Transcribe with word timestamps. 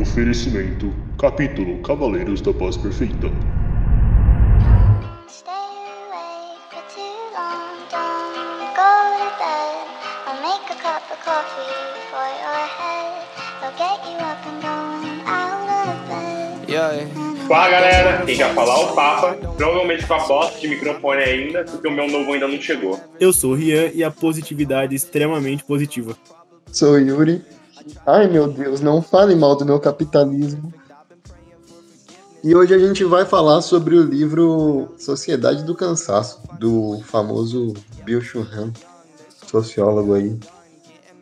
Oferecimento. 0.00 0.92
Capítulo 1.18 1.78
Cavaleiros 1.82 2.42
da 2.42 2.52
Paz 2.52 2.76
Perfeita. 2.76 3.28
Cup 10.88 11.02
of 11.12 11.20
coffee 11.22 11.68
for 12.10 12.28
your 12.42 12.64
head. 12.78 13.26
I'll 13.60 13.76
get 13.76 14.00
you 14.08 14.16
up 14.24 14.40
and 14.48 14.58
going 14.62 15.20
out 15.26 15.68
of 15.86 16.08
bed. 16.08 16.64
Yeah. 16.66 17.06
Fala 17.46 17.70
galera, 17.70 18.24
quem 18.24 18.36
quer 18.38 18.54
falar 18.54 18.74
é 18.74 18.84
o 18.84 18.94
Papa, 18.94 19.36
provavelmente 19.56 20.06
com 20.06 20.14
a 20.14 20.26
bosta 20.26 20.58
de 20.58 20.68
microfone 20.68 21.22
ainda, 21.22 21.64
porque 21.64 21.88
o 21.88 21.90
meu 21.90 22.08
novo 22.08 22.32
ainda 22.32 22.48
não 22.48 22.58
chegou. 22.60 22.98
Eu 23.20 23.34
sou 23.34 23.52
o 23.52 23.54
Rian 23.54 23.90
e 23.94 24.02
a 24.02 24.10
positividade 24.10 24.94
é 24.94 24.96
extremamente 24.96 25.62
positiva. 25.62 26.16
Sou 26.72 26.92
o 26.92 26.98
Yuri. 26.98 27.44
Ai 28.06 28.26
meu 28.26 28.48
Deus, 28.48 28.80
não 28.80 29.02
fale 29.02 29.34
mal 29.34 29.56
do 29.56 29.66
meu 29.66 29.78
capitalismo. 29.78 30.72
E 32.42 32.54
hoje 32.54 32.72
a 32.72 32.78
gente 32.78 33.04
vai 33.04 33.26
falar 33.26 33.60
sobre 33.60 33.94
o 33.94 34.02
livro 34.02 34.94
Sociedade 34.96 35.64
do 35.64 35.74
Cansaço, 35.74 36.40
do 36.58 37.00
famoso 37.04 37.74
Bill 38.04 38.22
Han, 38.52 38.72
sociólogo 39.46 40.14
aí 40.14 40.38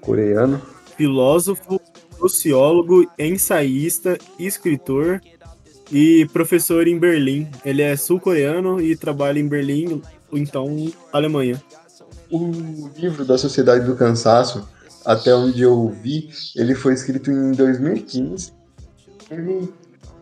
coreano. 0.07 0.63
Filósofo, 0.97 1.81
sociólogo, 2.17 3.11
ensaísta, 3.19 4.17
escritor 4.39 5.21
e 5.91 6.27
professor 6.33 6.87
em 6.87 6.99
Berlim. 6.99 7.49
Ele 7.65 7.83
é 7.83 7.97
sul-coreano 7.97 8.81
e 8.81 8.97
trabalha 8.97 9.39
em 9.39 9.49
Berlim, 9.49 10.01
ou 10.31 10.39
então 10.39 10.67
Alemanha. 11.13 11.61
O 12.31 12.89
livro 12.97 13.25
da 13.25 13.37
Sociedade 13.37 13.85
do 13.85 13.97
Cansaço, 13.97 14.69
até 15.05 15.35
onde 15.35 15.63
eu 15.63 15.89
vi, 15.89 16.31
ele 16.57 16.75
foi 16.75 16.95
escrito 16.95 17.31
em 17.31 17.53
2015. 17.53 18.53
Ele 19.31 19.69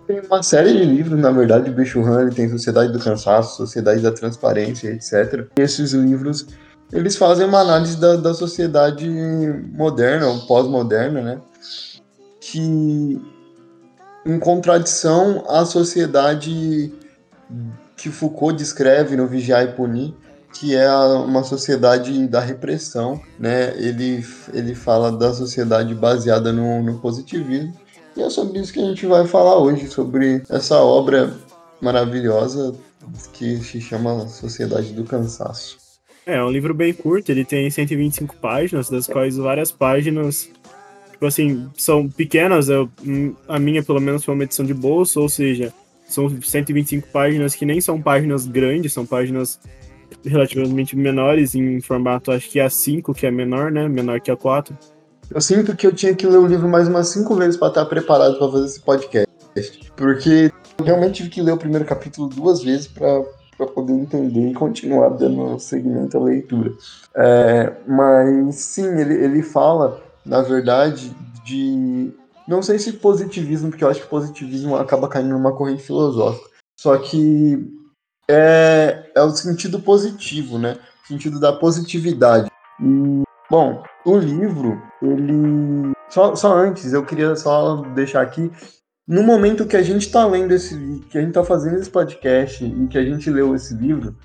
tem 0.06 0.20
uma 0.20 0.42
série 0.42 0.72
de 0.72 0.84
livros, 0.84 1.19
na 1.19 1.31
verdade, 1.31 1.70
o 1.70 1.72
Bicho 1.72 2.00
Han, 2.03 2.22
ele 2.22 2.34
tem 2.34 2.48
Sociedade 2.48 2.92
do 2.92 2.98
Cansaço, 2.98 3.56
Sociedade 3.56 4.03
da 4.03 4.12
Transparência, 4.12 4.89
etc. 4.89 5.48
E 5.56 5.62
esses 5.62 5.92
livros, 5.92 6.47
eles 6.93 7.17
fazem 7.17 7.47
uma 7.47 7.61
análise 7.61 7.97
da, 7.97 8.17
da 8.17 8.35
sociedade 8.35 9.09
moderna, 9.73 10.29
ou 10.29 10.41
pós-moderna, 10.41 11.23
né? 11.23 11.41
Que, 12.41 13.21
em 14.27 14.39
contradição 14.39 15.45
à 15.49 15.65
sociedade 15.65 16.93
que 17.97 18.11
Foucault 18.11 18.57
descreve 18.57 19.17
no 19.17 19.27
Vigiar 19.27 19.65
e 19.65 19.73
Punir, 19.73 20.15
que 20.53 20.75
é 20.75 20.91
uma 20.93 21.43
sociedade 21.43 22.27
da 22.29 22.41
repressão, 22.41 23.21
né? 23.39 23.75
Ele, 23.77 24.25
ele 24.53 24.75
fala 24.75 25.11
da 25.11 25.33
sociedade 25.33 25.95
baseada 25.95 26.53
no, 26.53 26.83
no 26.83 26.99
positivismo. 27.01 27.75
E 28.17 28.23
é 28.23 28.31
sobre 28.31 28.61
isso 28.61 28.73
que 28.73 28.81
a 28.81 28.85
gente 28.85 29.05
vai 29.07 29.27
falar 29.27 29.59
hoje, 29.59 29.89
sobre 29.89 30.43
essa 30.49 30.79
obra 30.79 31.35
maravilhosa 31.81 32.73
que 33.33 33.59
se 33.59 33.81
chama 33.81 34.29
Sociedade 34.29 34.93
do 34.93 35.05
Cansaço. 35.05 35.84
É, 36.27 36.36
é 36.36 36.44
um 36.44 36.50
livro 36.50 36.75
bem 36.75 36.92
curto, 36.92 37.30
ele 37.30 37.44
tem 37.44 37.70
125 37.70 38.36
páginas, 38.36 38.89
das 38.89 39.06
quais 39.06 39.36
várias 39.36 39.70
páginas, 39.70 40.50
tipo 41.11 41.27
assim, 41.27 41.69
são 41.77 42.08
pequenas. 42.08 42.69
Eu, 42.69 42.91
hum, 43.05 43.34
a 43.48 43.58
minha, 43.58 43.83
pelo 43.83 44.00
menos, 44.00 44.25
foi 44.25 44.34
uma 44.34 44.44
edição 44.44 44.64
de 44.64 44.75
bolso, 44.75 45.20
ou 45.20 45.28
seja, 45.28 45.72
são 46.08 46.28
125 46.28 47.09
páginas 47.09 47.54
que 47.54 47.65
nem 47.65 47.81
são 47.81 48.00
páginas 48.00 48.47
grandes, 48.47 48.93
são 48.93 49.04
páginas 49.04 49.60
relativamente 50.25 50.97
menores, 50.97 51.54
em 51.54 51.81
formato, 51.81 52.31
acho 52.31 52.49
que 52.49 52.59
A5, 52.59 53.15
que 53.15 53.26
é 53.26 53.31
menor, 53.31 53.70
né? 53.70 53.88
Menor 53.88 54.20
que 54.20 54.31
A4. 54.31 54.72
Eu 55.31 55.41
sinto 55.41 55.75
que 55.75 55.87
eu 55.87 55.93
tinha 55.93 56.15
que 56.15 56.26
ler 56.26 56.38
o 56.38 56.47
livro 56.47 56.69
mais 56.69 56.88
umas 56.88 57.09
cinco 57.09 57.34
vezes 57.34 57.56
para 57.56 57.69
estar 57.69 57.84
preparado 57.87 58.38
para 58.38 58.50
fazer 58.50 58.66
esse 58.66 58.81
podcast. 58.81 59.28
Porque 59.97 60.53
eu 60.78 60.84
realmente 60.84 61.15
tive 61.15 61.31
que 61.31 61.43
ler 61.43 61.53
o 61.53 61.56
primeiro 61.56 61.84
capítulo 61.84 62.28
duas 62.28 62.62
vezes 62.62 62.87
para 62.87 63.25
poder 63.56 63.92
entender 63.92 64.50
e 64.50 64.54
continuar 64.54 65.10
dando 65.10 65.59
segmento 65.59 66.16
à 66.16 66.20
leitura. 66.20 66.72
É, 67.15 67.72
mas 67.87 68.56
sim, 68.56 68.87
ele, 68.98 69.15
ele 69.15 69.42
fala, 69.42 70.03
na 70.25 70.42
verdade, 70.42 71.15
de. 71.44 72.12
Não 72.47 72.62
sei 72.62 72.78
se 72.78 72.93
positivismo, 72.94 73.70
porque 73.70 73.84
eu 73.84 73.88
acho 73.88 74.03
que 74.03 74.09
positivismo 74.09 74.76
acaba 74.76 75.09
caindo 75.09 75.31
numa 75.31 75.56
corrente 75.56 75.82
filosófica. 75.82 76.50
Só 76.78 76.97
que 76.98 77.66
é, 78.28 79.10
é 79.14 79.22
o 79.22 79.31
sentido 79.31 79.81
positivo, 79.81 80.59
né? 80.59 80.78
O 81.04 81.09
sentido 81.09 81.41
da 81.41 81.53
positividade. 81.53 82.50
E, 82.81 83.22
bom, 83.50 83.82
o 84.04 84.16
livro, 84.16 84.81
ele. 85.03 85.93
Só, 86.09 86.34
só 86.34 86.56
antes, 86.56 86.93
eu 86.93 87.04
queria 87.04 87.34
só 87.37 87.76
deixar 87.94 88.22
aqui. 88.22 88.50
No 89.06 89.22
momento 89.22 89.66
que 89.66 89.76
a 89.76 89.82
gente 89.82 90.06
está 90.06 90.26
lendo 90.26 90.53
esse 90.53 90.75
que 91.10 91.19
a 91.19 91.20
gente 91.20 91.31
está 91.31 91.44
fazendo 91.44 91.78
esse 91.78 91.91
podcast 91.91 92.65
e 92.65 92.87
que 92.87 92.97
a 92.97 93.04
gente 93.04 93.28
leu 93.28 93.54
esse 93.54 93.75
livro, 93.75 94.16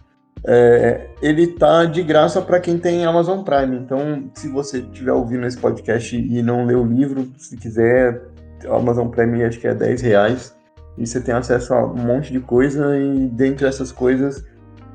é, 0.47 1.09
ele 1.21 1.47
tá 1.47 1.83
de 1.83 2.01
graça 2.01 2.41
para 2.41 2.61
quem 2.61 2.77
tem 2.77 3.05
Amazon 3.05 3.43
Prime. 3.43 3.75
Então, 3.75 4.31
se 4.33 4.47
você 4.47 4.79
estiver 4.79 5.11
ouvindo 5.11 5.45
esse 5.45 5.57
podcast 5.57 6.15
e 6.15 6.41
não 6.41 6.65
leu 6.65 6.81
o 6.83 6.87
livro, 6.87 7.29
se 7.37 7.57
quiser, 7.57 8.21
Amazon 8.69 9.09
Prime 9.09 9.43
acho 9.43 9.59
que 9.59 9.67
é 9.67 9.75
10 9.75 10.01
reais. 10.01 10.57
E 10.97 11.05
você 11.05 11.19
tem 11.19 11.33
acesso 11.33 11.73
a 11.73 11.85
um 11.85 11.97
monte 11.97 12.31
de 12.31 12.39
coisa, 12.39 12.97
e 12.97 13.27
dentre 13.27 13.67
essas 13.67 13.91
coisas, 13.91 14.45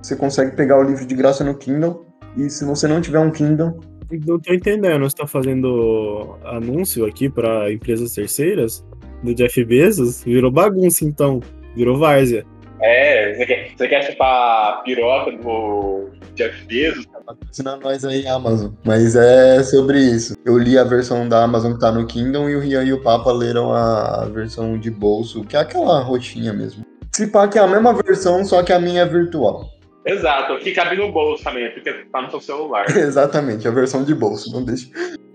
você 0.03 0.17
consegue 0.17 0.57
pegar 0.57 0.79
o 0.79 0.83
livro 0.83 1.05
de 1.05 1.15
graça 1.15 1.45
no 1.45 1.55
Kindle. 1.55 2.07
E 2.37 2.49
se 2.49 2.65
você 2.65 2.89
não 2.89 3.03
tiver 3.03 3.19
um 3.19 3.31
Kindle, 3.31 3.79
Não 4.27 4.39
tô 4.39 4.53
entendendo, 4.53 5.03
você 5.03 5.17
tá 5.17 5.27
fazendo 5.27 6.37
anúncio 6.45 7.07
aqui 7.07 7.29
para 7.29 7.73
empresas 7.73 8.13
terceiras 8.13 8.85
do 9.25 9.35
Jeff 9.35 9.65
Bezos? 9.65 10.23
Virou 10.23 10.51
bagunça, 10.51 11.05
então. 11.05 11.41
Virou 11.75 11.99
várzea. 11.99 12.45
É, 12.81 13.35
você 13.35 13.47
quer, 13.47 13.71
você 13.77 13.89
quer 13.89 14.03
chupar 14.03 14.75
a 14.75 14.83
piroca 14.83 15.33
do 15.33 16.11
Jeff 16.35 16.67
Bezos? 16.67 17.07
patrocina 17.25 17.77
nós 17.77 18.05
aí, 18.05 18.27
Amazon. 18.27 18.73
Mas 18.85 19.17
é 19.17 19.63
sobre 19.63 19.99
isso. 19.99 20.37
Eu 20.45 20.59
li 20.59 20.79
a 20.79 20.85
versão 20.85 21.29
da 21.29 21.43
Amazon 21.43 21.73
que 21.73 21.81
tá 21.81 21.91
no 21.91 22.07
Kindle 22.07 22.49
e 22.51 22.57
o 22.57 22.61
Rian 22.61 22.85
e 22.85 22.93
o 22.93 23.03
Papa 23.03 23.33
leram 23.33 23.73
a 23.73 24.27
versão 24.27 24.79
de 24.79 24.91
bolso, 24.91 25.45
que 25.45 25.57
é 25.57 25.61
aquela 25.61 26.01
roxinha 26.01 26.53
mesmo. 26.53 26.85
Se 27.13 27.27
pá 27.29 27.49
que 27.49 27.59
é 27.59 27.63
a 27.63 27.67
mesma 27.67 27.95
versão, 27.95 28.45
só 28.45 28.63
que 28.63 28.73
a 28.73 28.79
minha 28.79 29.03
é 29.03 29.07
virtual. 29.07 29.71
Exato, 30.05 30.59
que 30.59 30.73
cabe 30.73 30.97
no 30.97 31.11
bolso 31.11 31.43
também, 31.43 31.71
porque 31.71 31.91
tá 32.13 32.21
no 32.21 32.31
seu 32.31 32.41
celular. 32.41 32.85
Exatamente, 32.95 33.67
a 33.67 33.71
versão 33.71 34.05
de 34.05 34.15
bolso. 34.15 34.53
Não 34.53 34.65
deixa. 34.65 34.89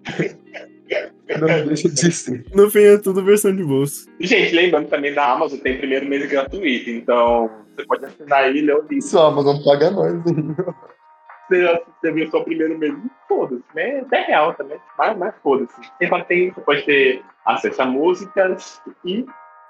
Não 1.39 1.67
deixa 1.67 1.89
de 1.89 2.11
ser. 2.11 2.45
No 2.53 2.69
fim 2.69 2.79
é 2.79 2.97
tudo 2.97 3.23
versão 3.23 3.55
de 3.55 3.63
bolso. 3.63 4.07
E, 4.19 4.25
gente, 4.25 4.53
lembrando 4.55 4.87
também 4.87 5.13
da 5.13 5.31
Amazon 5.31 5.59
tem 5.59 5.77
primeiro 5.77 6.07
mês 6.07 6.27
gratuito, 6.29 6.89
então 6.89 7.49
você 7.75 7.85
pode 7.85 8.05
assinar 8.05 8.43
aí 8.43 8.57
e 8.57 8.61
ler 8.61 8.75
o 8.75 8.81
livro. 8.81 8.97
Isso, 8.97 9.19
a 9.19 9.27
Amazon 9.27 9.63
paga 9.63 9.91
nós. 9.91 10.13
Você, 11.49 12.11
viu 12.11 12.29
só 12.29 12.39
o 12.39 12.43
primeiro 12.43 12.77
mês, 12.77 12.93
foda-se, 13.27 13.63
né? 13.73 14.05
É 14.11 14.21
real 14.21 14.53
também, 14.53 14.77
mas, 14.97 15.17
mas 15.17 15.33
foda-se. 15.41 15.73
Você 15.97 16.07
pode, 16.07 16.25
ter, 16.27 16.53
você 16.53 16.61
pode 16.61 16.85
ter 16.85 17.23
acesso 17.45 17.81
a 17.81 17.85
músicas 17.85 18.79
e, 19.03 19.25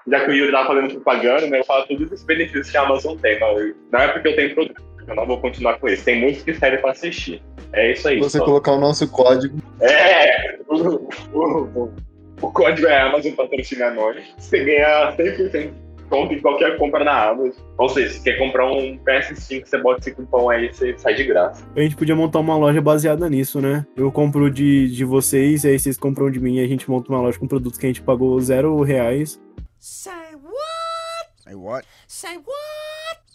já 0.06 0.24
que 0.24 0.30
o 0.30 0.34
Yuri 0.34 0.52
tava 0.52 0.68
fazendo 0.68 0.90
propaganda, 0.94 1.46
né? 1.46 1.60
Eu 1.60 1.64
falo 1.64 1.86
todos 1.86 2.12
os 2.12 2.22
benefícios 2.24 2.70
que 2.70 2.76
a 2.76 2.82
Amazon 2.82 3.16
tem. 3.16 3.40
Não 3.40 3.98
é 3.98 4.08
porque 4.08 4.28
eu 4.28 4.36
tenho 4.36 4.54
produto, 4.54 4.82
eu 5.06 5.14
não 5.14 5.26
vou 5.26 5.40
continuar 5.40 5.78
com 5.78 5.88
isso. 5.88 6.04
Tem 6.04 6.20
muitos 6.20 6.42
que 6.42 6.54
servem 6.54 6.80
pra 6.80 6.92
assistir. 6.92 7.42
É 7.72 7.92
isso 7.92 8.08
aí. 8.08 8.18
Você 8.18 8.38
só. 8.38 8.44
colocar 8.44 8.72
o 8.72 8.80
nosso 8.80 9.08
código. 9.08 9.58
É, 9.80 10.58
o, 10.68 10.76
o, 10.76 11.62
o, 11.74 11.94
o 12.42 12.52
código 12.52 12.86
é 12.86 13.00
Amazon 13.00 13.32
patrocina 13.32 13.90
nós. 13.90 14.16
Você 14.38 14.64
ganha 14.64 15.14
100% 15.16 15.50
de 15.50 15.90
desconto 16.10 16.34
em 16.34 16.40
qualquer 16.40 16.76
compra 16.76 17.04
na 17.04 17.30
Amazon. 17.30 17.52
Ou 17.78 17.88
seja, 17.88 18.12
se 18.12 18.22
quer 18.22 18.36
comprar 18.38 18.66
um 18.70 18.98
PS5, 18.98 19.64
você 19.64 19.78
bota 19.78 20.00
esse 20.00 20.12
cupom 20.12 20.50
aí, 20.50 20.72
você 20.72 20.98
sai 20.98 21.14
de 21.14 21.24
graça. 21.24 21.64
A 21.74 21.80
gente 21.80 21.96
podia 21.96 22.16
montar 22.16 22.40
uma 22.40 22.56
loja 22.56 22.80
baseada 22.80 23.30
nisso, 23.30 23.60
né? 23.60 23.86
Eu 23.96 24.10
compro 24.10 24.50
de, 24.50 24.90
de 24.90 25.04
vocês, 25.04 25.64
e 25.64 25.68
aí 25.68 25.78
vocês 25.78 25.96
compram 25.96 26.30
de 26.30 26.40
mim, 26.40 26.56
e 26.56 26.64
a 26.64 26.66
gente 26.66 26.90
monta 26.90 27.10
uma 27.10 27.20
loja 27.20 27.38
com 27.38 27.46
produtos 27.46 27.78
que 27.78 27.86
a 27.86 27.88
gente 27.88 28.02
pagou 28.02 28.38
zero 28.40 28.82
reais. 28.82 29.40
Say 29.78 30.12
what? 30.12 31.30
Say 31.44 31.54
what? 31.54 31.86
Say 32.08 32.36
what? 32.36 32.89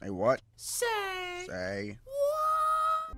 Say 0.06 0.12
what? 0.12 0.40
Say 0.56 0.86
Say. 1.48 1.98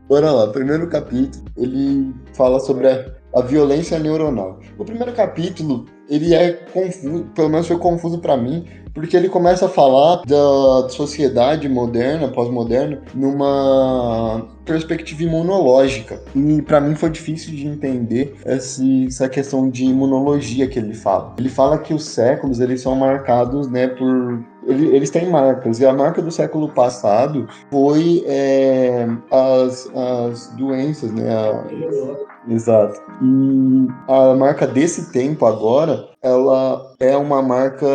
Bora 0.08 0.32
lá, 0.32 0.48
primeiro 0.48 0.88
capítulo, 0.88 1.44
ele 1.58 2.16
fala 2.34 2.62
sobre 2.62 2.88
a, 2.88 3.12
a 3.36 3.42
violência 3.42 4.00
neuronal. 4.00 4.62
O 4.78 4.86
primeiro 4.86 5.12
capítulo, 5.12 5.86
ele 6.10 6.34
é 6.34 6.54
confuso, 6.54 7.26
pelo 7.36 7.50
menos 7.50 7.68
foi 7.68 7.78
confuso 7.78 8.20
pra 8.20 8.38
mim, 8.38 8.66
porque 8.94 9.18
ele 9.18 9.28
começa 9.28 9.66
a 9.66 9.70
falar 9.70 10.24
da 10.26 10.88
sociedade 10.88 11.68
moderna, 11.68 12.30
pós-moderna, 12.30 13.02
numa 13.14 14.48
perspectiva 14.64 15.24
imunológica. 15.24 16.22
E 16.34 16.62
para 16.62 16.80
mim 16.80 16.96
foi 16.96 17.10
difícil 17.10 17.54
de 17.54 17.68
entender 17.68 18.34
essa 18.46 19.28
questão 19.28 19.70
de 19.70 19.84
imunologia 19.84 20.68
que 20.68 20.80
ele 20.80 20.94
fala. 20.94 21.36
Ele 21.38 21.50
fala 21.50 21.80
que 21.80 21.94
os 21.94 22.06
séculos 22.06 22.62
eles 22.62 22.80
são 22.80 22.96
marcados, 22.96 23.70
né, 23.70 23.88
por 23.88 24.42
eles 24.68 25.10
têm 25.10 25.30
marcas, 25.30 25.80
e 25.80 25.86
a 25.86 25.94
marca 25.94 26.22
do 26.22 26.32
século 26.32 26.70
passado 26.70 27.48
foi 27.72 28.24
é, 28.28 29.08
as, 29.32 29.90
as 29.96 30.48
doenças, 30.56 31.12
né? 31.14 31.30
A, 31.34 32.52
exato. 32.52 33.02
E 33.22 33.88
a 34.08 34.36
marca 34.36 34.68
desse 34.68 35.12
tempo 35.12 35.46
agora, 35.46 36.10
ela 36.22 36.94
é 37.00 37.16
uma 37.16 37.42
marca 37.42 37.88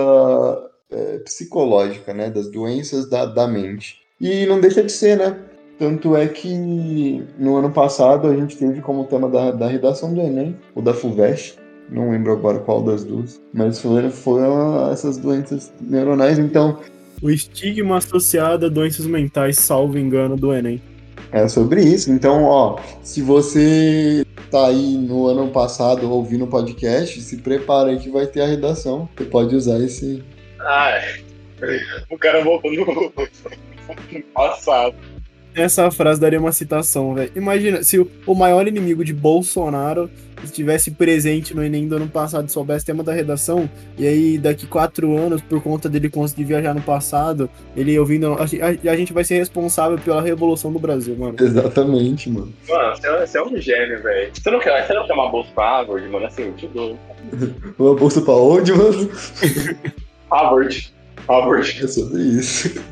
é, 0.91 1.19
psicológica, 1.19 2.15
né? 2.15 2.31
Das 2.31 2.51
doenças 2.51 3.09
da, 3.09 3.27
da 3.27 3.47
mente. 3.47 4.01
E 4.21 4.47
não 4.47 4.61
deixa 4.61 4.83
de 4.83 4.93
ser, 4.93 5.19
né? 5.19 5.37
Tanto 5.79 6.17
é 6.17 6.29
que 6.29 7.25
no 7.39 7.57
ano 7.57 7.71
passado 7.71 8.29
a 8.29 8.37
gente 8.37 8.57
teve 8.57 8.81
como 8.81 9.05
tema 9.05 9.29
da, 9.29 9.51
da 9.51 9.67
redação 9.67 10.15
do 10.15 10.21
Enem, 10.21 10.57
o 10.75 10.81
da 10.81 10.95
FUVEST, 10.95 11.59
não 11.91 12.11
lembro 12.11 12.33
agora 12.33 12.59
qual 12.59 12.83
das 12.83 13.05
duas, 13.05 13.41
mas 13.53 13.81
foram, 13.81 14.11
foram 14.11 14.91
essas 14.91 15.17
doenças 15.17 15.73
neuronais, 15.81 16.39
então... 16.39 16.81
O 17.21 17.31
estigma 17.31 17.99
associado 17.99 18.67
a 18.67 18.69
doenças 18.69 19.07
mentais, 19.07 19.59
salvo 19.59 19.99
engano, 19.99 20.37
do 20.37 20.53
Enem. 20.53 20.83
É 21.31 21.47
sobre 21.49 21.83
isso, 21.83 22.11
então, 22.11 22.45
ó, 22.45 22.79
se 23.03 23.23
você 23.23 24.25
tá 24.51 24.67
aí 24.67 24.99
no 24.99 25.27
ano 25.27 25.49
passado 25.49 26.11
ouvindo 26.11 26.45
o 26.45 26.49
podcast, 26.49 27.21
se 27.21 27.39
prepara 27.39 27.91
aí 27.91 27.99
que 27.99 28.11
vai 28.11 28.27
ter 28.27 28.43
a 28.43 28.47
redação, 28.47 29.09
você 29.17 29.25
pode 29.25 29.55
usar 29.55 29.79
esse... 29.81 30.23
Ah, 30.61 31.01
o 32.11 32.19
cara 32.19 32.43
voltou 32.43 32.71
no 32.73 33.13
passado. 34.35 34.95
Essa 35.55 35.91
frase 35.91 36.21
daria 36.21 36.41
uma 36.41 36.53
citação, 36.53 37.15
velho. 37.15 37.31
Imagina 37.37 37.83
se 37.83 37.99
o 38.27 38.35
maior 38.35 38.67
inimigo 38.67 39.05
de 39.05 39.13
Bolsonaro 39.13 40.11
estivesse 40.43 40.91
presente 40.91 41.55
no 41.55 41.63
Enem 41.63 41.87
do 41.87 41.97
ano 41.97 42.09
passado 42.09 42.49
e 42.49 42.51
soubesse 42.51 42.83
o 42.83 42.87
tema 42.87 43.05
da 43.05 43.13
redação, 43.13 43.69
e 43.97 44.07
aí 44.07 44.39
daqui 44.39 44.67
quatro 44.67 45.17
anos, 45.17 45.41
por 45.41 45.63
conta 45.63 45.89
dele 45.89 46.09
conseguir 46.09 46.45
viajar 46.45 46.75
no 46.75 46.81
passado, 46.81 47.49
ele 47.77 47.97
ouvindo. 47.99 48.33
A, 48.33 48.45
a, 48.45 48.93
a 48.93 48.97
gente 48.97 49.13
vai 49.13 49.25
ser 49.25 49.37
responsável 49.37 49.99
pela 49.99 50.23
revolução 50.23 50.73
do 50.73 50.79
Brasil, 50.79 51.17
mano. 51.17 51.37
Exatamente, 51.39 52.29
mano. 52.31 52.53
Mano, 52.69 52.97
você 52.97 53.07
é, 53.07 53.27
você 53.27 53.39
é 53.39 53.43
um 53.43 53.57
gênio, 53.57 54.03
velho. 54.03 54.31
Você 54.33 54.51
não 54.51 54.59
quer, 54.59 54.87
você 54.87 54.95
não 54.95 55.07
quer 55.07 55.13
uma 55.13 55.31
bolsa 55.31 55.51
pra 55.55 55.79
Harvard, 55.79 56.09
mano? 56.09 56.27
Assim, 56.27 56.43
eu 56.43 56.53
te 56.55 56.67
dou. 56.69 56.99
Uma 57.79 57.95
bolsa 57.95 58.21
pra 58.21 58.35
onde, 58.35 58.73
mano? 58.73 59.11
Harvard. 60.31 60.93
Harvard. 61.29 61.85
É 61.85 61.87
sobre 61.87 62.23
isso. 62.23 62.83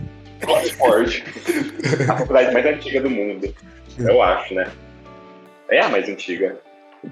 Oxford. 0.47 1.25
a 2.11 2.17
faculdade 2.19 2.53
mais 2.53 2.67
antiga 2.67 3.01
do 3.01 3.11
mundo. 3.11 3.55
Eu 3.99 4.23
acho, 4.23 4.55
né? 4.55 4.71
É 5.71 5.81
a 5.81 5.89
mais 5.89 6.09
antiga. 6.09 6.57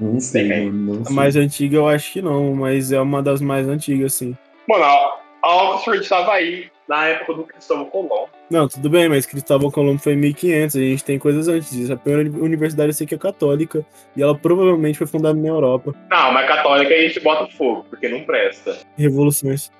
Não 0.01 0.21
sei, 0.21 0.49
Tem. 0.49 0.71
Não 0.71 1.03
A 1.03 1.05
sei. 1.07 1.15
mais 1.15 1.37
antiga 1.37 1.77
eu 1.77 1.89
acho 1.89 2.13
que 2.13 2.23
não, 2.23 2.55
mas 2.55 2.93
é 2.93 3.01
uma 3.01 3.23
das 3.23 3.41
mais 3.41 3.67
antigas, 3.69 4.15
sim. 4.15 4.37
Mano, 4.69 4.85
a 4.85 5.19
a 5.41 5.71
Oxford 5.75 6.03
estava 6.03 6.33
aí 6.33 6.67
na 6.89 7.07
época 7.07 7.33
do 7.35 7.45
Cristóvão 7.45 7.85
Colombo. 7.87 8.29
Não, 8.51 8.67
tudo 8.67 8.91
bem, 8.91 9.09
mas 9.09 9.25
Cristóvão 9.25 9.71
Colombo 9.71 10.01
foi 10.03 10.15
em 10.15 10.17
1500, 10.17 10.77
a 10.77 10.79
gente 10.81 11.05
tem 11.05 11.19
coisas 11.19 11.47
antes 11.49 11.71
disso. 11.71 11.93
A 11.93 11.97
primeira 11.97 12.29
universidade 12.31 12.89
eu 12.89 12.93
sei 12.95 13.07
que 13.07 13.15
é 13.15 13.19
católica, 13.19 13.87
e 14.17 14.23
ela 14.23 14.37
provavelmente 14.37 14.99
foi 14.99 15.07
fundada 15.07 15.39
na 15.39 15.49
Europa. 15.49 15.95
Não, 16.11 16.33
mas 16.33 16.47
católica 16.49 16.93
a 16.93 17.01
gente 17.01 17.21
bota 17.21 17.47
fogo, 17.57 17.87
porque 17.89 18.09
não 18.09 18.25
presta. 18.25 18.77
Revoluções. 18.97 19.71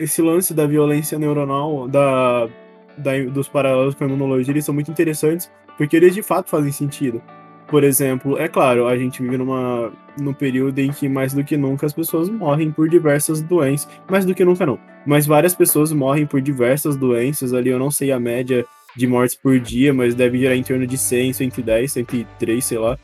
Esse 0.00 0.22
lance 0.22 0.54
da 0.54 0.66
violência 0.66 1.18
neuronal, 1.18 1.86
da, 1.86 2.48
da- 2.96 3.22
dos 3.30 3.48
paralelos 3.48 3.94
com 3.94 4.02
a 4.04 4.06
imunologia, 4.06 4.50
eles 4.52 4.64
são 4.64 4.74
muito 4.74 4.90
interessantes, 4.90 5.50
porque 5.76 5.96
eles 5.96 6.14
de 6.14 6.22
fato 6.22 6.48
fazem 6.50 6.72
sentido. 6.72 7.20
Por 7.68 7.84
exemplo, 7.84 8.36
é 8.36 8.48
claro, 8.48 8.88
a 8.88 8.96
gente 8.98 9.22
vive 9.22 9.36
numa, 9.36 9.92
num 10.20 10.32
período 10.32 10.78
em 10.80 10.90
que 10.90 11.08
mais 11.08 11.32
do 11.32 11.44
que 11.44 11.56
nunca 11.56 11.86
as 11.86 11.92
pessoas 11.92 12.28
morrem 12.28 12.70
por 12.72 12.88
diversas 12.88 13.40
doenças. 13.40 13.88
Mais 14.10 14.24
do 14.24 14.34
que 14.34 14.44
nunca 14.44 14.66
não. 14.66 14.76
Mas 15.06 15.24
várias 15.26 15.54
pessoas 15.54 15.92
morrem 15.92 16.26
por 16.26 16.40
diversas 16.40 16.96
doenças 16.96 17.52
ali, 17.54 17.68
eu 17.70 17.78
não 17.78 17.90
sei 17.90 18.10
a 18.10 18.18
média 18.18 18.64
de 18.96 19.06
mortes 19.06 19.36
por 19.36 19.60
dia, 19.60 19.94
mas 19.94 20.16
deve 20.16 20.38
girar 20.38 20.56
em 20.56 20.64
torno 20.64 20.84
de 20.86 20.98
100, 20.98 21.32
110, 21.34 21.92
103, 21.92 22.64
sei 22.64 22.78
lá. 22.78 22.98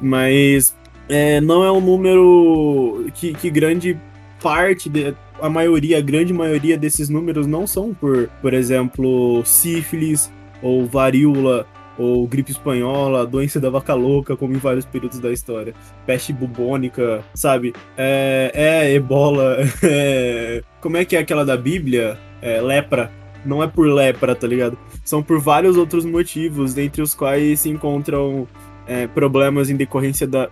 Mas 0.00 0.74
é, 1.08 1.40
não 1.40 1.62
é 1.62 1.70
um 1.70 1.80
número 1.80 3.06
que, 3.14 3.34
que 3.34 3.50
grande 3.50 3.98
parte, 4.42 4.88
de, 4.88 5.14
a 5.40 5.48
maioria, 5.48 5.98
a 5.98 6.00
grande 6.00 6.32
maioria 6.32 6.76
desses 6.76 7.08
números 7.08 7.46
não 7.46 7.66
são 7.66 7.92
por, 7.94 8.28
por 8.40 8.54
exemplo, 8.54 9.42
sífilis 9.44 10.30
ou 10.62 10.86
varíola 10.86 11.66
ou 11.98 12.26
gripe 12.26 12.50
espanhola, 12.50 13.26
doença 13.26 13.58
da 13.58 13.70
vaca 13.70 13.94
louca, 13.94 14.36
como 14.36 14.54
em 14.54 14.58
vários 14.58 14.84
períodos 14.84 15.18
da 15.18 15.32
história, 15.32 15.74
peste 16.04 16.32
bubônica, 16.32 17.24
sabe? 17.34 17.72
É, 17.96 18.50
é 18.54 18.92
ebola, 18.92 19.56
é, 19.82 20.62
como 20.80 20.96
é 20.96 21.04
que 21.04 21.16
é 21.16 21.20
aquela 21.20 21.44
da 21.44 21.56
Bíblia? 21.56 22.18
É, 22.42 22.60
lepra. 22.60 23.10
Não 23.44 23.62
é 23.62 23.68
por 23.68 23.86
lepra, 23.86 24.34
tá 24.34 24.46
ligado? 24.46 24.76
São 25.04 25.22
por 25.22 25.40
vários 25.40 25.76
outros 25.76 26.04
motivos, 26.04 26.74
dentre 26.74 27.00
os 27.00 27.14
quais 27.14 27.60
se 27.60 27.68
encontram 27.68 28.46
é, 28.86 29.06
problemas 29.06 29.68
em 29.68 29.76
decorrência 29.76 30.26
da, 30.26 30.48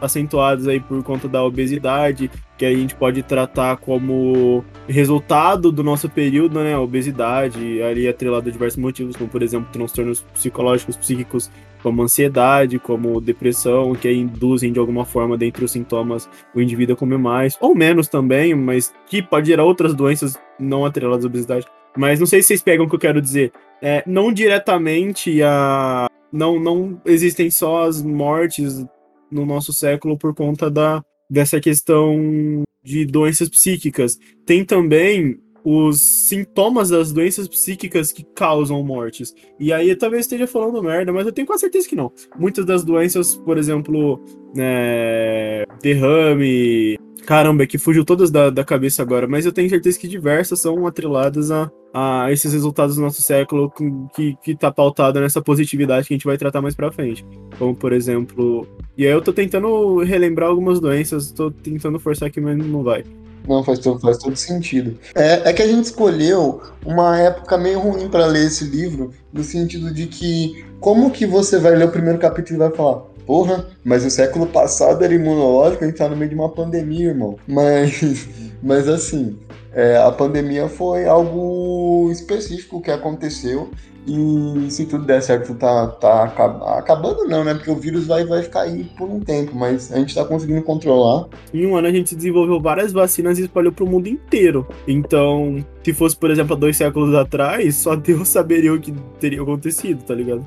acentuados 0.00 0.66
aí 0.66 0.80
por 0.80 1.02
conta 1.02 1.28
da 1.28 1.42
obesidade, 1.42 2.30
que 2.58 2.64
a 2.64 2.74
gente 2.74 2.94
pode 2.94 3.22
tratar 3.22 3.76
como 3.76 4.64
resultado 4.88 5.70
do 5.70 5.84
nosso 5.84 6.08
período, 6.08 6.62
né? 6.62 6.74
A 6.74 6.80
obesidade, 6.80 7.82
ali 7.82 8.08
atrelado 8.08 8.48
a 8.48 8.52
diversos 8.52 8.78
motivos, 8.78 9.14
como 9.14 9.28
por 9.28 9.42
exemplo 9.42 9.68
transtornos 9.72 10.22
psicológicos, 10.34 10.96
psíquicos, 10.96 11.50
como 11.82 12.02
ansiedade, 12.02 12.78
como 12.78 13.20
depressão, 13.20 13.94
que 13.94 14.10
induzem 14.10 14.72
de 14.72 14.78
alguma 14.78 15.04
forma 15.04 15.36
dentre 15.36 15.64
os 15.64 15.70
sintomas 15.70 16.28
o 16.54 16.60
indivíduo 16.60 16.94
a 16.94 16.98
comer 16.98 17.18
mais, 17.18 17.56
ou 17.60 17.74
menos 17.74 18.08
também, 18.08 18.54
mas 18.54 18.92
que 19.06 19.22
pode 19.22 19.46
gerar 19.46 19.64
outras 19.64 19.94
doenças 19.94 20.36
não 20.58 20.84
atreladas 20.84 21.24
à 21.24 21.28
obesidade. 21.28 21.66
Mas 21.96 22.18
não 22.18 22.26
sei 22.26 22.42
se 22.42 22.48
vocês 22.48 22.62
pegam 22.62 22.86
o 22.86 22.88
que 22.88 22.94
eu 22.94 23.00
quero 23.00 23.22
dizer. 23.22 23.52
É, 23.80 24.02
não 24.06 24.32
diretamente 24.32 25.42
a. 25.42 26.08
Não, 26.32 26.58
não 26.58 27.00
existem 27.04 27.50
só 27.50 27.84
as 27.84 28.02
mortes 28.02 28.84
no 29.30 29.44
nosso 29.44 29.72
século 29.72 30.16
por 30.18 30.34
conta 30.34 30.70
da, 30.70 31.02
dessa 31.28 31.60
questão 31.60 32.62
de 32.82 33.04
doenças 33.04 33.48
psíquicas. 33.48 34.18
Tem 34.44 34.64
também 34.64 35.40
os 35.64 36.00
sintomas 36.00 36.90
das 36.90 37.12
doenças 37.12 37.48
psíquicas 37.48 38.12
que 38.12 38.22
causam 38.22 38.80
mortes. 38.84 39.34
E 39.58 39.72
aí 39.72 39.90
eu 39.90 39.98
talvez 39.98 40.24
esteja 40.24 40.46
falando 40.46 40.80
merda, 40.80 41.12
mas 41.12 41.26
eu 41.26 41.32
tenho 41.32 41.46
quase 41.46 41.62
certeza 41.62 41.88
que 41.88 41.96
não. 41.96 42.12
Muitas 42.38 42.64
das 42.64 42.84
doenças, 42.84 43.34
por 43.34 43.58
exemplo, 43.58 44.24
né, 44.54 45.64
derrame. 45.82 46.96
Caramba, 47.26 47.64
é 47.64 47.66
que 47.66 47.76
fugiu 47.76 48.04
todas 48.04 48.30
da, 48.30 48.50
da 48.50 48.64
cabeça 48.64 49.02
agora, 49.02 49.26
mas 49.26 49.44
eu 49.44 49.52
tenho 49.52 49.68
certeza 49.68 49.98
que 49.98 50.06
diversas 50.06 50.60
são 50.60 50.86
atreladas 50.86 51.50
a, 51.50 51.68
a 51.92 52.30
esses 52.30 52.52
resultados 52.52 52.94
do 52.94 53.02
nosso 53.02 53.20
século 53.20 53.68
que, 54.14 54.36
que 54.40 54.54
tá 54.54 54.70
pautado 54.70 55.20
nessa 55.20 55.42
positividade 55.42 56.06
que 56.06 56.14
a 56.14 56.16
gente 56.16 56.26
vai 56.26 56.38
tratar 56.38 56.62
mais 56.62 56.76
pra 56.76 56.92
frente. 56.92 57.26
Como, 57.58 57.74
por 57.74 57.92
exemplo. 57.92 58.64
E 58.96 59.04
aí 59.04 59.12
eu 59.12 59.20
tô 59.20 59.32
tentando 59.32 59.98
relembrar 60.04 60.48
algumas 60.48 60.78
doenças, 60.78 61.32
tô 61.32 61.50
tentando 61.50 61.98
forçar 61.98 62.28
aqui, 62.28 62.40
mas 62.40 62.56
não 62.56 62.84
vai. 62.84 63.02
Não, 63.48 63.62
faz 63.64 63.80
todo, 63.80 64.00
faz 64.00 64.18
todo 64.18 64.36
sentido. 64.36 64.96
É, 65.14 65.50
é 65.50 65.52
que 65.52 65.62
a 65.62 65.66
gente 65.66 65.84
escolheu 65.84 66.62
uma 66.84 67.18
época 67.18 67.58
meio 67.58 67.80
ruim 67.80 68.08
pra 68.08 68.26
ler 68.26 68.46
esse 68.46 68.64
livro, 68.64 69.12
no 69.32 69.42
sentido 69.42 69.92
de 69.92 70.06
que 70.06 70.64
como 70.78 71.10
que 71.10 71.26
você 71.26 71.58
vai 71.58 71.74
ler 71.74 71.86
o 71.86 71.92
primeiro 71.92 72.18
capítulo 72.18 72.56
e 72.56 72.58
vai 72.58 72.70
falar, 72.70 73.02
porra, 73.26 73.66
mas 73.84 74.04
o 74.04 74.10
século 74.10 74.46
passado 74.46 75.04
era 75.04 75.12
imunológico, 75.12 75.84
a 75.84 75.86
gente 75.86 75.98
tá 75.98 76.08
no 76.08 76.16
meio 76.16 76.30
de 76.30 76.36
uma 76.36 76.48
pandemia, 76.48 77.08
irmão. 77.08 77.36
Mas, 77.46 78.28
mas 78.62 78.88
assim, 78.88 79.36
é, 79.72 79.96
a 79.98 80.10
pandemia 80.10 80.68
foi 80.68 81.06
algo 81.06 82.08
específico 82.10 82.80
que 82.80 82.90
aconteceu. 82.90 83.70
E 84.08 84.70
se 84.70 84.86
tudo 84.86 85.04
der 85.04 85.20
certo, 85.20 85.52
tá, 85.54 85.88
tá 85.88 86.24
acab- 86.24 86.62
acabando 86.78 87.24
não, 87.24 87.42
né? 87.42 87.54
Porque 87.54 87.70
o 87.70 87.74
vírus 87.74 88.06
vai, 88.06 88.24
vai 88.24 88.40
ficar 88.40 88.60
aí 88.60 88.84
por 88.96 89.10
um 89.10 89.18
tempo, 89.18 89.52
mas 89.56 89.92
a 89.92 89.98
gente 89.98 90.14
tá 90.14 90.24
conseguindo 90.24 90.62
controlar. 90.62 91.26
Em 91.52 91.66
um 91.66 91.76
ano 91.76 91.88
a 91.88 91.90
gente 91.90 92.14
desenvolveu 92.14 92.60
várias 92.60 92.92
vacinas 92.92 93.36
e 93.38 93.42
espalhou 93.42 93.72
pro 93.72 93.84
mundo 93.84 94.06
inteiro. 94.06 94.64
Então, 94.86 95.56
se 95.82 95.92
fosse, 95.92 96.16
por 96.16 96.30
exemplo, 96.30 96.54
há 96.54 96.56
dois 96.56 96.76
séculos 96.76 97.16
atrás, 97.16 97.74
só 97.74 97.96
Deus 97.96 98.28
saberia 98.28 98.72
o 98.72 98.80
que 98.80 98.92
teria 99.18 99.42
acontecido, 99.42 100.04
tá 100.04 100.14
ligado? 100.14 100.46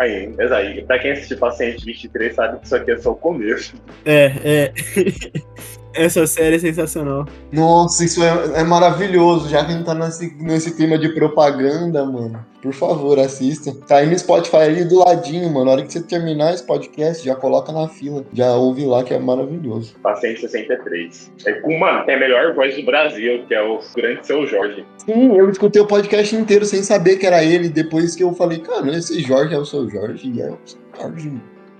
Aí, 0.00 0.32
mas 0.34 0.50
aí, 0.50 0.82
pra 0.82 0.98
quem 0.98 1.10
assistiu 1.10 1.36
Paciente 1.36 1.84
23 1.84 2.34
sabe 2.34 2.58
que 2.58 2.64
isso 2.64 2.74
aqui 2.74 2.90
é 2.90 2.96
só 2.96 3.10
o 3.10 3.16
começo. 3.16 3.74
É, 4.06 4.32
é. 4.42 4.72
Essa 5.94 6.26
série 6.26 6.56
é 6.56 6.58
sensacional. 6.58 7.26
Nossa, 7.52 8.04
isso 8.04 8.22
é, 8.22 8.60
é 8.60 8.64
maravilhoso, 8.64 9.48
já 9.48 9.64
que 9.64 9.72
a 9.72 9.74
gente 9.74 9.84
tá 9.84 9.94
nesse, 9.94 10.34
nesse 10.40 10.76
tema 10.76 10.98
de 10.98 11.08
propaganda, 11.10 12.04
mano. 12.04 12.44
Por 12.62 12.72
favor, 12.72 13.18
assista. 13.18 13.74
Tá 13.88 13.96
aí 13.96 14.06
no 14.06 14.18
Spotify 14.18 14.56
ali 14.56 14.84
do 14.84 14.98
ladinho, 14.98 15.48
mano. 15.48 15.64
Na 15.64 15.72
hora 15.72 15.82
que 15.82 15.92
você 15.92 16.02
terminar 16.02 16.52
esse 16.52 16.64
podcast, 16.64 17.24
já 17.24 17.34
coloca 17.34 17.72
na 17.72 17.88
fila. 17.88 18.24
Já 18.32 18.52
ouve 18.54 18.84
lá 18.84 19.02
que 19.02 19.14
é 19.14 19.18
maravilhoso. 19.18 19.96
Paciente 20.02 20.42
63. 20.42 21.32
É 21.46 21.52
com, 21.54 21.78
mano, 21.78 22.04
tem 22.04 22.16
a 22.16 22.20
melhor 22.20 22.54
voz 22.54 22.76
do 22.76 22.84
Brasil, 22.84 23.44
que 23.48 23.54
é 23.54 23.62
o 23.62 23.80
grande 23.96 24.26
seu 24.26 24.46
Jorge. 24.46 24.84
Sim, 24.98 25.36
eu 25.36 25.50
escutei 25.50 25.80
o 25.80 25.86
podcast 25.86 26.36
inteiro 26.36 26.64
sem 26.66 26.82
saber 26.82 27.16
que 27.16 27.26
era 27.26 27.42
ele. 27.42 27.68
Depois 27.68 28.14
que 28.14 28.22
eu 28.22 28.32
falei, 28.34 28.58
cara, 28.58 28.94
esse 28.94 29.20
Jorge 29.20 29.54
é 29.54 29.58
o 29.58 29.64
seu 29.64 29.88
Jorge. 29.88 30.30
E 30.30 30.42
é 30.42 30.50
o 30.50 30.58
seu 30.64 30.78
Jorge. 31.00 31.32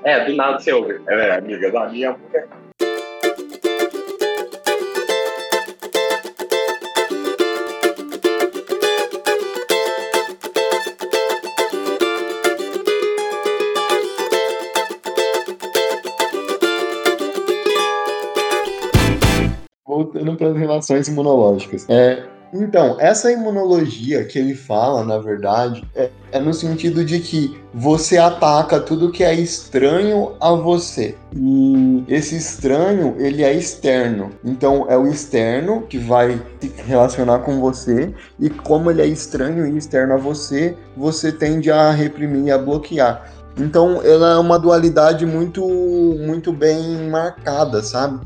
É, 0.02 0.24
do 0.24 0.34
nada 0.34 0.58
você 0.58 0.72
ouve. 0.72 0.98
Ela 1.06 1.22
é 1.22 1.38
amiga 1.38 1.70
da 1.70 1.88
minha 1.88 2.16
mulher. 2.16 2.48
Para 20.36 20.48
as 20.48 20.56
relações 20.56 21.08
imunológicas. 21.08 21.86
É, 21.88 22.24
então, 22.52 22.96
essa 22.98 23.30
imunologia 23.30 24.24
que 24.24 24.36
ele 24.36 24.56
fala, 24.56 25.04
na 25.04 25.18
verdade, 25.18 25.84
é, 25.94 26.10
é 26.32 26.40
no 26.40 26.52
sentido 26.52 27.04
de 27.04 27.20
que 27.20 27.56
você 27.72 28.18
ataca 28.18 28.80
tudo 28.80 29.12
que 29.12 29.22
é 29.22 29.32
estranho 29.32 30.32
a 30.40 30.50
você. 30.52 31.14
E 31.32 32.04
esse 32.08 32.36
estranho, 32.36 33.14
ele 33.18 33.44
é 33.44 33.52
externo. 33.52 34.30
Então, 34.44 34.86
é 34.88 34.98
o 34.98 35.06
externo 35.06 35.82
que 35.82 35.96
vai 35.96 36.42
se 36.60 36.72
relacionar 36.82 37.40
com 37.40 37.60
você. 37.60 38.12
E 38.40 38.50
como 38.50 38.90
ele 38.90 39.02
é 39.02 39.06
estranho 39.06 39.64
e 39.66 39.78
externo 39.78 40.14
a 40.14 40.18
você, 40.18 40.76
você 40.96 41.30
tende 41.30 41.70
a 41.70 41.92
reprimir 41.92 42.46
e 42.46 42.50
a 42.50 42.58
bloquear. 42.58 43.32
Então, 43.56 44.02
ela 44.02 44.32
é 44.32 44.38
uma 44.38 44.58
dualidade 44.58 45.24
muito, 45.24 45.64
muito 46.18 46.52
bem 46.52 47.08
marcada, 47.08 47.82
sabe? 47.82 48.20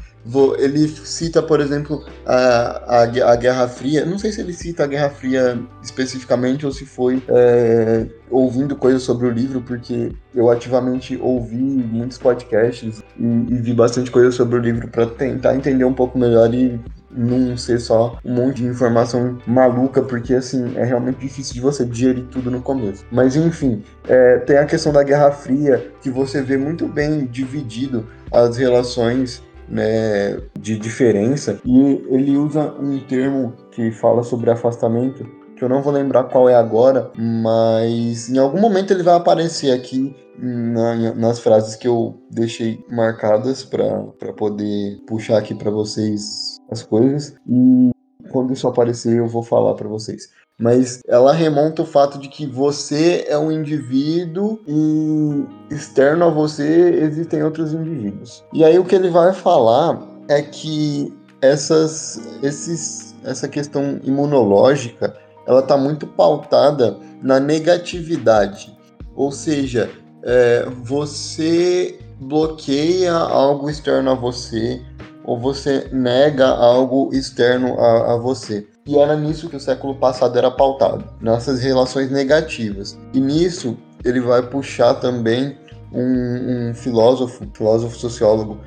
Ele 0.59 0.89
cita, 0.89 1.43
por 1.43 1.61
exemplo, 1.61 2.05
a, 2.25 3.03
a, 3.03 3.33
a 3.33 3.37
Guerra 3.37 3.69
Fria. 3.69 4.05
Não 4.07 4.19
sei 4.19 4.33
se 4.33 4.41
ele 4.41 4.53
cita 4.53 4.85
a 4.85 4.87
Guerra 4.87 5.11
Fria 5.11 5.59
especificamente 5.83 6.65
ou 6.65 6.73
se 6.73 6.87
foi 6.87 7.23
é, 7.29 8.07
ouvindo 8.31 8.75
coisas 8.75 9.03
sobre 9.03 9.27
o 9.27 9.31
livro, 9.31 9.61
porque 9.61 10.13
eu 10.35 10.51
ativamente 10.51 11.19
ouvi 11.21 11.57
muitos 11.57 12.19
podcasts 12.19 13.03
e, 13.19 13.25
e 13.25 13.57
vi 13.57 13.75
bastante 13.75 14.11
coisa 14.11 14.33
sobre 14.33 14.57
o 14.57 14.61
livro 14.61 14.89
para 14.89 15.07
tentar 15.07 15.55
entender 15.55 15.85
um 15.85 15.95
pouco 15.95 16.19
melhor 16.19 16.53
e 16.55 16.81
não 17.17 17.57
ser 17.57 17.79
só 17.79 18.19
um 18.25 18.35
monte 18.35 18.57
de 18.57 18.67
informação 18.67 19.39
maluca, 19.47 20.03
porque 20.03 20.35
assim 20.35 20.77
é 20.77 20.85
realmente 20.85 21.19
difícil 21.19 21.55
de 21.55 21.61
você 21.61 21.85
digerir 21.85 22.25
tudo 22.25 22.51
no 22.51 22.61
começo. 22.61 23.05
Mas 23.11 23.37
enfim, 23.37 23.83
é, 24.09 24.39
tem 24.39 24.57
a 24.57 24.65
questão 24.67 24.93
da 24.93 25.03
Guerra 25.03 25.31
Fria 25.31 25.91
que 26.03 26.11
você 26.11 26.43
vê 26.43 26.57
muito 26.57 26.89
bem 26.89 27.27
dividido 27.27 28.07
as 28.33 28.57
relações 28.57 29.43
né, 29.69 30.41
de 30.59 30.79
diferença 30.79 31.61
e 31.65 32.05
ele 32.11 32.37
usa 32.37 32.73
um 32.81 32.99
termo 33.01 33.53
que 33.73 33.91
fala 33.91 34.23
sobre 34.23 34.51
afastamento 34.51 35.25
que 35.57 35.63
eu 35.63 35.69
não 35.69 35.83
vou 35.83 35.93
lembrar 35.93 36.25
qual 36.25 36.49
é 36.49 36.55
agora, 36.55 37.13
mas 37.17 38.29
em 38.29 38.39
algum 38.39 38.61
momento 38.61 38.93
ele 38.93 39.05
vai 39.05 39.15
aparecer 39.15 39.71
aqui 39.71 40.15
na- 40.37 41.15
nas 41.15 41.39
frases 41.39 41.77
que 41.77 41.87
eu 41.87 42.21
deixei 42.31 42.85
marcadas 42.91 43.65
para 43.65 44.33
poder 44.37 44.99
puxar 45.07 45.39
aqui 45.39 45.55
para 45.55 45.71
vocês 45.71 46.59
as 46.71 46.83
coisas 46.83 47.37
e 47.49 47.91
quando 48.31 48.53
isso 48.53 48.67
aparecer 48.67 49.17
eu 49.17 49.29
vou 49.29 49.43
falar 49.45 49.75
para 49.75 49.89
vocês. 49.89 50.29
Mas 50.59 51.01
ela 51.09 51.33
remonta 51.33 51.83
o 51.83 51.87
fato 51.87 52.19
de 52.19 52.29
que 52.29 52.47
você 52.47 53.25
é 53.29 53.37
um 53.37 53.51
indivíduo 53.51 54.61
e 54.67 55.45
externo 55.75 56.27
a 56.27 56.31
você 56.31 56.91
existem 57.03 57.43
outros 57.43 57.73
indivíduos. 57.73 58.45
E 58.53 58.65
aí 58.65 58.79
o 58.79 58.85
que 58.85 58.95
ele 58.95 59.11
vai 59.11 59.33
falar 59.33 60.01
é 60.29 60.41
que 60.43 61.13
essas, 61.43 62.21
esses, 62.43 63.15
essa 63.25 63.49
questão 63.49 63.99
imunológica 64.05 65.17
ela 65.47 65.61
está 65.61 65.77
muito 65.77 66.07
pautada 66.07 66.99
na 67.21 67.39
negatividade. 67.41 68.77
Ou 69.15 69.31
seja, 69.31 69.91
é, 70.23 70.67
você 70.83 71.99
bloqueia 72.21 73.13
algo 73.13 73.69
externo 73.69 74.13
a 74.13 74.15
você 74.15 74.81
ou 75.25 75.39
você 75.39 75.89
nega 75.93 76.47
algo 76.47 77.11
externo 77.13 77.79
a, 77.79 78.15
a 78.15 78.17
você. 78.17 78.67
E 78.87 78.99
era 78.99 79.17
nisso 79.17 79.49
que 79.49 79.57
o 79.57 79.61
século 79.61 79.95
passado 79.95 80.37
era 80.37 80.51
pautado, 80.51 81.05
nessas 81.21 81.61
relações 81.61 82.11
negativas. 82.11 82.99
E 83.15 83.21
nisso 83.21 83.79
ele 84.05 84.21
vai 84.21 84.43
puxar 84.43 84.95
também 84.95 85.57
um, 85.91 86.71
um 86.71 86.75
filósofo, 86.75 87.49
filósofo 87.55 87.97
sociólogo, 87.97 88.61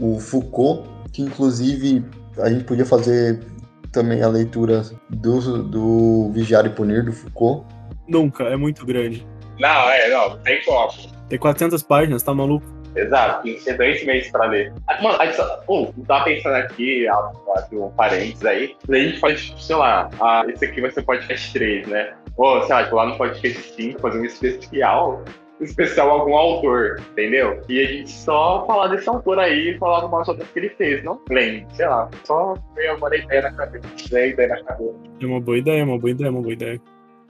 o 0.00 0.18
Foucault, 0.18 0.88
que 1.12 1.20
inclusive 1.20 2.04
a 2.38 2.48
gente 2.48 2.64
podia 2.64 2.86
fazer 2.86 3.40
também 3.92 4.22
a 4.22 4.28
leitura 4.28 4.82
do, 5.10 5.62
do 5.64 6.30
Vigiar 6.32 6.64
e 6.64 6.70
Punir, 6.70 7.04
do 7.04 7.12
Foucault. 7.12 7.66
Nunca, 8.06 8.44
é 8.44 8.56
muito 8.56 8.86
grande. 8.86 9.26
Não, 9.58 9.90
é, 9.90 10.08
não, 10.08 10.38
tem 10.38 10.64
como. 10.64 10.92
Tem 11.28 11.38
400 11.38 11.82
páginas, 11.82 12.22
tá 12.22 12.32
maluco? 12.32 12.77
Exato, 12.96 13.42
tem 13.42 13.54
que 13.54 13.60
ser 13.60 13.76
dois 13.76 14.04
meses 14.04 14.30
pra 14.30 14.46
ler. 14.46 14.72
Ah, 14.86 15.00
Mano, 15.02 15.20
a 15.20 15.26
gente 15.26 15.38
eu 15.38 15.94
tava 16.06 16.24
pensando 16.24 16.56
aqui, 16.56 17.06
ah, 17.08 17.32
aqui 17.56 17.76
um 17.76 17.90
parênteses 17.90 18.44
aí, 18.44 18.76
a 18.88 18.94
gente 18.96 19.20
faz, 19.20 19.54
sei 19.58 19.76
lá, 19.76 20.10
ah, 20.20 20.44
esse 20.48 20.64
aqui 20.64 20.80
vai 20.80 20.90
ser 20.90 21.02
podcast 21.02 21.52
3, 21.52 21.86
né? 21.86 22.14
Ou, 22.36 22.62
sei 22.62 22.74
lá, 22.74 22.84
tipo, 22.84 22.96
lá 22.96 23.06
no 23.06 23.16
podcast 23.16 23.74
5, 23.74 24.00
fazer 24.00 24.20
um 24.20 24.24
especial, 24.24 25.24
especial 25.60 26.10
algum 26.10 26.36
autor, 26.36 27.00
entendeu? 27.12 27.60
E 27.68 27.80
a 27.80 27.86
gente 27.86 28.10
só 28.10 28.64
falar 28.66 28.88
desse 28.88 29.08
autor 29.08 29.38
aí 29.38 29.70
e 29.70 29.78
falar 29.78 30.04
uma 30.04 30.24
sobre 30.24 30.44
o 30.44 30.46
que 30.46 30.58
ele 30.58 30.70
fez, 30.70 31.02
não 31.04 31.20
lembro, 31.28 31.66
sei 31.74 31.86
lá, 31.86 32.08
só 32.24 32.54
veio 32.74 32.92
agora 32.92 33.14
a 33.14 33.18
ideia 33.18 33.42
na 33.42 33.52
cabeça, 33.52 33.88
veio 34.10 34.24
a 34.24 34.28
ideia 34.28 34.48
na 34.48 34.62
cabeça. 34.62 34.94
É 35.20 35.26
uma 35.26 35.40
boa 35.40 35.58
ideia, 35.58 35.84
uma 35.84 35.98
boa 35.98 36.10
ideia, 36.10 36.30
uma 36.30 36.42
boa 36.42 36.52
ideia. 36.52 36.80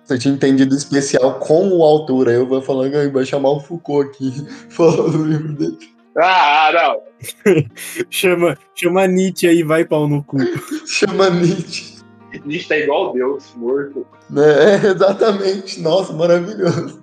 Você 0.08 0.18
tinha 0.18 0.32
entendido 0.32 0.74
especial 0.74 1.34
com 1.34 1.68
o 1.68 1.84
autor, 1.84 2.30
aí 2.30 2.36
eu 2.36 2.46
vou 2.46 2.62
falar, 2.62 2.86
"Ah, 2.86 3.10
vai 3.12 3.26
chamar 3.26 3.50
o 3.50 3.60
Foucault 3.60 4.08
aqui, 4.08 4.32
falando 4.70 5.18
do 5.18 5.24
livro 5.24 5.52
dele. 5.52 5.76
Ah, 6.16 6.70
não, 6.72 7.02
Chama, 8.08 8.56
chama 8.74 9.06
Nietzsche 9.06 9.46
aí, 9.46 9.62
vai 9.62 9.84
pau 9.84 10.08
no 10.08 10.24
cu. 10.24 10.38
Chama 10.88 11.28
Nietzsche. 11.28 11.98
gente 12.32 12.66
tá 12.66 12.78
igual 12.78 13.12
Deus, 13.12 13.52
morto. 13.54 14.06
É, 14.34 14.86
exatamente. 14.86 15.80
Nossa, 15.80 16.12
maravilhoso. 16.14 17.02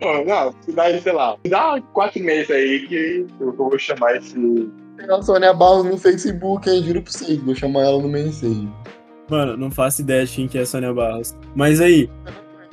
Não, 0.00 0.24
não, 0.24 0.54
se 0.60 0.72
dá, 0.72 1.00
sei 1.00 1.12
lá, 1.12 1.36
dá 1.48 1.80
quatro 1.92 2.20
meses 2.20 2.50
aí 2.50 2.86
que 2.88 3.26
eu 3.40 3.52
vou 3.52 3.78
chamar 3.78 4.16
esse 4.16 4.34
Tem 4.34 5.08
a 5.08 5.22
Sônia 5.22 5.54
Barros 5.54 5.84
no 5.84 5.96
Facebook, 5.96 6.68
hein? 6.68 6.82
Juro 6.82 7.00
pra 7.00 7.12
vocês, 7.12 7.38
vou 7.38 7.54
chamar 7.54 7.82
ela 7.84 8.02
no 8.02 8.08
mensagem. 8.08 8.72
Mano, 9.28 9.56
não 9.56 9.70
faço 9.70 10.02
ideia 10.02 10.24
de 10.24 10.34
quem 10.34 10.48
que 10.48 10.58
é 10.58 10.62
a 10.62 10.66
Sônia 10.66 10.92
Barros. 10.92 11.34
Mas 11.54 11.80
aí, 11.80 12.10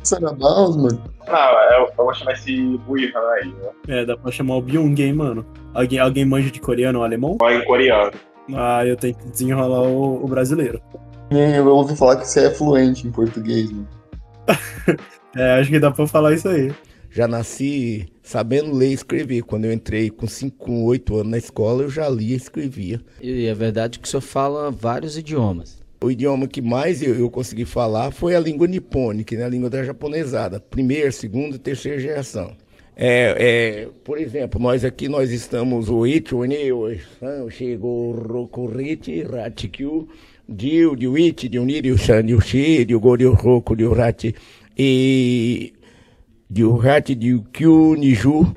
Sônia 0.04 0.34
Barros, 0.34 0.76
mano? 0.76 1.02
Não, 1.28 1.72
eu, 1.72 1.88
eu 1.88 1.94
vou 1.96 2.14
chamar 2.14 2.34
esse 2.34 2.78
Buihan 2.80 3.20
aí, 3.36 3.48
né? 3.48 3.70
é, 3.88 4.06
dá 4.06 4.18
pra 4.18 4.32
chamar 4.32 4.56
o 4.56 4.62
Byung 4.62 4.96
hein, 5.02 5.14
mano. 5.14 5.46
Alguém, 5.74 6.00
alguém 6.00 6.26
manja 6.26 6.52
de 6.52 6.60
coreano 6.60 7.00
ou 7.00 7.06
alemão? 7.06 7.38
Ou 7.40 7.52
em 7.52 7.64
coreano. 7.64 8.12
Ah, 8.54 8.86
eu 8.86 8.98
tenho 8.98 9.16
que 9.16 9.30
desenrolar 9.30 9.84
o, 9.84 10.24
o 10.24 10.28
brasileiro. 10.28 10.82
Eu 11.30 11.68
ouvi 11.68 11.96
falar 11.96 12.18
que 12.18 12.28
você 12.28 12.48
é 12.48 12.52
fluente 12.52 13.08
em 13.08 13.12
português, 13.12 13.72
mano. 13.72 13.88
É, 15.34 15.54
acho 15.54 15.70
que 15.70 15.80
dá 15.80 15.90
pra 15.90 16.06
falar 16.06 16.34
isso 16.34 16.50
aí. 16.50 16.74
Já 17.10 17.26
nasci 17.26 18.12
sabendo 18.22 18.76
ler 18.76 18.90
e 18.90 18.94
escrever. 18.94 19.44
Quando 19.44 19.64
eu 19.64 19.72
entrei 19.72 20.10
com 20.10 20.28
5, 20.28 20.58
com 20.58 20.84
8 20.84 21.16
anos 21.16 21.32
na 21.32 21.38
escola, 21.38 21.84
eu 21.84 21.90
já 21.90 22.10
lia 22.10 22.34
e 22.34 22.38
escrevia. 22.38 23.00
E 23.22 23.46
é 23.46 23.54
verdade 23.54 23.98
que 23.98 24.06
o 24.06 24.12
senhor 24.12 24.20
fala 24.20 24.70
vários 24.70 25.18
idiomas. 25.18 25.81
O 26.04 26.10
idioma 26.10 26.48
que 26.48 26.64
mais 26.64 27.04
eu, 27.04 27.14
eu 27.14 27.30
consegui 27.30 27.64
falar 27.64 28.10
foi 28.10 28.36
a 28.36 28.40
língua 28.40 28.66
nipônica, 28.68 29.36
né? 29.36 29.46
a 29.46 29.50
língua 29.50 29.70
da 29.70 29.84
japonesada. 29.84 30.60
Primeira, 30.60 31.12
segunda 31.12 31.56
e 31.56 31.60
terceira 31.60 32.00
geração. 32.00 32.56
É, 32.96 33.36
é, 33.84 33.90
por 34.04 34.18
exemplo, 34.18 34.60
nós 34.60 34.84
aqui 34.84 35.08
nós 35.08 35.32
estamos 35.32 35.90
o 35.90 36.04
It, 36.04 36.34
o 36.34 36.44
Ne, 36.44 36.72
o 36.72 36.90
San, 37.20 37.44
o 37.44 37.50
Chego, 37.52 37.88
o 37.88 38.12
Rokuriti, 38.14 39.22
Ratikyu, 39.24 40.08
Dio, 40.50 40.96
Dio 40.96 41.16
It, 41.16 41.48
Dio 41.48 41.66
Dio 41.66 41.98
San, 41.98 42.26
Dio 42.26 42.42
Shi, 42.42 42.84
Dio 42.84 43.00
Go, 43.00 43.16
Dio 43.16 43.34
Roku, 43.34 43.76
Dio 43.76 43.94
Rati, 43.94 44.36
e 44.78 45.72
Dio 46.50 46.76
Rati, 46.76 47.16
Dio 47.16 47.44
Kyu, 47.54 47.96
Niju. 47.96 48.54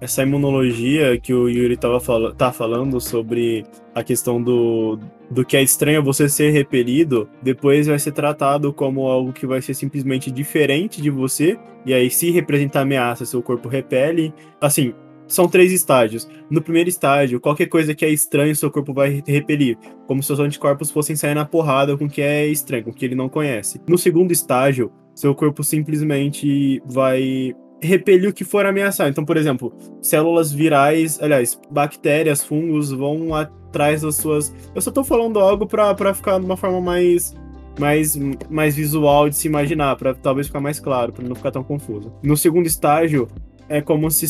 Essa 0.00 0.22
imunologia 0.22 1.18
que 1.18 1.32
o 1.32 1.48
Yuri 1.48 1.76
tava 1.76 1.98
fala, 1.98 2.34
tá 2.34 2.52
falando 2.52 3.00
sobre 3.00 3.64
a 3.94 4.04
questão 4.04 4.40
do, 4.40 4.98
do 5.30 5.44
que 5.44 5.56
é 5.56 5.62
estranho 5.62 6.02
você 6.02 6.28
ser 6.28 6.50
repelido, 6.50 7.28
depois 7.42 7.86
vai 7.86 7.98
ser 7.98 8.12
tratado 8.12 8.72
como 8.72 9.06
algo 9.06 9.32
que 9.32 9.46
vai 9.46 9.60
ser 9.60 9.74
simplesmente 9.74 10.30
diferente 10.30 11.02
de 11.02 11.10
você, 11.10 11.58
e 11.84 11.92
aí 11.92 12.10
se 12.10 12.30
representar 12.30 12.82
ameaça, 12.82 13.26
seu 13.26 13.42
corpo 13.42 13.68
repele. 13.68 14.32
Assim, 14.60 14.94
são 15.26 15.46
três 15.46 15.70
estágios. 15.70 16.28
No 16.50 16.62
primeiro 16.62 16.88
estágio, 16.88 17.40
qualquer 17.40 17.66
coisa 17.66 17.94
que 17.94 18.04
é 18.04 18.08
estranho, 18.08 18.56
seu 18.56 18.70
corpo 18.70 18.94
vai 18.94 19.22
repelir, 19.26 19.76
como 20.06 20.22
se 20.22 20.32
os 20.32 20.40
anticorpos 20.40 20.90
fossem 20.90 21.14
sair 21.14 21.34
na 21.34 21.44
porrada 21.44 21.96
com 21.96 22.06
o 22.06 22.10
que 22.10 22.22
é 22.22 22.46
estranho, 22.46 22.84
com 22.84 22.90
o 22.90 22.94
que 22.94 23.04
ele 23.04 23.14
não 23.14 23.28
conhece. 23.28 23.80
No 23.86 23.98
segundo 23.98 24.32
estágio, 24.32 24.90
seu 25.14 25.34
corpo 25.34 25.62
simplesmente 25.62 26.82
vai 26.86 27.54
repelir 27.80 28.30
o 28.30 28.32
que 28.32 28.44
for 28.44 28.66
ameaçar. 28.66 29.08
Então, 29.08 29.24
por 29.24 29.36
exemplo, 29.36 29.72
células 30.02 30.52
virais, 30.52 31.18
aliás, 31.20 31.58
bactérias, 31.70 32.44
fungos 32.44 32.90
vão 32.90 33.34
atrás 33.34 34.02
das 34.02 34.16
suas. 34.16 34.54
Eu 34.74 34.80
só 34.80 34.90
tô 34.90 35.04
falando 35.04 35.38
algo 35.38 35.66
pra 35.66 36.14
ficar 36.14 36.38
de 36.38 36.44
uma 36.44 36.56
forma 36.56 36.80
mais. 36.80 37.34
Mais, 37.78 38.16
mais 38.50 38.74
visual 38.74 39.28
de 39.28 39.36
se 39.36 39.46
imaginar, 39.46 39.94
para 39.94 40.12
talvez 40.12 40.48
ficar 40.48 40.58
mais 40.58 40.80
claro, 40.80 41.12
para 41.12 41.22
não 41.24 41.36
ficar 41.36 41.52
tão 41.52 41.62
confuso. 41.62 42.12
No 42.24 42.36
segundo 42.36 42.66
estágio, 42.66 43.28
é 43.68 43.80
como 43.80 44.10
se 44.10 44.26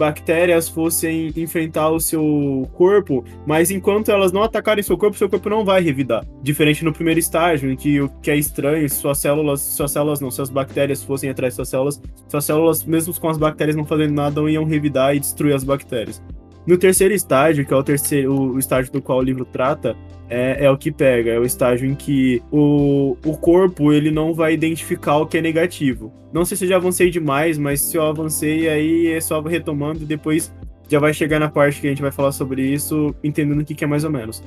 bactérias 0.00 0.66
fossem 0.66 1.30
enfrentar 1.36 1.90
o 1.90 2.00
seu 2.00 2.66
corpo, 2.72 3.22
mas 3.46 3.70
enquanto 3.70 4.10
elas 4.10 4.32
não 4.32 4.42
atacarem 4.42 4.82
seu 4.82 4.96
corpo, 4.96 5.18
seu 5.18 5.28
corpo 5.28 5.50
não 5.50 5.62
vai 5.62 5.82
revidar. 5.82 6.24
Diferente 6.42 6.82
no 6.82 6.90
primeiro 6.92 7.20
estágio, 7.20 7.70
em 7.70 7.76
que 7.76 8.00
o 8.00 8.08
que 8.22 8.30
é 8.30 8.36
estranho, 8.36 8.88
suas 8.88 9.18
células, 9.18 9.60
suas 9.60 9.90
células 9.90 10.18
não, 10.18 10.30
suas 10.30 10.48
bactérias 10.48 11.04
fossem 11.04 11.28
atrás 11.28 11.52
de 11.52 11.56
suas 11.56 11.68
células, 11.68 12.02
suas 12.28 12.44
células, 12.46 12.82
mesmo 12.82 13.12
com 13.20 13.28
as 13.28 13.36
bactérias 13.36 13.76
não 13.76 13.84
fazendo 13.84 14.14
nada, 14.14 14.40
iam 14.50 14.64
revidar 14.64 15.14
e 15.14 15.20
destruir 15.20 15.54
as 15.54 15.64
bactérias. 15.64 16.22
No 16.66 16.76
terceiro 16.76 17.14
estágio, 17.14 17.64
que 17.64 17.72
é 17.72 17.76
o 17.76 17.82
terceiro 17.82 18.32
o 18.32 18.58
estágio 18.58 18.92
do 18.92 19.00
qual 19.00 19.18
o 19.18 19.22
livro 19.22 19.44
trata, 19.44 19.96
é, 20.28 20.64
é, 20.64 20.70
o 20.70 20.76
que 20.76 20.92
pega, 20.92 21.32
é 21.32 21.38
o 21.38 21.44
estágio 21.44 21.88
em 21.88 21.94
que 21.94 22.40
o, 22.52 23.16
o 23.24 23.36
corpo 23.36 23.92
ele 23.92 24.10
não 24.10 24.32
vai 24.32 24.54
identificar 24.54 25.16
o 25.16 25.26
que 25.26 25.38
é 25.38 25.42
negativo. 25.42 26.12
Não 26.32 26.44
sei 26.44 26.56
se 26.56 26.64
eu 26.64 26.68
já 26.68 26.76
avancei 26.76 27.10
demais, 27.10 27.58
mas 27.58 27.80
se 27.80 27.96
eu 27.96 28.02
avancei 28.02 28.68
aí 28.68 29.08
é 29.08 29.20
só 29.20 29.40
retomando 29.40 30.02
e 30.02 30.06
depois 30.06 30.52
já 30.88 31.00
vai 31.00 31.12
chegar 31.12 31.40
na 31.40 31.48
parte 31.48 31.80
que 31.80 31.86
a 31.86 31.90
gente 31.90 32.02
vai 32.02 32.12
falar 32.12 32.32
sobre 32.32 32.62
isso, 32.62 33.14
entendendo 33.24 33.60
o 33.60 33.64
que, 33.64 33.74
que 33.74 33.84
é 33.84 33.86
mais 33.86 34.04
ou 34.04 34.10
menos. 34.10 34.42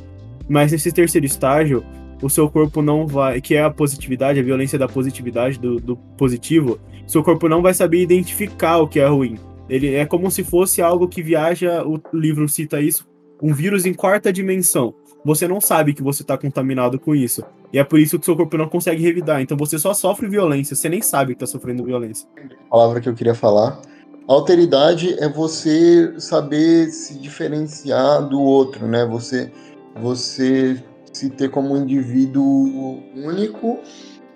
Mas 0.47 0.71
nesse 0.71 0.91
terceiro 0.91 1.25
estágio, 1.25 1.83
o 2.21 2.29
seu 2.29 2.49
corpo 2.49 2.81
não 2.81 3.05
vai, 3.05 3.41
que 3.41 3.55
é 3.55 3.63
a 3.63 3.69
positividade, 3.69 4.39
a 4.39 4.43
violência 4.43 4.79
da 4.79 4.87
positividade, 4.87 5.59
do, 5.59 5.77
do 5.79 5.97
positivo, 6.17 6.79
seu 7.05 7.21
corpo 7.21 7.49
não 7.49 7.61
vai 7.61 7.73
saber 7.73 8.01
identificar 8.01 8.77
o 8.77 8.87
que 8.87 8.99
é 8.99 9.07
ruim. 9.07 9.37
Ele 9.73 9.95
é 9.95 10.05
como 10.05 10.29
se 10.29 10.43
fosse 10.43 10.83
algo 10.83 11.07
que 11.07 11.23
viaja, 11.23 11.83
o 11.83 11.99
livro 12.13 12.47
cita 12.47 12.79
isso, 12.79 13.07
um 13.41 13.51
vírus 13.51 13.87
em 13.87 13.93
quarta 13.93 14.31
dimensão. 14.31 14.93
Você 15.25 15.47
não 15.47 15.59
sabe 15.59 15.95
que 15.95 16.03
você 16.03 16.21
está 16.21 16.37
contaminado 16.37 16.99
com 16.99 17.15
isso. 17.15 17.43
E 17.73 17.79
é 17.79 17.83
por 17.83 17.97
isso 17.97 18.19
que 18.19 18.25
seu 18.25 18.35
corpo 18.35 18.55
não 18.55 18.69
consegue 18.69 19.01
revidar. 19.01 19.41
Então 19.41 19.57
você 19.57 19.79
só 19.79 19.91
sofre 19.95 20.29
violência, 20.29 20.75
você 20.75 20.87
nem 20.87 21.01
sabe 21.01 21.33
que 21.33 21.43
está 21.43 21.47
sofrendo 21.47 21.83
violência. 21.83 22.29
A 22.67 22.69
palavra 22.69 23.01
que 23.01 23.09
eu 23.09 23.15
queria 23.15 23.33
falar. 23.33 23.81
Alteridade 24.27 25.15
é 25.19 25.27
você 25.27 26.13
saber 26.19 26.91
se 26.91 27.17
diferenciar 27.17 28.29
do 28.29 28.39
outro, 28.39 28.87
né? 28.87 29.07
Você, 29.07 29.51
você 29.99 30.83
se 31.11 31.31
ter 31.31 31.49
como 31.49 31.73
um 31.73 31.77
indivíduo 31.77 33.01
único 33.15 33.79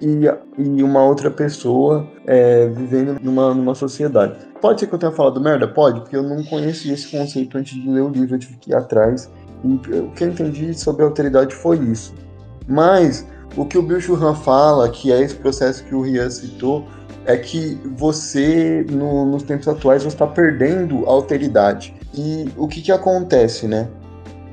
e, 0.01 0.25
e 0.58 0.84
uma 0.84 1.04
outra 1.04 1.32
pessoa 1.32 2.08
é, 2.25 2.68
vivendo 2.68 3.20
numa, 3.22 3.54
numa 3.54 3.75
sociedade. 3.75 4.38
Pode 4.62 4.80
ser 4.80 4.88
que 4.88 4.96
eu 4.96 5.00
tenha 5.00 5.12
falado 5.12 5.39
merda? 5.39 5.68
Pode, 5.68 6.01
porque 6.01 6.16
eu 6.16 6.24
não 6.24 6.44
conhecia 6.44 6.94
esse 6.94 7.10
conceito 7.10 7.58
antes 7.58 7.82
de 7.82 7.89
ler 7.89 8.01
o 8.01 8.10
livro, 8.10 8.36
eu 8.36 8.39
tive 8.39 8.58
que 8.58 8.72
ir 8.72 8.75
atrás. 8.75 9.32
E 9.63 9.74
o 9.74 10.12
que 10.12 10.24
eu 10.24 10.30
entendi 10.30 10.74
sobre 10.74 11.04
alteridade 11.04 11.54
foi 11.56 11.77
isso. 11.77 12.13
Mas 12.68 13.25
o 13.56 13.66
que 13.66 13.77
o 13.77 13.82
Bill 13.82 14.00
Churran 14.00 14.36
fala, 14.36 14.89
que 14.89 15.12
é 15.12 15.22
esse 15.22 15.36
processo 15.36 15.84
que 15.84 15.96
o 15.96 16.01
Rian 16.01 16.30
citou, 16.30 16.86
é 17.25 17.36
que 17.36 17.80
você, 17.96 18.86
no, 18.89 19.25
nos 19.25 19.44
tempos 19.44 19.68
atuais, 19.68 20.04
você 20.04 20.10
está 20.10 20.27
perdendo 20.27 21.06
a 21.06 21.10
alteridade. 21.10 21.94
E 22.13 22.50
o 22.56 22.68
que, 22.68 22.82
que 22.82 22.92
acontece, 22.92 23.68
né? 23.68 23.88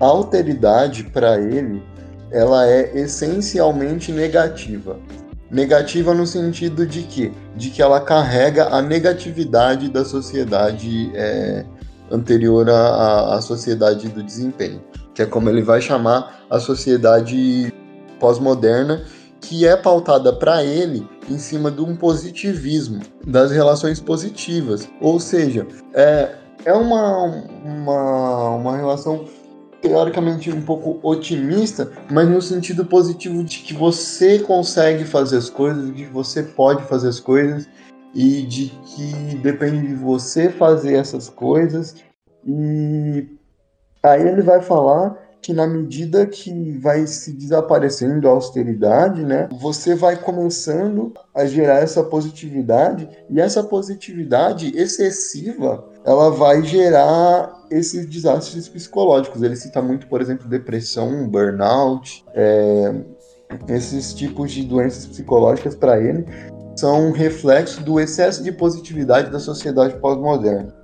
A 0.00 0.06
alteridade, 0.06 1.04
para 1.04 1.38
ele, 1.38 1.82
ela 2.30 2.66
é 2.68 2.98
essencialmente 2.98 4.10
negativa. 4.10 4.98
Negativa 5.54 6.12
no 6.12 6.26
sentido 6.26 6.84
de 6.84 7.04
que, 7.04 7.32
de 7.54 7.70
que 7.70 7.80
ela 7.80 8.00
carrega 8.00 8.74
a 8.74 8.82
negatividade 8.82 9.88
da 9.88 10.04
sociedade 10.04 11.12
é, 11.14 11.64
anterior 12.10 12.68
à, 12.68 13.36
à 13.36 13.40
sociedade 13.40 14.08
do 14.08 14.20
desempenho, 14.20 14.82
que 15.14 15.22
é 15.22 15.26
como 15.26 15.48
ele 15.48 15.62
vai 15.62 15.80
chamar 15.80 16.44
a 16.50 16.58
sociedade 16.58 17.72
pós-moderna, 18.18 19.04
que 19.40 19.64
é 19.64 19.76
pautada 19.76 20.32
para 20.32 20.64
ele 20.64 21.08
em 21.30 21.38
cima 21.38 21.70
de 21.70 21.82
um 21.82 21.94
positivismo, 21.94 23.00
das 23.24 23.52
relações 23.52 24.00
positivas. 24.00 24.88
Ou 25.00 25.20
seja, 25.20 25.68
é, 25.92 26.30
é 26.64 26.72
uma, 26.72 27.26
uma, 27.64 28.48
uma 28.56 28.76
relação 28.76 29.24
teoricamente 29.84 30.50
um 30.50 30.62
pouco 30.62 30.98
otimista, 31.02 31.92
mas 32.10 32.26
no 32.26 32.40
sentido 32.40 32.86
positivo 32.86 33.44
de 33.44 33.58
que 33.58 33.74
você 33.74 34.38
consegue 34.38 35.04
fazer 35.04 35.36
as 35.36 35.50
coisas, 35.50 35.86
de 35.86 35.92
que 35.92 36.10
você 36.10 36.42
pode 36.42 36.82
fazer 36.84 37.08
as 37.08 37.20
coisas 37.20 37.68
e 38.14 38.42
de 38.42 38.72
que 38.86 39.36
depende 39.36 39.86
de 39.86 39.94
você 39.94 40.48
fazer 40.48 40.94
essas 40.94 41.28
coisas. 41.28 41.96
E 42.46 43.26
aí 44.02 44.26
ele 44.26 44.40
vai 44.40 44.62
falar 44.62 45.22
que 45.42 45.52
na 45.52 45.66
medida 45.66 46.24
que 46.24 46.78
vai 46.78 47.06
se 47.06 47.30
desaparecendo 47.32 48.26
a 48.26 48.30
austeridade, 48.30 49.22
né, 49.22 49.50
você 49.60 49.94
vai 49.94 50.16
começando 50.16 51.12
a 51.34 51.44
gerar 51.44 51.80
essa 51.80 52.02
positividade 52.02 53.06
e 53.28 53.38
essa 53.38 53.62
positividade 53.62 54.72
excessiva, 54.74 55.84
ela 56.04 56.30
vai 56.30 56.62
gerar 56.62 57.64
esses 57.70 58.06
desastres 58.06 58.68
psicológicos. 58.68 59.42
Ele 59.42 59.56
cita 59.56 59.80
muito, 59.80 60.06
por 60.06 60.20
exemplo, 60.20 60.48
depressão, 60.48 61.28
burnout, 61.28 62.24
é, 62.34 62.94
esses 63.68 64.12
tipos 64.12 64.52
de 64.52 64.64
doenças 64.64 65.06
psicológicas 65.06 65.74
para 65.74 66.00
ele 66.00 66.24
são 66.76 67.08
um 67.08 67.12
reflexo 67.12 67.82
do 67.82 68.00
excesso 68.00 68.42
de 68.42 68.52
positividade 68.52 69.30
da 69.30 69.38
sociedade 69.38 69.98
pós-moderna. 70.00 70.74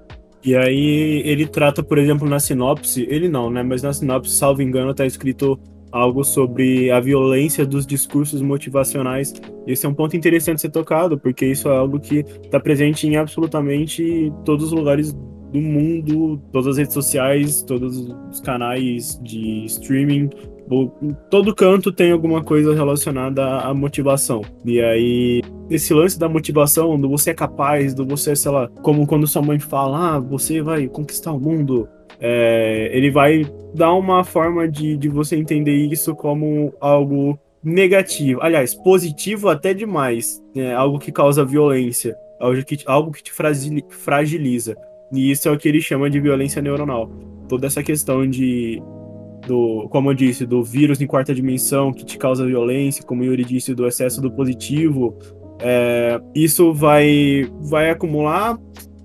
E 0.42 0.56
aí 0.56 1.22
ele 1.26 1.46
trata, 1.46 1.82
por 1.82 1.98
exemplo, 1.98 2.26
na 2.26 2.40
sinopse, 2.40 3.06
ele 3.10 3.28
não, 3.28 3.50
né? 3.50 3.62
Mas 3.62 3.82
na 3.82 3.92
sinopse, 3.92 4.32
salvo 4.32 4.62
engano, 4.62 4.94
tá 4.94 5.04
escrito 5.04 5.58
algo 5.92 6.22
sobre 6.24 6.90
a 6.90 7.00
violência 7.00 7.66
dos 7.66 7.86
discursos 7.86 8.40
motivacionais. 8.40 9.32
Esse 9.66 9.86
é 9.86 9.88
um 9.88 9.94
ponto 9.94 10.16
interessante 10.16 10.60
ser 10.60 10.70
tocado, 10.70 11.18
porque 11.18 11.46
isso 11.46 11.68
é 11.68 11.76
algo 11.76 11.98
que 11.98 12.24
está 12.44 12.60
presente 12.60 13.06
em 13.06 13.16
absolutamente 13.16 14.32
todos 14.44 14.66
os 14.66 14.72
lugares 14.72 15.12
do 15.12 15.60
mundo, 15.60 16.40
todas 16.52 16.68
as 16.68 16.78
redes 16.78 16.94
sociais, 16.94 17.62
todos 17.62 17.96
os 18.30 18.40
canais 18.40 19.20
de 19.22 19.64
streaming, 19.64 20.30
todo 21.28 21.54
canto 21.54 21.90
tem 21.90 22.12
alguma 22.12 22.42
coisa 22.42 22.72
relacionada 22.72 23.58
à 23.58 23.74
motivação. 23.74 24.42
E 24.64 24.80
aí, 24.80 25.42
esse 25.68 25.92
lance 25.92 26.18
da 26.18 26.28
motivação, 26.28 26.98
do 26.98 27.08
você 27.08 27.30
é 27.30 27.34
capaz, 27.34 27.92
do 27.92 28.06
você, 28.06 28.36
sei 28.36 28.52
lá, 28.52 28.68
como 28.82 29.06
quando 29.06 29.26
sua 29.26 29.42
mãe 29.42 29.58
fala, 29.58 30.16
ah, 30.16 30.20
você 30.20 30.62
vai 30.62 30.86
conquistar 30.86 31.32
o 31.32 31.40
mundo. 31.40 31.88
É, 32.20 32.90
ele 32.92 33.10
vai 33.10 33.46
dar 33.74 33.94
uma 33.94 34.22
forma 34.24 34.68
de, 34.68 34.96
de 34.96 35.08
você 35.08 35.36
entender 35.36 35.74
isso 35.74 36.14
como 36.14 36.74
algo 36.80 37.38
negativo, 37.62 38.40
aliás, 38.42 38.74
positivo 38.74 39.48
até 39.48 39.74
demais, 39.74 40.42
né? 40.54 40.74
algo 40.74 40.98
que 40.98 41.12
causa 41.12 41.44
violência, 41.44 42.16
algo 42.38 42.64
que, 42.64 42.78
algo 42.86 43.12
que 43.12 43.22
te 43.22 43.32
fragiliza. 43.32 44.76
E 45.12 45.30
isso 45.30 45.48
é 45.48 45.52
o 45.52 45.58
que 45.58 45.68
ele 45.68 45.80
chama 45.80 46.08
de 46.08 46.20
violência 46.20 46.62
neuronal. 46.62 47.10
Toda 47.48 47.66
essa 47.66 47.82
questão 47.82 48.26
de 48.28 48.80
do, 49.46 49.88
como 49.90 50.10
eu 50.10 50.14
disse, 50.14 50.46
do 50.46 50.62
vírus 50.62 51.00
em 51.00 51.06
quarta 51.06 51.34
dimensão 51.34 51.92
que 51.92 52.04
te 52.04 52.18
causa 52.18 52.46
violência, 52.46 53.04
como 53.04 53.24
Yuri 53.24 53.44
disse, 53.44 53.74
do 53.74 53.86
excesso 53.86 54.20
do 54.20 54.30
positivo, 54.30 55.16
é, 55.60 56.20
isso 56.34 56.72
vai, 56.72 57.50
vai 57.60 57.90
acumular 57.90 58.58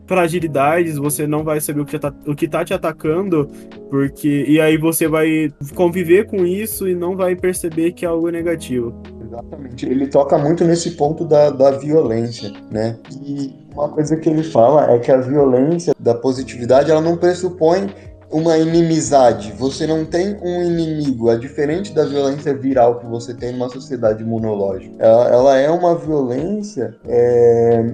fragilidades, 0.06 0.98
você 0.98 1.26
não 1.26 1.44
vai 1.44 1.60
saber 1.60 1.82
o 1.82 1.86
que, 1.86 1.98
tá, 1.98 2.13
o 2.28 2.36
que 2.36 2.48
tá 2.48 2.63
te 2.63 2.74
atacando, 2.74 3.50
porque 3.89 4.46
e 4.48 4.60
aí 4.60 4.78
você 4.78 5.08
vai 5.08 5.52
conviver 5.74 6.28
com 6.28 6.46
isso 6.46 6.88
e 6.88 6.96
não 6.96 7.15
vai 7.15 7.36
perceber 7.36 7.91
que 7.91 8.06
é 8.06 8.08
algo 8.08 8.30
negativo. 8.30 8.94
Exatamente. 9.26 9.86
Ele 9.86 10.08
toca 10.08 10.38
muito 10.38 10.63
nesse 10.63 10.91
ponto 10.91 11.26
da, 11.26 11.50
da 11.50 11.72
violência, 11.72 12.52
né? 12.72 12.98
E 13.24 13.54
uma 13.74 13.89
coisa 13.89 14.15
que 14.15 14.30
ele 14.30 14.44
fala 14.44 14.91
é 14.91 15.00
que 15.00 15.12
a 15.12 15.18
violência 15.18 15.94
da 16.00 16.13
positividade 16.13 16.91
ela 16.91 17.02
não 17.02 17.18
pressupõe 17.18 17.89
uma 18.32 18.58
inimizade. 18.58 19.54
Você 19.58 19.88
não 19.88 20.06
tem 20.06 20.38
um 20.41 20.63
inimigo. 20.63 21.30
É 21.30 21.38
diferente 21.38 21.94
da 21.94 22.06
violência 22.06 22.54
viral 22.54 23.00
que 23.00 23.06
você 23.06 23.34
tem 23.34 23.52
numa 23.52 23.70
sociedade 23.70 24.24
imunológica. 24.24 24.96
Ela, 25.00 25.30
ela 25.30 25.58
é 25.58 25.70
uma 25.70 25.96
violência 25.96 26.96
é, 27.08 27.94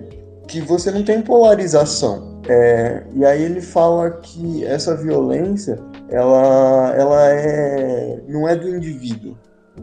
que 0.51 0.59
você 0.59 0.91
não 0.91 1.03
tem 1.03 1.21
polarização. 1.21 2.41
É, 2.49 3.03
e 3.13 3.23
aí 3.23 3.41
ele 3.41 3.61
fala 3.61 4.09
que 4.11 4.65
essa 4.65 4.95
violência 4.95 5.79
ela, 6.09 6.93
ela 6.97 7.29
é, 7.29 8.19
não 8.27 8.47
é 8.47 8.55
do 8.55 8.67
indivíduo, 8.67 9.37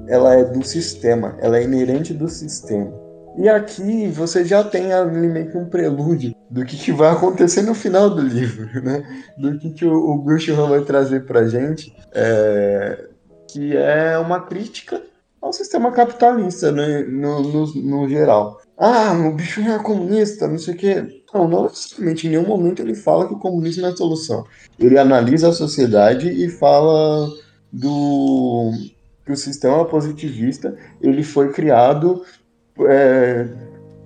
ela 0.07 0.35
é 0.35 0.45
do 0.45 0.63
sistema, 0.63 1.37
ela 1.41 1.57
é 1.57 1.63
inerente 1.63 2.13
do 2.13 2.29
sistema. 2.29 2.93
E 3.39 3.49
aqui 3.49 4.09
você 4.09 4.45
já 4.45 4.63
tem 4.63 4.93
ali 4.93 5.29
meio 5.29 5.51
que 5.51 5.57
um 5.57 5.67
prelúdio 5.67 6.35
do 6.51 6.65
que, 6.65 6.77
que 6.77 6.93
vai 6.93 7.11
acontecer 7.13 7.63
no 7.63 7.75
final 7.75 8.11
do 8.11 8.21
livro, 8.21 8.69
né? 8.83 9.03
Do 9.39 9.59
que, 9.59 9.71
que 9.71 9.87
o, 9.87 9.95
o 9.95 10.67
vai 10.69 10.83
trazer 10.83 11.25
pra 11.25 11.47
gente, 11.47 11.95
é, 12.13 13.07
que 13.49 13.75
é 13.77 14.19
uma 14.19 14.41
crítica 14.41 15.01
ao 15.41 15.53
sistema 15.53 15.93
capitalista, 15.93 16.73
né? 16.73 17.03
no, 17.03 17.41
no, 17.41 17.75
no 17.75 18.09
geral. 18.09 18.59
Ah, 18.79 19.13
o 19.13 19.33
bicho 19.33 19.61
é 19.61 19.79
comunista, 19.81 20.47
não 20.47 20.59
sei 20.59 20.75
o 20.75 20.77
quê. 20.77 21.23
Não, 21.35 21.49
não 21.49 21.65
necessariamente. 21.65 22.27
Em 22.27 22.31
nenhum 22.31 22.47
momento 22.47 22.81
ele 22.81 22.95
fala 22.95 23.27
que 23.27 23.35
o 23.35 23.39
comunismo 23.39 23.85
é 23.85 23.91
a 23.91 23.97
solução. 23.97 24.45
Ele 24.79 24.97
analisa 24.97 25.49
a 25.49 25.53
sociedade 25.53 26.29
e 26.29 26.49
fala 26.49 27.29
do 27.73 28.73
que 29.27 29.33
o 29.33 29.37
sistema 29.37 29.85
positivista 29.85 30.75
ele 31.03 31.23
foi 31.23 31.53
criado 31.53 32.23
é, 32.81 33.47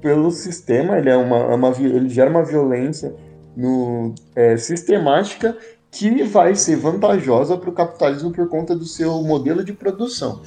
pelo 0.00 0.30
sistema, 0.32 0.98
ele, 0.98 1.10
é 1.10 1.16
uma, 1.16 1.36
é 1.36 1.54
uma, 1.54 1.68
ele 1.78 2.08
gera 2.08 2.28
uma 2.28 2.42
violência 2.42 3.14
no, 3.56 4.14
é, 4.34 4.56
sistemática 4.56 5.56
que 5.90 6.24
vai 6.24 6.54
ser 6.54 6.76
vantajosa 6.76 7.56
para 7.56 7.70
o 7.70 7.72
capitalismo 7.72 8.32
por 8.32 8.48
conta 8.48 8.74
do 8.74 8.86
seu 8.86 9.22
modelo 9.22 9.62
de 9.62 9.72
produção. 9.72 10.42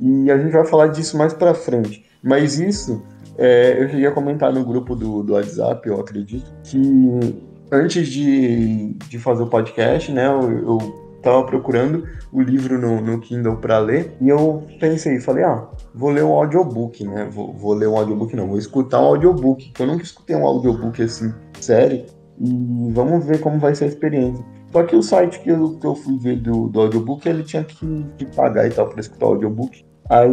E 0.00 0.30
a 0.30 0.38
gente 0.38 0.52
vai 0.52 0.64
falar 0.64 0.86
disso 0.86 1.18
mais 1.18 1.34
para 1.34 1.52
frente. 1.52 2.04
Mas 2.22 2.58
isso, 2.58 3.02
é, 3.38 3.82
eu 3.82 3.88
cheguei 3.88 4.06
a 4.06 4.12
comentar 4.12 4.52
no 4.52 4.64
grupo 4.64 4.94
do, 4.94 5.22
do 5.22 5.34
WhatsApp, 5.34 5.88
eu 5.88 6.00
acredito, 6.00 6.52
que 6.62 7.36
antes 7.70 8.08
de, 8.08 8.94
de 9.08 9.18
fazer 9.18 9.42
o 9.42 9.46
podcast, 9.46 10.12
né, 10.12 10.26
eu, 10.26 10.58
eu 10.58 11.04
tava 11.22 11.42
procurando 11.44 12.06
o 12.30 12.40
livro 12.40 12.78
no, 12.78 13.00
no 13.00 13.18
Kindle 13.20 13.56
para 13.56 13.78
ler 13.78 14.14
e 14.20 14.28
eu 14.28 14.62
pensei, 14.78 15.18
falei, 15.18 15.44
ah, 15.44 15.66
vou 15.94 16.10
ler 16.10 16.22
um 16.22 16.32
audiobook, 16.32 17.02
né? 17.04 17.28
Vou, 17.32 17.52
vou 17.52 17.72
ler 17.72 17.88
um 17.88 17.96
audiobook, 17.96 18.36
não, 18.36 18.46
vou 18.46 18.58
escutar 18.58 19.00
um 19.00 19.06
audiobook, 19.06 19.72
eu 19.78 19.86
nunca 19.86 20.04
escutei 20.04 20.36
um 20.36 20.46
audiobook 20.46 21.02
assim, 21.02 21.32
sério, 21.60 22.04
e 22.38 22.92
vamos 22.92 23.24
ver 23.24 23.40
como 23.40 23.58
vai 23.58 23.74
ser 23.74 23.84
a 23.84 23.88
experiência. 23.88 24.44
Só 24.70 24.82
que 24.82 24.96
o 24.96 25.02
site 25.02 25.38
que 25.40 25.50
eu, 25.50 25.78
que 25.78 25.86
eu 25.86 25.94
fui 25.94 26.18
ver 26.18 26.36
do, 26.36 26.68
do 26.68 26.80
audiobook, 26.80 27.28
ele 27.28 27.44
tinha 27.44 27.64
que, 27.64 28.06
que 28.18 28.26
pagar 28.26 28.66
e 28.66 28.70
tal 28.70 28.88
para 28.88 29.00
escutar 29.00 29.26
o 29.26 29.30
audiobook. 29.30 29.84
Aí, 30.08 30.28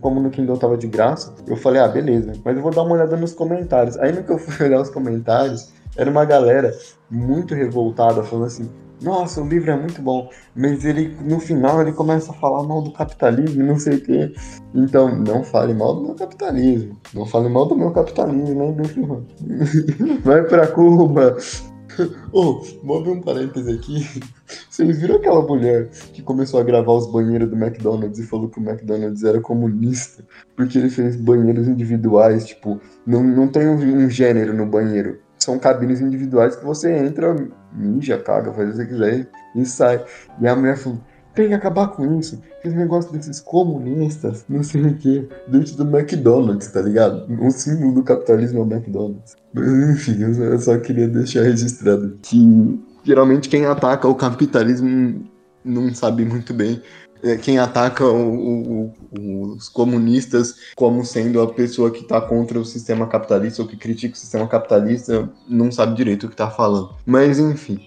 como 0.00 0.20
no 0.20 0.30
Kindle 0.30 0.58
tava 0.58 0.76
de 0.76 0.86
graça, 0.86 1.34
eu 1.46 1.56
falei, 1.56 1.80
ah, 1.80 1.88
beleza, 1.88 2.32
mas 2.44 2.56
eu 2.56 2.62
vou 2.62 2.70
dar 2.70 2.82
uma 2.82 2.94
olhada 2.94 3.16
nos 3.16 3.32
comentários. 3.32 3.96
Aí 3.98 4.12
no 4.12 4.22
que 4.22 4.30
eu 4.30 4.38
fui 4.38 4.66
olhar 4.66 4.80
os 4.80 4.90
comentários, 4.90 5.72
era 5.96 6.10
uma 6.10 6.24
galera 6.24 6.76
muito 7.10 7.54
revoltada, 7.54 8.22
falando 8.22 8.46
assim, 8.46 8.68
nossa, 9.00 9.40
o 9.40 9.48
livro 9.48 9.70
é 9.70 9.76
muito 9.76 10.02
bom, 10.02 10.28
mas 10.56 10.84
ele 10.84 11.16
no 11.22 11.38
final 11.38 11.80
ele 11.80 11.92
começa 11.92 12.32
a 12.32 12.34
falar 12.34 12.64
mal 12.64 12.82
do 12.82 12.92
capitalismo, 12.92 13.62
não 13.62 13.78
sei 13.78 13.96
o 13.96 14.00
quê. 14.00 14.32
Então, 14.74 15.14
não 15.16 15.44
fale 15.44 15.72
mal 15.72 15.94
do 15.94 16.02
meu 16.02 16.14
capitalismo. 16.14 16.98
Não 17.14 17.24
fale 17.24 17.48
mal 17.48 17.66
do 17.66 17.76
meu 17.76 17.92
capitalismo, 17.92 18.72
né, 18.72 18.84
Vai 20.24 20.42
pra 20.42 20.66
Cuba. 20.66 21.36
Oh, 22.32 22.62
vou 22.82 22.98
abrir 22.98 23.10
um 23.10 23.20
parêntese 23.20 23.72
aqui. 23.72 24.22
Vocês 24.68 24.98
viram 25.00 25.16
aquela 25.16 25.42
mulher 25.42 25.88
que 26.12 26.22
começou 26.22 26.60
a 26.60 26.64
gravar 26.64 26.92
os 26.92 27.10
banheiros 27.10 27.48
do 27.48 27.56
McDonald's 27.56 28.18
e 28.18 28.26
falou 28.26 28.48
que 28.48 28.60
o 28.60 28.62
McDonald's 28.62 29.24
era 29.24 29.40
comunista? 29.40 30.24
Porque 30.56 30.78
ele 30.78 30.90
fez 30.90 31.16
banheiros 31.16 31.66
individuais, 31.66 32.46
tipo, 32.46 32.80
não, 33.06 33.22
não 33.22 33.48
tem 33.48 33.68
um, 33.68 34.04
um 34.04 34.10
gênero 34.10 34.54
no 34.54 34.66
banheiro 34.66 35.18
são 35.38 35.58
cabines 35.58 36.00
individuais 36.00 36.56
que 36.56 36.64
você 36.64 36.92
entra, 36.92 37.34
mija, 37.72 38.18
caga, 38.18 38.52
faz 38.52 38.68
o 38.68 38.72
que 38.72 38.76
você 38.76 38.86
quiser 38.86 39.28
e 39.54 39.64
sai. 39.64 40.04
E 40.40 40.46
a 40.46 40.54
mulher 40.54 40.76
falou, 40.76 41.00
tem 41.38 41.48
que 41.48 41.54
acabar 41.54 41.86
com 41.88 42.18
isso. 42.18 42.42
Esse 42.64 42.74
negócio 42.74 43.12
desses 43.12 43.40
comunistas, 43.40 44.44
não 44.48 44.64
sei 44.64 44.82
o 44.82 44.94
que, 44.96 45.28
dentro 45.46 45.76
do 45.76 45.96
McDonald's, 45.96 46.66
tá 46.66 46.82
ligado? 46.82 47.32
O 47.40 47.48
símbolo 47.52 47.94
do 47.94 48.02
capitalismo 48.02 48.58
é 48.58 48.62
o 48.62 48.66
McDonald's. 48.66 49.36
Mas 49.54 49.68
enfim, 49.90 50.16
eu 50.20 50.58
só 50.58 50.76
queria 50.78 51.06
deixar 51.06 51.42
registrado 51.42 52.18
que 52.20 52.80
geralmente 53.04 53.48
quem 53.48 53.66
ataca 53.66 54.08
o 54.08 54.16
capitalismo 54.16 55.24
não 55.64 55.94
sabe 55.94 56.24
muito 56.24 56.52
bem 56.52 56.82
é, 57.22 57.36
quem 57.36 57.58
ataca 57.58 58.04
o, 58.04 58.86
o, 58.86 59.52
os 59.54 59.68
comunistas 59.68 60.54
como 60.76 61.04
sendo 61.04 61.40
a 61.40 61.52
pessoa 61.52 61.90
que 61.90 62.02
está 62.02 62.20
contra 62.20 62.58
o 62.58 62.64
sistema 62.64 63.08
capitalista 63.08 63.62
ou 63.62 63.68
que 63.68 63.76
critica 63.76 64.14
o 64.14 64.18
sistema 64.18 64.46
capitalista 64.46 65.28
não 65.48 65.70
sabe 65.72 65.96
direito 65.96 66.24
o 66.24 66.28
que 66.28 66.34
está 66.34 66.48
falando. 66.48 66.94
Mas 67.04 67.38
enfim, 67.38 67.80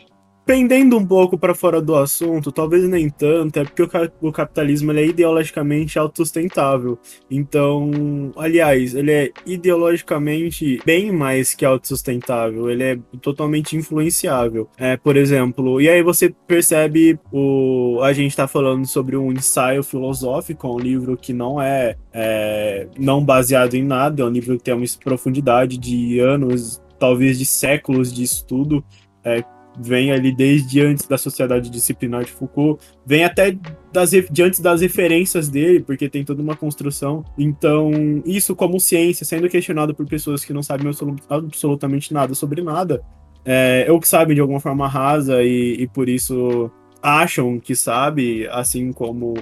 pendendo 0.52 0.98
um 0.98 1.06
pouco 1.06 1.38
para 1.38 1.56
fora 1.56 1.82
do 1.82 1.96
assunto, 1.96 2.52
talvez 2.52 2.84
nem 2.84 3.10
tanto, 3.10 3.58
é 3.58 3.64
porque 3.64 3.84
o, 3.84 3.88
ca 3.88 4.12
o 4.20 4.34
capitalismo 4.34 4.92
é 4.92 5.06
ideologicamente 5.06 5.98
autossustentável. 5.98 7.00
Então, 7.30 8.34
aliás, 8.36 8.94
ele 8.94 9.14
é 9.14 9.32
ideologicamente 9.46 10.78
bem 10.86 11.10
mais 11.10 11.56
que 11.56 11.64
autossustentável, 11.64 12.70
ele 12.70 12.84
é 12.84 13.00
totalmente 13.22 13.78
influenciável. 13.78 14.68
É, 14.78 14.98
por 14.98 15.16
exemplo, 15.16 15.80
e 15.80 15.88
aí 15.88 16.04
você 16.04 16.36
percebe 16.46 17.18
o 17.32 18.02
a 18.04 18.12
gente 18.12 18.32
está 18.32 18.46
falando 18.46 18.86
sobre 18.86 19.16
um 19.16 19.32
ensaio 19.32 19.82
filosófico, 19.84 20.68
um 20.68 20.80
livro 20.80 21.16
que 21.16 21.32
não 21.32 21.62
é, 21.62 21.96
é 22.12 22.88
não 23.00 23.24
baseado 23.24 23.76
em 23.76 23.84
nada, 23.84 24.22
é 24.22 24.26
um 24.26 24.30
livro 24.30 24.58
que 24.58 24.64
tem 24.66 24.74
uma 24.74 24.86
profundidade 25.02 25.78
de 25.78 26.20
anos, 26.20 26.82
talvez 27.00 27.40
de 27.40 27.46
séculos 27.46 28.12
de 28.12 28.24
estudo. 28.24 28.84
É, 29.24 29.42
vem 29.80 30.12
ali 30.12 30.32
desde 30.32 30.82
antes 30.82 31.08
da 31.08 31.18
sociedade 31.18 31.70
disciplinar 31.70 32.24
de 32.24 32.32
Foucault, 32.32 32.84
vem 33.06 33.24
até 33.24 33.58
das, 33.92 34.12
de 34.12 34.44
antes 34.44 34.60
das 34.60 34.82
referências 34.82 35.50
dele, 35.50 35.82
porque 35.82 36.10
tem 36.10 36.24
toda 36.24 36.42
uma 36.42 36.56
construção. 36.56 37.24
Então, 37.38 37.92
isso 38.26 38.56
como 38.56 38.80
ciência, 38.80 39.26
sendo 39.26 39.50
questionado 39.50 39.96
por 39.96 40.06
pessoas 40.06 40.44
que 40.44 40.54
não 40.54 40.64
sabem 40.64 40.92
absolutamente 41.30 42.14
nada 42.14 42.34
sobre 42.34 42.62
nada, 42.62 43.02
é, 43.46 43.88
ou 43.90 44.00
que 44.00 44.08
sabem 44.08 44.36
de 44.36 44.42
alguma 44.42 44.60
forma 44.60 44.88
rasa 44.88 45.44
e, 45.44 45.82
e 45.82 45.88
por 45.88 46.08
isso 46.08 46.70
acham 47.02 47.60
que 47.60 47.76
sabe, 47.76 48.48
assim 48.50 48.92
como 48.92 49.34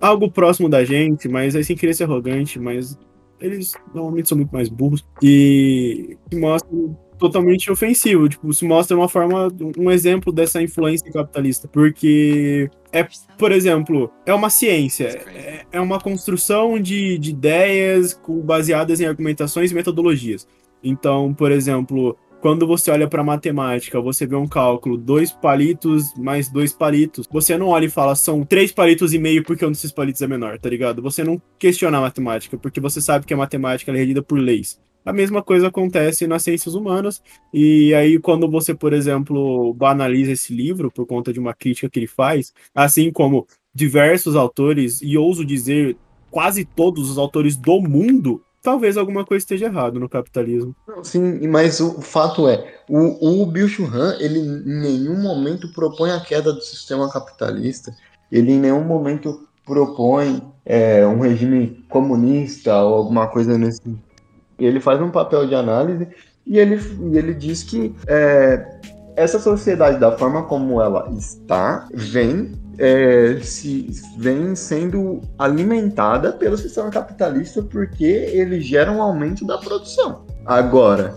algo 0.00 0.30
próximo 0.30 0.68
da 0.68 0.84
gente, 0.84 1.28
mas 1.28 1.56
aí 1.56 1.64
sem 1.64 1.76
querer 1.76 1.94
ser 1.94 2.04
arrogante, 2.04 2.58
mas 2.58 2.98
eles 3.40 3.74
normalmente 3.94 4.28
são 4.28 4.36
muito 4.36 4.52
mais 4.52 4.68
burros 4.68 5.04
e 5.22 6.16
mostram 6.32 6.96
totalmente 7.20 7.70
ofensivo. 7.70 8.28
Tipo, 8.28 8.52
se 8.52 8.64
mostra 8.64 8.96
uma 8.96 9.08
forma, 9.08 9.48
um 9.78 9.90
exemplo 9.90 10.32
dessa 10.32 10.60
influência 10.62 11.12
capitalista. 11.12 11.68
Porque 11.68 12.68
é, 12.92 13.06
por 13.38 13.52
exemplo, 13.52 14.10
é 14.26 14.34
uma 14.34 14.50
ciência, 14.50 15.06
é, 15.28 15.64
é 15.70 15.80
uma 15.80 16.00
construção 16.00 16.80
de, 16.80 17.18
de 17.18 17.30
ideias 17.30 18.18
baseadas 18.44 19.00
em 19.00 19.06
argumentações 19.06 19.70
e 19.70 19.74
metodologias. 19.74 20.48
Então, 20.82 21.32
por 21.34 21.52
exemplo, 21.52 22.16
quando 22.40 22.66
você 22.66 22.90
olha 22.90 23.06
para 23.06 23.22
matemática, 23.22 24.00
você 24.00 24.26
vê 24.26 24.34
um 24.34 24.48
cálculo, 24.48 24.96
dois 24.96 25.30
palitos 25.30 26.14
mais 26.16 26.50
dois 26.50 26.72
palitos. 26.72 27.28
Você 27.30 27.56
não 27.56 27.68
olha 27.68 27.84
e 27.84 27.90
fala, 27.90 28.14
são 28.16 28.44
três 28.44 28.72
palitos 28.72 29.12
e 29.12 29.18
meio 29.18 29.44
porque 29.44 29.64
um 29.64 29.70
desses 29.70 29.92
palitos 29.92 30.22
é 30.22 30.26
menor, 30.26 30.58
tá 30.58 30.68
ligado? 30.68 31.02
Você 31.02 31.22
não 31.22 31.40
questiona 31.58 31.98
a 31.98 32.00
matemática, 32.00 32.56
porque 32.56 32.80
você 32.80 33.00
sabe 33.00 33.26
que 33.26 33.34
a 33.34 33.36
matemática 33.36 33.92
é 33.92 33.94
regida 33.94 34.22
por 34.22 34.38
leis. 34.38 34.80
A 35.04 35.12
mesma 35.12 35.42
coisa 35.42 35.68
acontece 35.68 36.26
nas 36.26 36.42
ciências 36.42 36.74
humanas, 36.74 37.22
e 37.52 37.94
aí, 37.94 38.18
quando 38.18 38.50
você, 38.50 38.74
por 38.74 38.92
exemplo, 38.92 39.72
banaliza 39.74 40.32
esse 40.32 40.54
livro 40.54 40.90
por 40.90 41.06
conta 41.06 41.32
de 41.32 41.40
uma 41.40 41.54
crítica 41.54 41.88
que 41.88 41.98
ele 41.98 42.06
faz, 42.06 42.52
assim 42.74 43.10
como 43.10 43.46
diversos 43.74 44.36
autores, 44.36 45.00
e 45.02 45.16
ouso 45.16 45.44
dizer 45.44 45.96
quase 46.30 46.64
todos 46.64 47.10
os 47.10 47.18
autores 47.18 47.56
do 47.56 47.80
mundo, 47.80 48.42
talvez 48.62 48.96
alguma 48.96 49.24
coisa 49.24 49.42
esteja 49.42 49.66
errado 49.66 49.98
no 49.98 50.08
capitalismo. 50.08 50.74
Sim, 51.02 51.46
mas 51.48 51.80
o 51.80 52.00
fato 52.00 52.48
é, 52.48 52.80
o, 52.88 53.42
o 53.42 53.46
Bill 53.46 53.68
Churran, 53.68 54.16
ele 54.20 54.38
em 54.38 54.80
nenhum 54.80 55.20
momento 55.20 55.72
propõe 55.72 56.10
a 56.10 56.20
queda 56.20 56.52
do 56.52 56.60
sistema 56.60 57.10
capitalista, 57.10 57.94
ele 58.30 58.52
em 58.52 58.60
nenhum 58.60 58.84
momento 58.84 59.48
propõe 59.64 60.42
é, 60.64 61.06
um 61.06 61.20
regime 61.20 61.84
comunista 61.88 62.82
ou 62.82 62.94
alguma 62.94 63.28
coisa 63.28 63.56
nesse 63.56 63.80
ele 64.64 64.80
faz 64.80 65.00
um 65.00 65.10
papel 65.10 65.46
de 65.46 65.54
análise 65.54 66.08
e 66.46 66.58
ele, 66.58 66.80
ele 67.12 67.34
diz 67.34 67.62
que 67.62 67.94
é, 68.06 68.80
essa 69.16 69.38
sociedade, 69.38 69.98
da 69.98 70.16
forma 70.16 70.44
como 70.44 70.80
ela 70.80 71.08
está, 71.16 71.86
vem, 71.92 72.52
é, 72.78 73.38
se, 73.42 73.90
vem 74.16 74.54
sendo 74.54 75.20
alimentada 75.38 76.32
pelo 76.32 76.56
sistema 76.56 76.90
capitalista 76.90 77.62
porque 77.62 78.04
ele 78.04 78.60
gera 78.60 78.90
um 78.90 79.02
aumento 79.02 79.46
da 79.46 79.58
produção. 79.58 80.24
Agora, 80.46 81.14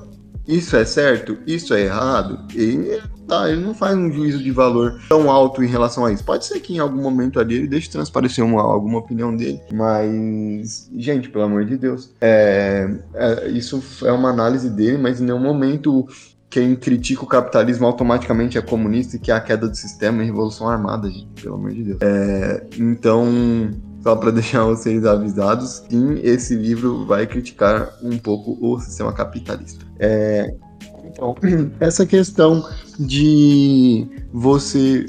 isso 0.48 0.76
é 0.76 0.84
certo? 0.84 1.38
Isso 1.48 1.74
é 1.74 1.84
errado? 1.84 2.46
E 2.54 3.00
tá, 3.28 3.50
ele 3.50 3.62
não 3.62 3.74
faz 3.74 3.96
um 3.96 4.12
juízo 4.12 4.42
de 4.42 4.52
valor 4.52 5.00
tão 5.10 5.30
alto 5.30 5.64
em 5.64 5.68
relação 5.68 6.06
a 6.06 6.12
isso. 6.12 6.24
Pode 6.24 6.46
ser 6.46 6.60
que 6.60 6.74
em 6.74 6.80
algum 6.80 7.02
momento 7.02 7.40
ali 7.40 7.56
ele 7.56 7.68
deixe 7.68 7.90
transparecer 7.90 8.44
uma, 8.44 8.62
alguma 8.62 9.00
opinião 9.00 9.36
dele, 9.36 9.62
mas, 9.72 10.90
gente, 10.96 11.30
pelo 11.30 11.46
amor 11.46 11.66
de 11.66 11.78
Deus, 11.78 12.12
é, 12.22 12.90
é, 13.14 13.50
isso 13.50 13.84
é 14.04 14.12
uma 14.12 14.30
análise 14.30 14.70
dele, 14.70 14.98
mas 14.98 15.20
em 15.20 15.26
nenhum 15.26 15.40
momento 15.40 16.08
quem 16.50 16.76
critica 16.76 17.24
o 17.24 17.28
capitalismo 17.28 17.88
automaticamente 17.88 18.60
é 18.60 18.62
comunista 18.62 19.16
e 19.16 19.20
que 19.20 19.32
é 19.32 19.34
a 19.34 19.40
queda 19.42 19.68
do 19.68 19.76
sistema 19.76 20.22
e 20.22 20.26
revolução 20.28 20.70
armada, 20.70 21.10
gente, 21.10 21.42
pelo 21.42 21.56
amor 21.56 21.72
de 21.72 21.84
Deus. 21.84 21.98
É, 22.02 22.64
então, 22.78 23.26
Só 24.04 24.18
para 24.18 24.32
deixar 24.32 24.66
vocês 24.66 25.06
avisados, 25.06 25.82
sim, 25.90 26.20
esse 26.22 26.56
livro 26.56 27.06
vai 27.06 27.26
criticar 27.26 27.90
um 28.04 28.18
pouco 28.18 28.58
o 28.62 28.78
sistema 28.80 29.14
capitalista. 29.14 29.86
É, 29.98 30.54
então, 31.14 31.36
essa 31.80 32.06
questão 32.06 32.68
de 33.00 34.08
você 34.34 35.06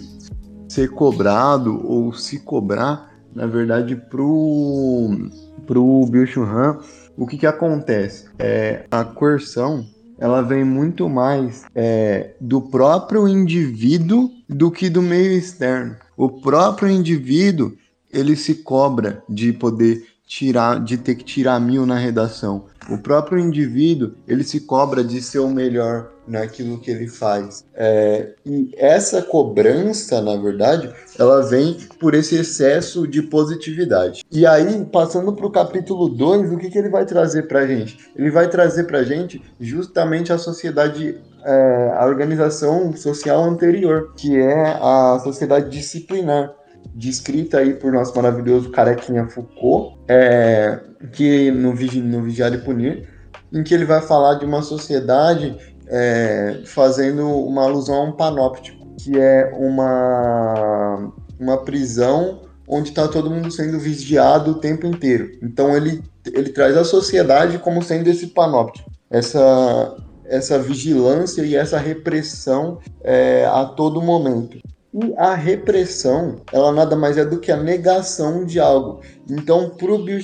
ser 0.69 0.91
cobrado 0.91 1.81
ou 1.87 2.13
se 2.13 2.39
cobrar, 2.39 3.11
na 3.35 3.47
verdade, 3.47 3.97
pro, 3.97 5.31
pro 5.67 6.07
Bill 6.07 6.27
Churran, 6.27 6.79
o 7.17 7.27
que 7.27 7.39
que 7.39 7.47
acontece? 7.47 8.27
É, 8.39 8.85
a 8.91 9.05
coerção, 9.05 9.85
ela 10.19 10.43
vem 10.43 10.65
muito 10.65 11.09
mais 11.09 11.65
é, 11.75 12.35
do 12.41 12.61
próprio 12.61 13.27
indivíduo 13.27 14.31
do 14.49 14.71
que 14.71 14.89
do 14.89 15.03
meio 15.03 15.33
externo. 15.33 15.97
O 16.17 16.29
próprio 16.29 16.89
indivíduo, 16.89 17.73
ele 18.13 18.37
se 18.37 18.57
cobra 18.57 19.23
de 19.29 19.53
poder 19.53 20.05
tirar, 20.27 20.83
de 20.83 20.97
ter 20.97 21.15
que 21.17 21.25
tirar 21.25 21.61
mil 21.61 21.87
na 21.87 21.97
redação. 21.97 22.67
O 22.91 22.99
próprio 22.99 23.39
indivíduo, 23.39 24.13
ele 24.29 24.45
se 24.45 24.61
cobra 24.61 25.03
de 25.03 25.23
ser 25.23 25.39
o 25.39 25.49
melhor 25.49 26.11
naquilo 26.27 26.79
que 26.79 26.91
ele 26.91 27.09
faz. 27.09 27.65
É, 27.75 28.35
e 28.45 28.71
essa 28.77 29.23
cobrança, 29.23 30.21
na 30.21 30.37
verdade, 30.37 30.93
ela 31.19 31.43
vem 31.43 31.77
por 31.99 32.15
esse 32.15 32.37
excesso 32.37 33.07
de 33.07 33.23
positividade. 33.23 34.23
E 34.31 34.47
aí, 34.47 34.85
passando 34.87 35.33
para 35.33 35.47
o 35.47 35.51
capítulo 35.51 36.09
2, 36.09 36.53
o 36.53 36.59
que, 36.59 36.71
que 36.71 36.79
ele 36.79 36.89
vai 36.89 37.05
trazer 37.05 37.45
para 37.45 37.61
a 37.61 37.67
gente? 37.67 37.99
Ele 38.17 38.31
vai 38.31 38.49
trazer 38.49 38.85
para 38.85 38.99
a 38.99 39.05
gente 39.05 39.43
justamente 39.61 40.33
a 40.33 40.39
sociedade 40.39 41.21
é, 41.45 41.95
a 41.99 42.07
organização 42.07 42.97
social 42.97 43.45
anterior, 43.45 44.13
que 44.17 44.37
é 44.37 44.79
a 44.81 45.21
sociedade 45.23 45.69
disciplinar, 45.69 46.51
descrita 46.95 47.59
aí 47.59 47.75
por 47.75 47.93
nosso 47.93 48.15
maravilhoso 48.15 48.71
carequinha 48.71 49.27
Foucault, 49.27 49.99
é, 50.09 50.81
que 51.13 51.51
no, 51.51 51.71
no 51.73 52.23
Vigiar 52.23 52.53
e 52.55 52.59
Punir, 52.59 53.09
em 53.53 53.63
que 53.63 53.75
ele 53.75 53.85
vai 53.85 54.01
falar 54.01 54.35
de 54.35 54.45
uma 54.45 54.63
sociedade 54.63 55.57
é, 55.87 56.63
fazendo 56.67 57.29
uma 57.29 57.65
alusão 57.65 57.97
a 57.97 58.05
um 58.05 58.13
panóptico, 58.13 58.87
que 58.99 59.19
é 59.19 59.53
uma, 59.57 61.13
uma 61.39 61.59
prisão 61.59 62.43
onde 62.67 62.91
está 62.91 63.07
todo 63.07 63.31
mundo 63.31 63.51
sendo 63.51 63.79
vigiado 63.79 64.53
o 64.53 64.55
tempo 64.55 64.87
inteiro. 64.87 65.33
Então 65.43 65.77
ele, 65.77 66.03
ele 66.33 66.51
traz 66.51 66.77
a 66.77 66.85
sociedade 66.85 67.59
como 67.59 67.83
sendo 67.83 68.09
esse 68.09 68.29
panóptico, 68.29 68.91
essa, 69.11 69.97
essa 70.25 70.59
vigilância 70.59 71.43
e 71.43 71.55
essa 71.55 71.79
repressão 71.79 72.79
é, 73.03 73.45
a 73.47 73.65
todo 73.65 74.01
momento. 74.01 74.59
E 74.95 75.13
a 75.17 75.35
repressão, 75.35 76.37
ela 76.53 76.71
nada 76.71 76.95
mais 76.95 77.19
é 77.19 77.25
do 77.25 77.41
que 77.41 77.51
a 77.51 77.57
negação 77.57 78.45
de 78.45 78.61
algo. 78.61 79.01
Então, 79.29 79.71
para 79.71 79.93
o 79.93 80.05
Bill 80.05 80.21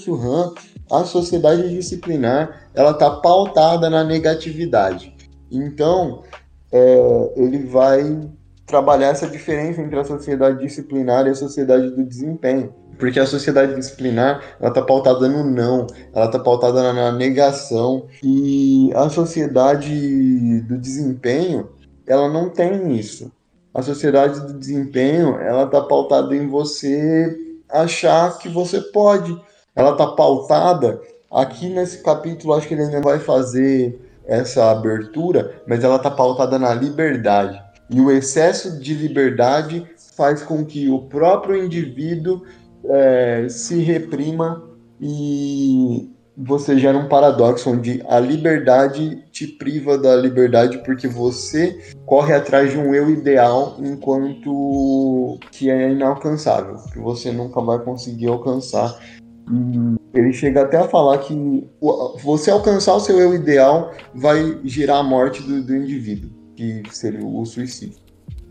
a 0.89 1.05
sociedade 1.05 1.69
disciplinar, 1.69 2.69
ela 2.73 2.93
está 2.93 3.11
pautada 3.11 3.91
na 3.91 4.05
negatividade. 4.05 5.13
Então, 5.51 6.23
é, 6.71 7.33
ele 7.37 7.67
vai 7.67 8.31
trabalhar 8.65 9.09
essa 9.09 9.27
diferença 9.27 9.81
entre 9.81 9.99
a 9.99 10.05
sociedade 10.05 10.61
disciplinar 10.61 11.27
e 11.27 11.31
a 11.31 11.35
sociedade 11.35 11.91
do 11.91 12.05
desempenho. 12.05 12.73
Porque 12.97 13.19
a 13.19 13.27
sociedade 13.27 13.75
disciplinar, 13.75 14.41
ela 14.61 14.69
está 14.69 14.83
pautada 14.83 15.27
no 15.27 15.43
não, 15.43 15.87
ela 16.15 16.27
está 16.27 16.39
pautada 16.39 16.93
na 16.93 17.11
negação. 17.11 18.07
E 18.23 18.93
a 18.95 19.09
sociedade 19.09 20.61
do 20.61 20.79
desempenho, 20.79 21.71
ela 22.07 22.29
não 22.29 22.49
tem 22.51 22.95
isso. 22.97 23.33
A 23.73 23.83
sociedade 23.83 24.41
do 24.41 24.59
desempenho, 24.59 25.39
ela 25.39 25.65
está 25.65 25.81
pautada 25.81 26.35
em 26.35 26.49
você 26.49 27.37
achar 27.69 28.39
que 28.39 28.49
você 28.49 28.81
pode. 28.81 29.37
Ela 29.77 29.93
está 29.93 30.09
pautada, 30.09 31.01
aqui 31.31 31.69
nesse 31.69 32.03
capítulo, 32.03 32.55
acho 32.55 32.67
que 32.67 32.75
ele 32.75 32.83
ainda 32.83 33.01
vai 33.01 33.21
fazer 33.21 34.01
essa 34.27 34.71
abertura, 34.71 35.63
mas 35.67 35.85
ela 35.85 35.97
está 35.97 36.11
pautada 36.11 36.59
na 36.59 36.75
liberdade. 36.75 37.63
E 37.89 38.01
o 38.01 38.11
excesso 38.11 38.79
de 38.79 38.95
liberdade 38.95 39.87
faz 40.17 40.43
com 40.43 40.65
que 40.65 40.89
o 40.89 41.03
próprio 41.03 41.65
indivíduo 41.65 42.43
é, 42.85 43.47
se 43.49 43.81
reprima 43.83 44.63
e 45.01 46.11
você 46.43 46.79
gera 46.79 46.97
um 46.97 47.09
paradoxo 47.09 47.71
onde 47.71 48.03
a 48.09 48.19
liberdade 48.19 49.23
te 49.31 49.47
priva 49.47 49.99
da 49.99 50.17
liberdade 50.17 50.79
porque 50.85 51.07
você 51.07 51.79
corre 52.07 52.33
atrás 52.33 52.71
de 52.71 52.79
um 52.79 52.95
eu 52.95 53.11
ideal 53.11 53.77
enquanto 53.79 55.39
que 55.53 55.71
é 55.71 55.93
inalcançável, 55.93 56.77
que 56.93 56.99
você 56.99 57.31
nunca 57.31 57.61
vai 57.61 57.79
conseguir 57.81 58.29
alcançar. 58.29 58.99
Ele 60.15 60.33
chega 60.33 60.63
até 60.63 60.79
a 60.79 60.89
falar 60.89 61.19
que 61.19 61.65
você 62.23 62.51
alcançar 62.51 62.95
o 62.95 63.01
seu 63.01 63.19
eu 63.19 63.35
ideal 63.35 63.93
vai 64.15 64.59
gerar 64.65 64.99
a 64.99 65.03
morte 65.03 65.43
do, 65.43 65.63
do 65.63 65.77
indivíduo, 65.77 66.31
que 66.57 66.83
seria 66.91 67.25
o 67.25 67.45
suicídio. 67.45 67.99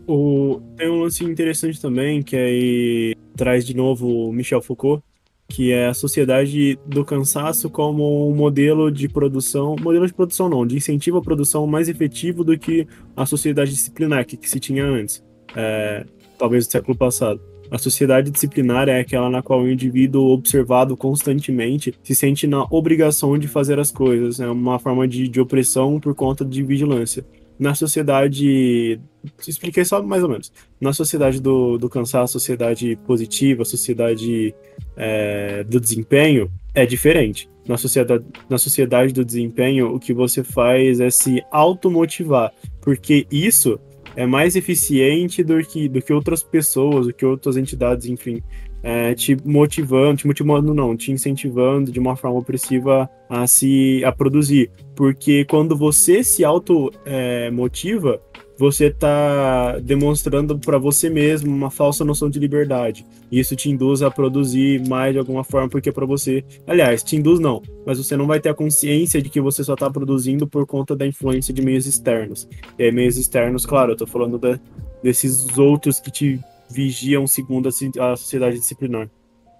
O, 0.06 0.60
tem 0.76 0.90
um 0.90 1.02
lance 1.02 1.24
interessante 1.24 1.80
também, 1.80 2.22
que 2.22 2.36
aí 2.36 3.14
traz 3.36 3.64
de 3.64 3.74
novo 3.74 4.32
Michel 4.32 4.60
Foucault, 4.60 5.02
que 5.50 5.72
é 5.72 5.88
a 5.88 5.94
sociedade 5.94 6.78
do 6.86 7.04
cansaço 7.04 7.68
como 7.68 8.30
um 8.30 8.34
modelo 8.34 8.90
de 8.90 9.08
produção, 9.08 9.74
modelo 9.80 10.06
de 10.06 10.14
produção 10.14 10.48
não, 10.48 10.64
de 10.64 10.76
incentivo 10.76 11.18
à 11.18 11.22
produção 11.22 11.66
mais 11.66 11.88
efetivo 11.88 12.44
do 12.44 12.56
que 12.56 12.86
a 13.16 13.26
sociedade 13.26 13.72
disciplinar 13.72 14.24
que, 14.24 14.36
que 14.36 14.48
se 14.48 14.60
tinha 14.60 14.84
antes, 14.84 15.22
é, 15.56 16.06
talvez 16.38 16.66
no 16.66 16.70
século 16.70 16.96
passado. 16.96 17.40
A 17.68 17.78
sociedade 17.78 18.30
disciplinar 18.30 18.88
é 18.88 19.00
aquela 19.00 19.28
na 19.28 19.42
qual 19.42 19.62
o 19.62 19.70
indivíduo 19.70 20.30
observado 20.30 20.96
constantemente 20.96 21.94
se 22.02 22.14
sente 22.14 22.46
na 22.46 22.64
obrigação 22.70 23.36
de 23.36 23.48
fazer 23.48 23.78
as 23.78 23.90
coisas, 23.90 24.40
é 24.40 24.48
uma 24.48 24.78
forma 24.78 25.06
de, 25.06 25.28
de 25.28 25.40
opressão 25.40 25.98
por 25.98 26.14
conta 26.14 26.44
de 26.44 26.62
vigilância 26.62 27.24
na 27.60 27.74
sociedade. 27.74 28.98
Expliquei 29.46 29.84
só 29.84 30.02
mais 30.02 30.22
ou 30.22 30.30
menos. 30.30 30.50
Na 30.80 30.94
sociedade 30.94 31.40
do, 31.40 31.76
do 31.76 31.90
cansaço, 31.90 32.32
sociedade 32.32 32.98
positiva, 33.06 33.66
sociedade 33.66 34.54
é, 34.96 35.62
do 35.64 35.78
desempenho, 35.78 36.50
é 36.74 36.86
diferente. 36.86 37.50
Na 37.68 37.76
sociedade, 37.76 38.24
na 38.48 38.56
sociedade 38.56 39.12
do 39.12 39.22
desempenho, 39.22 39.94
o 39.94 40.00
que 40.00 40.14
você 40.14 40.42
faz 40.42 40.98
é 40.98 41.10
se 41.10 41.44
automotivar, 41.50 42.50
porque 42.80 43.26
isso 43.30 43.78
é 44.16 44.26
mais 44.26 44.56
eficiente 44.56 45.44
do 45.44 45.62
que, 45.62 45.88
do 45.88 46.00
que 46.00 46.12
outras 46.12 46.42
pessoas, 46.42 47.06
do 47.06 47.12
que 47.12 47.24
outras 47.24 47.58
entidades, 47.58 48.06
enfim, 48.06 48.42
é, 48.82 49.14
te 49.14 49.36
motivando, 49.44 50.16
te 50.16 50.26
motivando 50.26 50.74
não, 50.74 50.96
te 50.96 51.12
incentivando 51.12 51.92
de 51.92 51.98
uma 51.98 52.16
forma 52.16 52.38
opressiva 52.38 53.08
a 53.28 53.46
se 53.46 54.02
a 54.04 54.12
produzir, 54.12 54.70
porque 54.94 55.44
quando 55.44 55.76
você 55.76 56.24
se 56.24 56.44
auto 56.44 56.90
é, 57.04 57.50
motiva, 57.50 58.20
você 58.60 58.88
está 58.88 59.78
demonstrando 59.78 60.58
para 60.58 60.76
você 60.76 61.08
mesmo 61.08 61.50
uma 61.50 61.70
falsa 61.70 62.04
noção 62.04 62.28
de 62.28 62.38
liberdade. 62.38 63.06
Isso 63.32 63.56
te 63.56 63.70
induz 63.70 64.02
a 64.02 64.10
produzir 64.10 64.86
mais 64.86 65.14
de 65.14 65.18
alguma 65.18 65.42
forma, 65.42 65.66
porque 65.66 65.90
para 65.90 66.04
você, 66.04 66.44
aliás, 66.66 67.02
te 67.02 67.16
induz 67.16 67.40
não, 67.40 67.62
mas 67.86 67.96
você 67.96 68.18
não 68.18 68.26
vai 68.26 68.38
ter 68.38 68.50
a 68.50 68.54
consciência 68.54 69.22
de 69.22 69.30
que 69.30 69.40
você 69.40 69.64
só 69.64 69.72
está 69.72 69.90
produzindo 69.90 70.46
por 70.46 70.66
conta 70.66 70.94
da 70.94 71.06
influência 71.06 71.54
de 71.54 71.62
meios 71.62 71.86
externos. 71.86 72.46
E 72.78 72.82
aí, 72.82 72.92
meios 72.92 73.16
externos, 73.16 73.64
claro, 73.64 73.92
eu 73.92 73.94
estou 73.94 74.06
falando 74.06 74.36
da, 74.38 74.60
desses 75.02 75.56
outros 75.56 75.98
que 75.98 76.10
te 76.10 76.38
vigiam 76.70 77.26
segundo 77.26 77.68
a, 77.68 78.12
a 78.12 78.16
sociedade 78.16 78.58
disciplinar. 78.58 79.08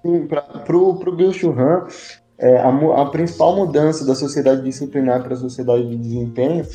Sim, 0.03 0.27
para 0.27 0.77
o 0.77 1.13
Bill 1.15 1.33
Churran, 1.33 1.87
é, 2.39 2.57
a, 2.57 2.69
a, 2.69 3.07
principal 3.07 3.55
mudança 3.55 4.05
da 4.07 4.15
sociedade 4.15 4.63
disciplinar 4.63 5.23
para 5.23 5.35
a 5.35 5.37
sociedade 5.37 5.89
de 5.89 5.97
desempenho 5.97 6.67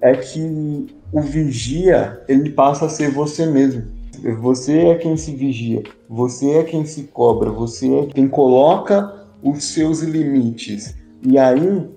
é 0.00 0.16
que 0.16 0.86
o 1.12 1.20
vigia 1.20 2.20
ele 2.26 2.50
passa 2.50 2.86
a 2.86 2.88
ser 2.88 3.10
você 3.12 3.46
mesmo. 3.46 3.84
Você 4.40 4.78
é 4.78 4.94
quem 4.96 5.16
se 5.16 5.34
vigia, 5.34 5.82
você 6.08 6.50
é 6.58 6.64
quem 6.64 6.84
se 6.84 7.04
cobra, 7.04 7.50
você 7.50 7.92
é 7.94 8.06
quem 8.06 8.28
coloca 8.28 9.26
os 9.42 9.64
seus 9.64 10.00
limites. 10.00 10.94
E 11.22 11.38
aí, 11.38 11.88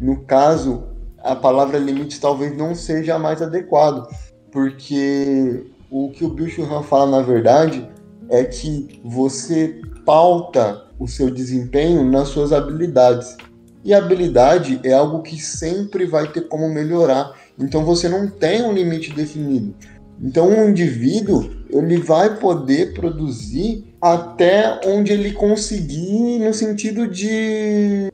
no 0.00 0.20
caso, 0.20 0.84
a 1.18 1.34
palavra 1.34 1.78
limite 1.78 2.20
talvez 2.20 2.56
não 2.56 2.74
seja 2.74 3.18
mais 3.18 3.42
adequado, 3.42 4.08
porque 4.52 5.66
o 5.90 6.10
que 6.10 6.24
o 6.24 6.28
Bill 6.28 6.48
Churran 6.48 6.82
fala, 6.82 7.18
na 7.18 7.22
verdade, 7.22 7.88
é 8.28 8.44
que 8.44 9.00
você 9.04 9.80
pauta 10.04 10.84
o 10.98 11.06
seu 11.06 11.30
desempenho 11.30 12.04
nas 12.04 12.28
suas 12.28 12.52
habilidades. 12.52 13.36
E 13.84 13.94
habilidade 13.94 14.80
é 14.82 14.92
algo 14.92 15.22
que 15.22 15.40
sempre 15.40 16.06
vai 16.06 16.26
ter 16.30 16.48
como 16.48 16.68
melhorar. 16.68 17.34
Então 17.58 17.84
você 17.84 18.08
não 18.08 18.28
tem 18.28 18.62
um 18.62 18.72
limite 18.72 19.12
definido. 19.12 19.74
Então 20.20 20.48
um 20.48 20.70
indivíduo 20.70 21.50
ele 21.70 21.98
vai 21.98 22.38
poder 22.38 22.94
produzir 22.94 23.84
até 24.00 24.80
onde 24.84 25.12
ele 25.12 25.32
conseguir 25.32 26.38
no 26.38 26.52
sentido 26.54 27.06
de 27.06 28.10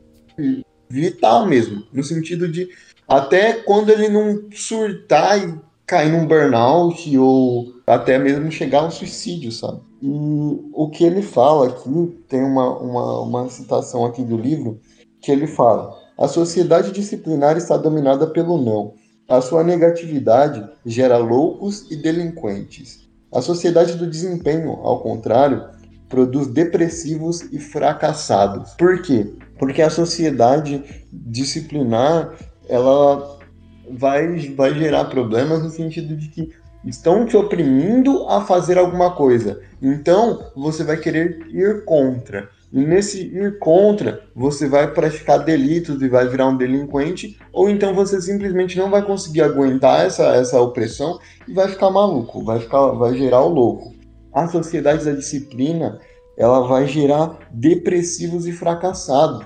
vital 0.89 1.47
mesmo, 1.47 1.83
no 1.91 2.03
sentido 2.03 2.47
de 2.47 2.69
até 3.07 3.53
quando 3.53 3.89
ele 3.89 4.09
não 4.09 4.43
surtar 4.51 5.39
e 5.39 5.55
cair 5.85 6.11
num 6.11 6.25
burnout 6.25 7.17
ou 7.17 7.73
até 7.85 8.17
mesmo 8.17 8.51
chegar 8.51 8.81
ao 8.81 8.91
suicídio, 8.91 9.51
sabe? 9.51 9.81
E 10.01 10.07
o 10.73 10.89
que 10.89 11.03
ele 11.03 11.21
fala 11.21 11.67
aqui, 11.67 12.23
tem 12.27 12.43
uma, 12.43 12.77
uma, 12.77 13.21
uma 13.21 13.49
citação 13.49 14.05
aqui 14.05 14.23
do 14.23 14.37
livro, 14.37 14.79
que 15.21 15.31
ele 15.31 15.47
fala: 15.47 15.93
a 16.17 16.27
sociedade 16.27 16.91
disciplinar 16.91 17.57
está 17.57 17.77
dominada 17.77 18.27
pelo 18.27 18.57
não. 18.57 18.93
A 19.27 19.39
sua 19.41 19.63
negatividade 19.63 20.67
gera 20.85 21.17
loucos 21.17 21.89
e 21.89 21.95
delinquentes. 21.95 23.07
A 23.31 23.41
sociedade 23.41 23.95
do 23.95 24.05
desempenho, 24.09 24.71
ao 24.83 24.99
contrário, 24.99 25.63
produz 26.09 26.47
depressivos 26.47 27.41
e 27.51 27.57
fracassados. 27.57 28.73
Por 28.73 29.01
quê? 29.01 29.33
Porque 29.57 29.81
a 29.81 29.89
sociedade 29.89 30.83
disciplinar, 31.11 32.35
ela 32.67 33.39
vai, 33.97 34.49
vai 34.49 34.73
gerar 34.73 35.05
problemas 35.05 35.63
no 35.63 35.69
sentido 35.69 36.15
de 36.15 36.27
que 36.29 36.49
estão 36.85 37.25
te 37.25 37.37
oprimindo 37.37 38.27
a 38.27 38.41
fazer 38.41 38.77
alguma 38.77 39.11
coisa. 39.11 39.61
Então, 39.81 40.51
você 40.55 40.83
vai 40.83 40.97
querer 40.97 41.45
ir 41.49 41.85
contra. 41.85 42.49
E 42.71 42.79
nesse 42.79 43.21
ir 43.21 43.59
contra, 43.59 44.23
você 44.35 44.67
vai 44.67 44.91
praticar 44.91 45.45
delitos 45.45 46.01
e 46.01 46.09
vai 46.09 46.27
virar 46.27 46.47
um 46.47 46.57
delinquente, 46.57 47.37
ou 47.53 47.69
então 47.69 47.93
você 47.93 48.19
simplesmente 48.19 48.77
não 48.79 48.89
vai 48.89 49.03
conseguir 49.03 49.43
aguentar 49.43 50.05
essa, 50.05 50.35
essa 50.35 50.59
opressão 50.59 51.19
e 51.47 51.53
vai 51.53 51.67
ficar 51.67 51.91
maluco, 51.91 52.43
vai, 52.43 52.59
ficar, 52.59 52.87
vai 52.93 53.15
gerar 53.15 53.41
o 53.41 53.49
louco. 53.49 53.93
A 54.33 54.47
sociedade 54.47 55.05
da 55.05 55.11
disciplina, 55.11 55.99
ela 56.35 56.67
vai 56.67 56.87
gerar 56.87 57.37
depressivos 57.51 58.47
e 58.47 58.51
fracassados. 58.51 59.45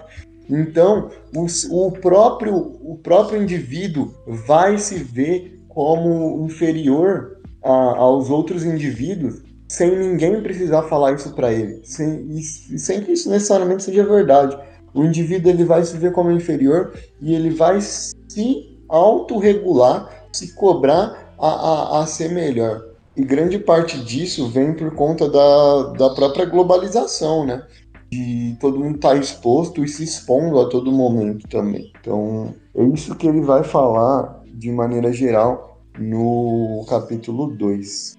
Então, 0.50 1.10
o, 1.36 1.46
o, 1.72 1.92
próprio, 1.92 2.56
o 2.56 2.98
próprio 3.02 3.42
indivíduo 3.42 4.14
vai 4.26 4.78
se 4.78 4.96
ver 4.96 5.60
como 5.68 6.46
inferior 6.46 7.38
a, 7.64 7.72
aos 7.72 8.30
outros 8.30 8.64
indivíduos 8.64 9.42
sem 9.68 9.98
ninguém 9.98 10.42
precisar 10.42 10.84
falar 10.84 11.14
isso 11.14 11.34
para 11.34 11.52
ele, 11.52 11.82
sem, 11.84 12.42
sem 12.42 13.02
que 13.02 13.12
isso 13.12 13.30
necessariamente 13.30 13.84
seja 13.84 14.06
verdade. 14.06 14.58
O 14.94 15.04
indivíduo 15.04 15.52
ele 15.52 15.66
vai 15.66 15.84
se 15.84 15.98
ver 15.98 16.14
como 16.14 16.32
inferior 16.32 16.94
e 17.22 17.36
ele 17.36 17.50
vai 17.50 17.80
se 17.82 18.80
autorregular, 18.88 20.28
se 20.32 20.54
cobrar 20.54 21.34
a, 21.38 21.48
a, 21.48 22.02
a 22.02 22.06
ser 22.06 22.30
melhor. 22.30 22.82
E 23.16 23.24
grande 23.24 23.60
parte 23.60 24.00
disso 24.00 24.48
vem 24.48 24.74
por 24.74 24.94
conta 24.96 25.28
da, 25.28 25.84
da 25.98 26.10
própria 26.12 26.46
globalização, 26.46 27.46
né? 27.46 27.64
De 28.10 28.56
todo 28.60 28.80
mundo 28.80 28.96
estar 28.96 29.10
tá 29.10 29.15
exposto 29.17 29.84
e 29.84 29.88
se 29.88 30.04
expondo 30.04 30.60
a 30.60 30.70
todo 30.70 30.91
momento 30.91 31.48
também. 31.48 31.91
Então, 32.00 32.54
é 32.74 32.84
isso 32.86 33.15
que 33.15 33.28
ele 33.28 33.41
vai 33.41 33.63
falar 33.63 34.43
de 34.46 34.72
maneira 34.72 35.12
geral 35.12 35.82
no 36.00 36.86
capítulo 36.88 37.48
2 37.48 38.17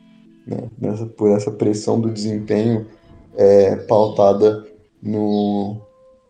né, 0.48 0.70
nessa, 0.78 1.06
por 1.06 1.30
essa 1.30 1.50
pressão 1.50 2.00
do 2.00 2.10
desempenho 2.10 2.86
é, 3.36 3.76
pautada 3.76 4.66
no, 5.02 5.80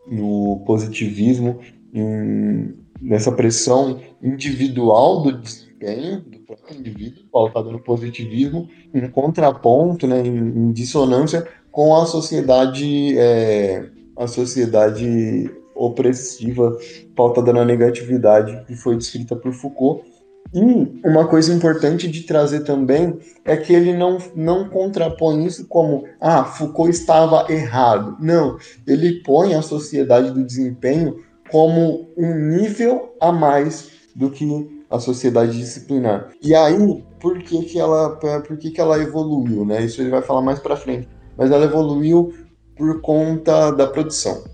no 0.07 0.63
positivismo, 0.67 1.61
em, 1.95 2.75
nessa 3.01 3.31
pressão 3.31 4.01
individual 4.23 5.23
do 5.23 5.39
desempenho 5.41 6.21
do 6.21 6.39
próprio 6.41 6.79
indivíduo, 6.79 7.25
pautada 7.31 7.71
no 7.71 7.79
positivismo, 7.79 8.69
em 8.93 9.09
contraponto, 9.09 10.07
né, 10.07 10.21
em, 10.27 10.37
em 10.37 10.73
dissonância 10.73 11.47
com 11.79 11.95
a 11.95 12.05
sociedade, 12.07 13.17
é, 13.17 13.85
a 14.17 14.27
sociedade 14.27 15.49
opressiva 15.77 16.77
pautada 17.15 17.53
na 17.53 17.65
negatividade 17.65 18.65
que 18.67 18.75
foi 18.75 18.97
descrita 18.97 19.37
por 19.37 19.53
Foucault 19.53 20.05
e 20.53 20.61
uma 21.07 21.29
coisa 21.29 21.55
importante 21.55 22.09
de 22.09 22.25
trazer 22.25 22.65
também 22.65 23.17
é 23.45 23.57
que 23.57 23.73
ele 23.73 23.97
não, 23.97 24.19
não 24.35 24.69
contrapõe 24.69 25.47
isso 25.47 25.69
como, 25.69 26.03
ah, 26.21 26.43
Foucault 26.43 26.91
estava 26.91 27.47
errado. 27.49 28.17
Não, 28.19 28.59
ele 28.85 29.23
põe 29.23 29.55
a 29.55 29.63
sociedade 29.63 30.33
do 30.33 30.45
desempenho 30.45 31.21
como 31.49 32.09
um 32.17 32.35
nível 32.57 33.15
a 33.21 33.31
mais 33.31 33.89
do 34.17 34.33
que 34.33 34.83
a 34.91 34.99
sociedade 34.99 35.57
disciplinar. 35.57 36.33
E 36.43 36.57
aí, 36.57 37.05
por 37.21 37.39
que, 37.39 37.63
que, 37.67 37.79
ela, 37.79 38.17
por 38.17 38.57
que, 38.57 38.73
que 38.73 38.81
ela 38.81 39.01
evoluiu? 39.01 39.65
Né? 39.65 39.85
Isso 39.85 40.03
ele 40.03 40.11
vai 40.11 40.23
falar 40.23 40.43
mais 40.43 40.59
para 40.59 40.75
frente. 40.75 41.09
Mas 41.39 41.51
ela 41.51 41.65
evoluiu 41.65 42.35
por 42.77 43.01
conta 43.01 43.71
da 43.71 43.87
produção. 43.87 44.45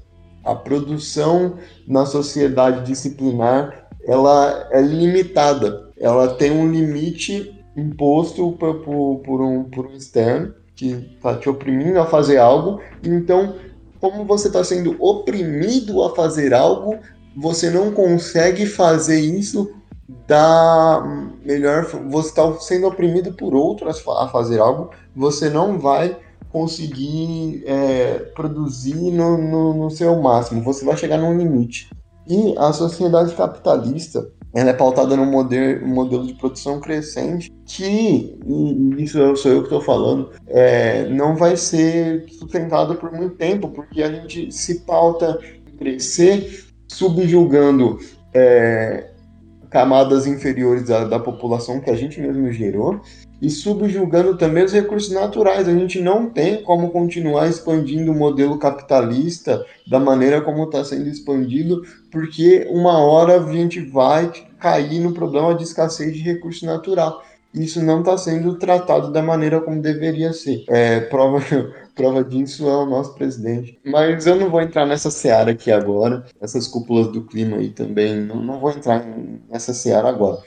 A 0.45 0.55
produção 0.55 1.55
na 1.89 2.07
sociedade 2.07 2.85
disciplinar 2.85 3.89
ela 4.07 4.69
é 4.71 4.83
limitada 4.83 5.85
ela 6.05 6.35
tem 6.35 6.51
um 6.51 6.71
limite 6.71 7.59
imposto 7.77 8.53
por, 8.53 8.81
por, 8.81 9.21
por, 9.21 9.41
um, 9.41 9.65
por 9.65 9.87
um 9.87 9.95
externo 9.95 10.55
que 10.77 10.93
está 11.17 11.37
te 11.37 11.49
oprimindo 11.49 11.99
a 12.01 12.07
fazer 12.07 12.39
algo. 12.39 12.81
Então, 13.03 13.55
como 14.01 14.25
você 14.25 14.49
está 14.49 14.63
sendo 14.65 14.97
oprimido 15.03 16.03
a 16.03 16.15
fazer 16.15 16.53
algo, 16.53 16.99
você 17.37 17.71
não 17.71 17.93
consegue 17.93 18.67
fazer 18.67 19.21
isso 19.21 19.73
da 20.27 21.03
melhor. 21.45 21.87
Você 22.11 22.29
está 22.29 22.53
sendo 22.61 22.87
oprimido 22.87 23.33
por 23.33 23.55
outros 23.55 24.03
a 24.07 24.29
fazer 24.29 24.61
algo, 24.61 24.91
você 25.15 25.49
não 25.49 25.79
vai 25.79 26.17
conseguir 26.55 27.65
é, 27.67 28.31
produzir 28.33 28.95
no, 28.95 29.37
no, 29.37 29.75
no 29.75 29.91
seu 29.91 30.23
máximo, 30.23 30.63
você 30.63 30.85
vai 30.85 30.97
chegar 30.97 31.19
num 31.19 31.37
limite. 31.37 31.91
E 32.29 32.55
a 32.57 32.73
sociedade 32.73 33.35
capitalista, 33.35 34.31
ela 34.55 34.71
é 34.71 34.73
pautada 34.73 35.17
num 35.17 35.27
modelo, 35.27 35.85
modelo 35.85 36.25
de 36.25 36.35
produção 36.35 36.79
crescente 36.79 37.53
que, 37.67 38.39
isso 38.97 39.37
sou 39.37 39.51
eu 39.51 39.59
que 39.59 39.65
estou 39.65 39.81
falando, 39.81 40.31
é, 40.47 41.09
não 41.09 41.35
vai 41.35 41.57
ser 41.57 42.25
sustentado 42.31 42.95
por 42.95 43.11
muito 43.11 43.35
tempo, 43.35 43.69
porque 43.71 44.01
a 44.01 44.13
gente 44.13 44.53
se 44.53 44.83
pauta 44.83 45.37
em 45.67 45.77
crescer 45.77 46.67
subjugando 46.87 47.99
é, 48.33 49.11
camadas 49.71 50.25
inferiores 50.25 50.85
da, 50.85 51.05
da 51.05 51.19
população 51.19 51.81
que 51.81 51.91
a 51.91 51.97
gente 51.97 52.21
mesmo 52.21 52.53
gerou 52.53 53.01
e 53.45 53.51
subjugando 53.51 54.39
também 54.39 54.65
os 54.65 54.73
recursos 54.73 55.13
naturais. 55.13 55.69
A 55.69 55.73
gente 55.73 56.01
não 56.01 56.31
tem 56.31 56.63
como 56.63 56.91
continuar 56.91 57.47
expandindo 57.47 58.11
o 58.11 58.15
modelo 58.15 58.59
capitalista 58.59 59.65
da 59.87 60.01
maneira 60.01 60.41
como 60.41 60.65
está 60.65 60.83
sendo 60.83 61.09
expandido, 61.11 61.83
porque 62.11 62.67
uma 62.71 62.99
hora 62.99 63.39
a 63.39 63.53
gente 63.53 63.81
vai 63.81 64.33
cair 64.59 64.99
no 64.99 65.13
problema 65.13 65.55
de 65.55 65.63
escassez 65.63 66.15
de 66.15 66.23
recurso 66.23 66.65
natural. 66.65 67.23
Isso 67.53 67.83
não 67.83 68.01
está 68.01 68.17
sendo 68.17 68.57
tratado 68.57 69.13
da 69.13 69.23
maneira 69.23 69.61
como 69.61 69.81
deveria 69.81 70.33
ser. 70.33 70.65
É, 70.69 71.01
prova, 71.01 71.39
prova 71.95 72.25
disso 72.25 72.67
é 72.67 72.75
o 72.75 72.87
nosso 72.87 73.15
presidente. 73.15 73.79
Mas 73.85 74.27
eu 74.27 74.37
não 74.37 74.49
vou 74.49 74.63
entrar 74.63 74.87
nessa 74.87 75.11
seara 75.11 75.51
aqui 75.51 75.71
agora. 75.71 76.25
Essas 76.41 76.67
cúpulas 76.67 77.09
do 77.13 77.23
clima 77.23 77.59
aí 77.59 77.69
também. 77.69 78.17
Não, 78.17 78.37
não 78.37 78.59
vou 78.59 78.71
entrar 78.71 79.07
nessa 79.51 79.75
seara 79.75 80.09
agora. 80.09 80.39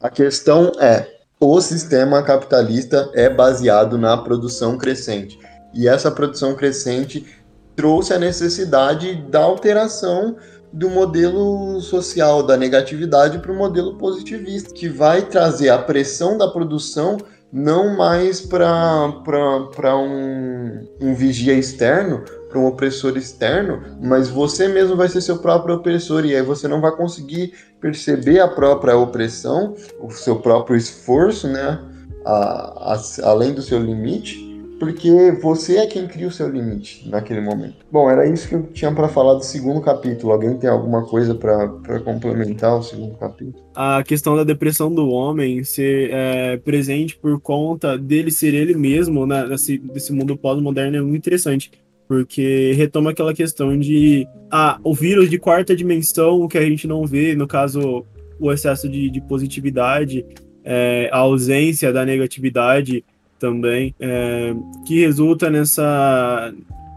A 0.00 0.10
questão 0.10 0.72
é: 0.80 1.15
o 1.38 1.60
sistema 1.60 2.22
capitalista 2.22 3.10
é 3.14 3.28
baseado 3.28 3.98
na 3.98 4.16
produção 4.16 4.78
crescente. 4.78 5.38
E 5.74 5.86
essa 5.86 6.10
produção 6.10 6.54
crescente 6.54 7.26
trouxe 7.74 8.14
a 8.14 8.18
necessidade 8.18 9.14
da 9.30 9.40
alteração 9.40 10.36
do 10.72 10.88
modelo 10.88 11.80
social 11.80 12.42
da 12.42 12.56
negatividade 12.56 13.38
para 13.38 13.52
o 13.52 13.56
modelo 13.56 13.96
positivista, 13.98 14.72
que 14.72 14.88
vai 14.88 15.22
trazer 15.22 15.68
a 15.68 15.78
pressão 15.78 16.38
da 16.38 16.48
produção 16.48 17.18
não 17.52 17.96
mais 17.96 18.40
para 18.40 19.96
um, 19.96 20.86
um 21.00 21.14
vigia 21.14 21.54
externo, 21.54 22.24
para 22.48 22.58
um 22.58 22.66
opressor 22.66 23.16
externo, 23.16 23.82
mas 24.00 24.28
você 24.28 24.68
mesmo 24.68 24.96
vai 24.96 25.08
ser 25.08 25.20
seu 25.20 25.38
próprio 25.38 25.76
opressor 25.76 26.24
e 26.24 26.34
aí 26.34 26.42
você 26.42 26.68
não 26.68 26.80
vai 26.80 26.92
conseguir 26.92 27.52
perceber 27.80 28.40
a 28.40 28.48
própria 28.48 28.96
opressão, 28.96 29.74
o 30.00 30.10
seu 30.10 30.36
próprio 30.36 30.76
esforço, 30.76 31.48
né, 31.48 31.80
a, 32.24 32.94
a, 32.94 33.02
além 33.24 33.52
do 33.52 33.62
seu 33.62 33.78
limite, 33.78 34.46
porque 34.78 35.32
você 35.40 35.78
é 35.78 35.86
quem 35.86 36.06
cria 36.06 36.28
o 36.28 36.30
seu 36.30 36.48
limite 36.48 37.08
naquele 37.08 37.40
momento. 37.40 37.76
Bom, 37.90 38.10
era 38.10 38.26
isso 38.26 38.48
que 38.48 38.54
eu 38.54 38.62
tinha 38.64 38.92
para 38.92 39.08
falar 39.08 39.34
do 39.34 39.44
segundo 39.44 39.80
capítulo. 39.80 40.32
Alguém 40.32 40.56
tem 40.58 40.68
alguma 40.68 41.04
coisa 41.06 41.34
para 41.34 42.00
complementar 42.00 42.76
o 42.76 42.82
segundo 42.82 43.16
capítulo? 43.16 43.64
A 43.74 44.02
questão 44.02 44.36
da 44.36 44.44
depressão 44.44 44.92
do 44.92 45.08
homem 45.08 45.64
ser 45.64 46.10
é, 46.12 46.56
presente 46.58 47.16
por 47.16 47.40
conta 47.40 47.96
dele 47.96 48.30
ser 48.30 48.52
ele 48.52 48.74
mesmo 48.74 49.26
né, 49.26 49.46
nesse, 49.46 49.80
nesse 49.92 50.12
mundo 50.12 50.36
pós-moderno 50.36 50.98
é 50.98 51.00
muito 51.00 51.16
interessante. 51.16 51.70
Porque 52.08 52.72
retoma 52.72 53.10
aquela 53.10 53.34
questão 53.34 53.76
de 53.76 54.26
ah, 54.50 54.78
o 54.84 54.94
vírus 54.94 55.28
de 55.28 55.38
quarta 55.38 55.74
dimensão 55.74 56.46
que 56.46 56.56
a 56.56 56.62
gente 56.62 56.86
não 56.86 57.04
vê, 57.04 57.34
no 57.34 57.46
caso, 57.46 58.04
o 58.38 58.52
excesso 58.52 58.88
de, 58.88 59.10
de 59.10 59.20
positividade, 59.20 60.24
é, 60.64 61.08
a 61.12 61.18
ausência 61.18 61.92
da 61.92 62.04
negatividade 62.04 63.04
também, 63.38 63.94
é, 64.00 64.54
que 64.86 65.00
resulta 65.00 65.50
nessa 65.50 66.52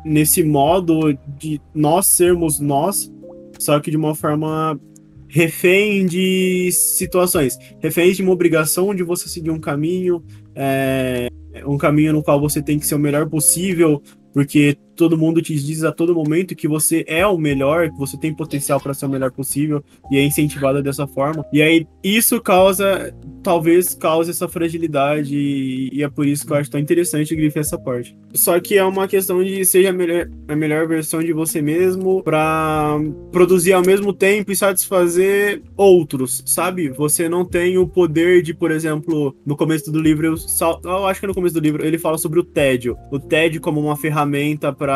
nesse 0.06 0.43
modo 0.43 1.17
de 1.38 1.60
nós 1.75 2.06
sermos 2.06 2.60
nós, 2.60 3.12
só 3.60 3.79
que 3.79 3.92
de 3.92 3.98
uma 3.98 4.15
forma 4.15 4.79
refém 5.27 6.06
de 6.06 6.71
situações, 6.71 7.58
refém 7.79 8.12
de 8.12 8.23
uma 8.23 8.31
obrigação 8.31 8.96
de 8.96 9.04
você 9.04 9.29
seguir 9.29 9.52
um 9.52 9.60
caminho, 9.60 10.23
é, 10.56 11.27
um 11.65 11.77
caminho 11.77 12.13
no 12.13 12.23
qual 12.23 12.40
você 12.40 12.62
tem 12.62 12.79
que 12.79 12.88
ser 12.88 12.96
o 12.96 13.00
melhor 13.00 13.29
possível, 13.29 14.02
porque 14.33 14.77
todo 15.00 15.17
mundo 15.17 15.41
te 15.41 15.56
diz 15.56 15.85
a 15.85 15.93
todo 15.93 16.13
momento 16.13 16.54
que 16.54 16.67
você 16.67 17.06
é 17.08 17.25
o 17.25 17.37
melhor, 17.37 17.89
que 17.89 17.97
você 17.97 18.17
tem 18.17 18.33
potencial 18.33 18.81
para 18.81 18.93
ser 18.93 19.06
o 19.06 19.10
melhor 19.10 19.31
possível 19.31 19.81
e 20.12 20.17
é 20.17 20.25
incentivada 20.25 20.83
dessa 20.83 21.08
forma. 21.08 21.45
E 21.54 21.62
aí 21.62 21.87
isso 22.04 22.41
causa, 22.41 23.15
talvez 23.41 23.95
cause 23.95 24.29
essa 24.29 24.50
fragilidade 24.50 25.33
e, 25.33 26.04
é 26.04 26.10
por 26.10 26.27
isso 26.27 26.45
que 26.45 26.52
eu 26.52 26.58
acho 26.58 26.69
tão 26.69 26.81
interessante 26.81 27.33
grifar 27.33 27.62
essa 27.62 27.77
parte. 27.77 28.13
Só 28.33 28.60
que 28.60 28.77
é 28.77 28.83
uma 28.83 29.08
questão 29.08 29.41
de 29.41 29.63
seja 29.63 29.89
a 29.89 29.93
melhor, 29.93 30.29
a 30.50 30.56
melhor 30.56 30.85
versão 30.85 31.21
de 31.21 31.31
você 31.31 31.62
mesmo 31.62 32.21
para 32.21 32.97
produzir 33.31 33.71
ao 33.71 33.81
mesmo 33.81 34.12
tempo 34.12 34.52
e 34.52 34.56
satisfazer 34.56 35.62
outros, 35.77 36.43
sabe? 36.45 36.89
Você 36.89 37.29
não 37.29 37.45
tem 37.45 37.77
o 37.77 37.87
poder 37.87 38.41
de, 38.41 38.54
por 38.54 38.69
exemplo, 38.69 39.33
no 39.45 39.56
começo 39.56 39.89
do 39.93 40.02
livro, 40.02 40.27
eu, 40.27 40.35
eu 40.83 41.08
acho 41.08 41.21
que 41.21 41.27
no 41.27 41.33
começo 41.33 41.56
do 41.56 41.62
livro 41.62 41.85
ele 41.85 41.97
fala 41.97 42.17
sobre 42.17 42.39
o 42.39 42.43
tédio, 42.43 42.97
o 43.10 43.17
tédio 43.17 43.62
como 43.62 43.79
uma 43.79 43.95
ferramenta 43.95 44.73
para 44.73 44.88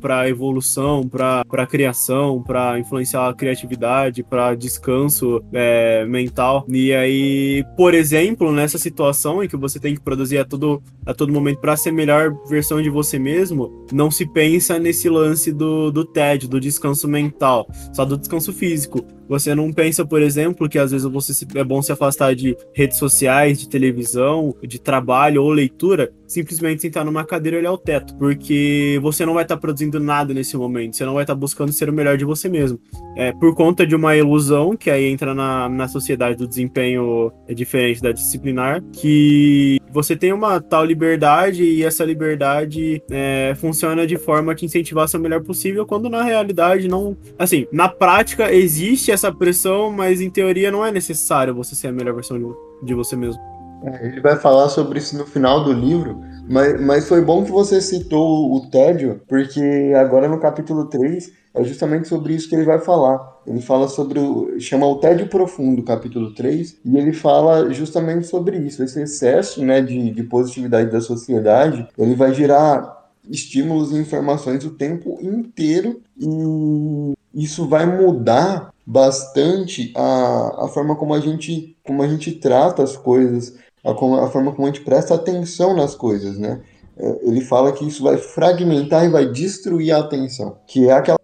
para 0.00 0.28
evolução, 0.28 1.08
para 1.08 1.66
criação, 1.66 2.42
para 2.42 2.78
influenciar 2.78 3.28
a 3.28 3.34
criatividade, 3.34 4.22
para 4.22 4.54
descanso 4.54 5.42
é, 5.52 6.04
mental. 6.06 6.64
E 6.68 6.92
aí, 6.92 7.64
por 7.76 7.94
exemplo, 7.94 8.52
nessa 8.52 8.78
situação 8.78 9.42
em 9.42 9.48
que 9.48 9.56
você 9.56 9.78
tem 9.78 9.94
que 9.94 10.00
produzir 10.00 10.38
a 10.38 10.44
todo, 10.44 10.82
a 11.04 11.14
todo 11.14 11.32
momento 11.32 11.60
para 11.60 11.76
ser 11.76 11.90
a 11.90 11.92
melhor 11.92 12.34
versão 12.48 12.80
de 12.80 12.90
você 12.90 13.18
mesmo, 13.18 13.86
não 13.92 14.10
se 14.10 14.26
pensa 14.26 14.78
nesse 14.78 15.08
lance 15.08 15.52
do, 15.52 15.90
do 15.90 16.04
tédio, 16.04 16.48
do 16.48 16.60
descanso 16.60 17.08
mental, 17.08 17.68
só 17.92 18.04
do 18.04 18.16
descanso 18.16 18.52
físico. 18.52 19.04
Você 19.28 19.54
não 19.54 19.72
pensa, 19.72 20.04
por 20.04 20.22
exemplo, 20.22 20.68
que 20.68 20.78
às 20.78 20.90
vezes 20.90 21.06
você 21.06 21.34
se, 21.34 21.46
é 21.54 21.64
bom 21.64 21.82
se 21.82 21.92
afastar 21.92 22.34
de 22.34 22.56
redes 22.72 22.98
sociais, 22.98 23.58
de 23.58 23.68
televisão, 23.68 24.54
de 24.62 24.80
trabalho 24.80 25.42
ou 25.42 25.50
leitura, 25.50 26.12
simplesmente 26.26 26.82
sentar 26.82 27.04
numa 27.04 27.24
cadeira 27.24 27.56
e 27.56 27.60
olhar 27.60 27.72
o 27.72 27.78
teto, 27.78 28.14
porque 28.16 28.98
você 29.02 29.24
não 29.24 29.34
vai 29.34 29.44
estar 29.44 29.56
tá 29.56 29.60
produzindo 29.60 30.00
nada 30.00 30.34
nesse 30.34 30.56
momento, 30.56 30.96
você 30.96 31.04
não 31.04 31.14
vai 31.14 31.24
estar 31.24 31.34
tá 31.34 31.38
buscando 31.38 31.72
ser 31.72 31.88
o 31.88 31.92
melhor 31.92 32.16
de 32.16 32.24
você 32.24 32.48
mesmo. 32.48 32.80
É 33.16 33.32
por 33.32 33.54
conta 33.54 33.86
de 33.86 33.94
uma 33.94 34.16
ilusão 34.16 34.76
que 34.76 34.90
aí 34.90 35.06
entra 35.06 35.34
na, 35.34 35.68
na 35.68 35.88
sociedade 35.88 36.36
do 36.36 36.46
desempenho 36.46 37.32
é 37.48 37.54
diferente 37.54 38.02
da 38.02 38.12
disciplinar, 38.12 38.82
que 38.92 39.80
você 39.90 40.14
tem 40.14 40.32
uma 40.32 40.60
tal 40.60 40.84
liberdade 40.84 41.62
e 41.62 41.82
essa 41.82 42.04
liberdade 42.04 43.02
é, 43.10 43.54
funciona 43.56 44.06
de 44.06 44.18
forma 44.18 44.52
a 44.52 44.54
te 44.54 44.64
incentivar 44.64 45.04
a 45.04 45.08
ser 45.08 45.16
o 45.16 45.20
melhor 45.20 45.42
possível, 45.42 45.86
quando 45.86 46.10
na 46.10 46.22
realidade 46.22 46.88
não. 46.88 47.16
Assim, 47.38 47.66
na 47.72 47.88
prática 47.88 48.52
existe 48.52 49.10
essa 49.16 49.34
pressão, 49.34 49.90
mas 49.90 50.20
em 50.20 50.30
teoria 50.30 50.70
não 50.70 50.84
é 50.84 50.92
necessário 50.92 51.54
você 51.54 51.74
ser 51.74 51.88
a 51.88 51.92
melhor 51.92 52.14
versão 52.14 52.38
de, 52.82 52.94
você 52.94 53.16
mesmo. 53.16 53.42
É, 53.82 54.06
ele 54.06 54.20
vai 54.20 54.36
falar 54.36 54.68
sobre 54.68 54.98
isso 54.98 55.16
no 55.18 55.26
final 55.26 55.64
do 55.64 55.72
livro, 55.72 56.20
mas, 56.48 56.80
mas 56.80 57.08
foi 57.08 57.22
bom 57.22 57.44
que 57.44 57.50
você 57.50 57.80
citou 57.80 58.54
o 58.54 58.70
tédio, 58.70 59.20
porque 59.28 59.92
agora 59.96 60.28
no 60.28 60.38
capítulo 60.38 60.86
3 60.86 61.32
é 61.54 61.64
justamente 61.64 62.06
sobre 62.08 62.34
isso 62.34 62.48
que 62.48 62.54
ele 62.54 62.64
vai 62.64 62.78
falar. 62.78 63.36
Ele 63.46 63.60
fala 63.60 63.88
sobre 63.88 64.18
o. 64.18 64.58
chama 64.60 64.86
o 64.86 64.96
tédio 64.96 65.28
profundo, 65.28 65.82
capítulo 65.82 66.34
3, 66.34 66.76
e 66.84 66.98
ele 66.98 67.12
fala 67.12 67.72
justamente 67.72 68.26
sobre 68.26 68.58
isso. 68.58 68.82
Esse 68.82 69.02
excesso 69.02 69.64
né, 69.64 69.80
de, 69.80 70.10
de 70.10 70.22
positividade 70.22 70.90
da 70.90 71.00
sociedade, 71.00 71.86
ele 71.98 72.14
vai 72.14 72.34
gerar 72.34 72.96
estímulos 73.30 73.92
e 73.92 73.98
informações 73.98 74.64
o 74.64 74.70
tempo 74.70 75.18
inteiro 75.20 76.00
e 76.16 77.14
isso 77.34 77.68
vai 77.68 77.84
mudar 77.84 78.72
bastante 78.86 79.92
a, 79.96 80.64
a 80.64 80.68
forma 80.68 80.94
como 80.94 81.12
a 81.12 81.20
gente 81.20 81.76
como 81.84 82.02
a 82.02 82.08
gente 82.08 82.32
trata 82.32 82.82
as 82.82 82.96
coisas 82.96 83.56
a, 83.84 83.90
a 83.90 84.28
forma 84.28 84.52
como 84.52 84.68
a 84.68 84.70
gente 84.70 84.84
presta 84.84 85.14
atenção 85.14 85.74
nas 85.74 85.94
coisas 85.94 86.38
né 86.38 86.62
é, 86.96 87.28
ele 87.28 87.40
fala 87.40 87.72
que 87.72 87.86
isso 87.86 88.02
vai 88.02 88.16
fragmentar 88.16 89.04
e 89.04 89.10
vai 89.10 89.26
destruir 89.26 89.92
a 89.92 89.98
atenção 89.98 90.58
que 90.66 90.88
é 90.88 90.92
aquela 90.92 91.18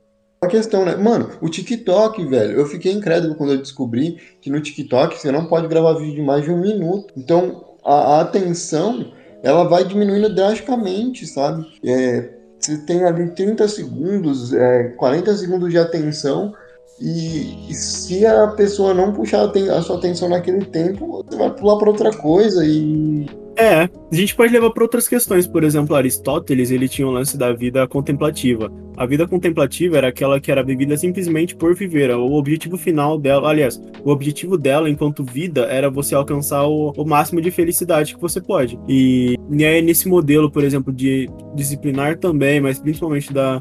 questão, 0.48 0.84
né? 0.84 0.96
Mano, 0.96 1.30
o 1.40 1.48
TikTok, 1.48 2.24
velho, 2.26 2.58
eu 2.58 2.66
fiquei 2.66 2.92
incrédulo 2.92 3.34
quando 3.34 3.52
eu 3.52 3.58
descobri 3.58 4.18
que 4.40 4.50
no 4.50 4.60
TikTok 4.60 5.18
você 5.18 5.30
não 5.30 5.46
pode 5.46 5.68
gravar 5.68 5.94
vídeo 5.94 6.16
de 6.16 6.22
mais 6.22 6.44
de 6.44 6.50
um 6.50 6.60
minuto. 6.60 7.12
Então, 7.16 7.64
a, 7.84 8.16
a 8.16 8.20
atenção, 8.22 9.12
ela 9.42 9.64
vai 9.64 9.84
diminuindo 9.84 10.34
drasticamente, 10.34 11.26
sabe? 11.26 11.66
É, 11.84 12.30
você 12.58 12.78
tem 12.78 13.04
ali 13.04 13.30
30 13.30 13.66
segundos, 13.68 14.52
é, 14.52 14.90
40 14.96 15.36
segundos 15.36 15.70
de 15.70 15.78
atenção, 15.78 16.54
e, 17.02 17.74
se 17.74 18.24
a 18.24 18.46
pessoa 18.48 18.94
não 18.94 19.12
puxar 19.12 19.44
a, 19.44 19.82
sua 19.82 19.96
atenção 19.96 20.28
naquele 20.28 20.64
tempo, 20.64 21.24
você 21.28 21.36
vai 21.36 21.50
pular 21.50 21.76
para 21.76 21.90
outra 21.90 22.12
coisa 22.12 22.64
e 22.64 23.26
é, 23.56 23.82
a 23.82 23.90
gente 24.14 24.34
pode 24.34 24.52
levar 24.52 24.70
para 24.70 24.82
outras 24.82 25.06
questões. 25.06 25.46
Por 25.46 25.62
exemplo, 25.62 25.94
Aristóteles 25.94 26.70
ele 26.70 26.88
tinha 26.88 27.06
um 27.06 27.10
lance 27.10 27.36
da 27.36 27.52
vida 27.52 27.86
contemplativa. 27.86 28.72
A 28.96 29.04
vida 29.04 29.26
contemplativa 29.28 29.98
era 29.98 30.08
aquela 30.08 30.40
que 30.40 30.50
era 30.50 30.62
vivida 30.62 30.96
simplesmente 30.96 31.54
por 31.54 31.74
viver. 31.74 32.10
O 32.12 32.32
objetivo 32.32 32.78
final 32.78 33.18
dela, 33.18 33.50
aliás, 33.50 33.80
o 34.04 34.10
objetivo 34.10 34.56
dela 34.56 34.88
enquanto 34.88 35.22
vida 35.22 35.62
era 35.66 35.90
você 35.90 36.14
alcançar 36.14 36.66
o, 36.66 36.92
o 36.96 37.04
máximo 37.04 37.40
de 37.40 37.50
felicidade 37.50 38.14
que 38.14 38.20
você 38.20 38.40
pode. 38.40 38.78
E, 38.88 39.36
e 39.50 39.82
nesse 39.82 40.08
modelo, 40.08 40.50
por 40.50 40.64
exemplo, 40.64 40.92
de 40.92 41.28
disciplinar 41.54 42.18
também, 42.18 42.60
mas 42.60 42.78
principalmente 42.78 43.32
da, 43.32 43.60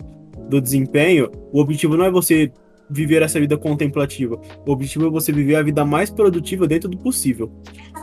do 0.50 0.62
desempenho, 0.62 1.30
o 1.52 1.60
objetivo 1.60 1.98
não 1.98 2.06
é 2.06 2.12
você 2.12 2.52
viver 2.92 3.22
essa 3.22 3.40
vida 3.40 3.58
contemplativa. 3.58 4.40
O 4.66 4.72
objetivo 4.72 5.08
é 5.08 5.10
você 5.10 5.32
viver 5.32 5.56
a 5.56 5.64
vida 5.64 5.86
mais 5.86 6.10
produtiva 6.10 6.68
dentro 6.68 6.90
do 6.90 6.98
possível. 6.98 7.52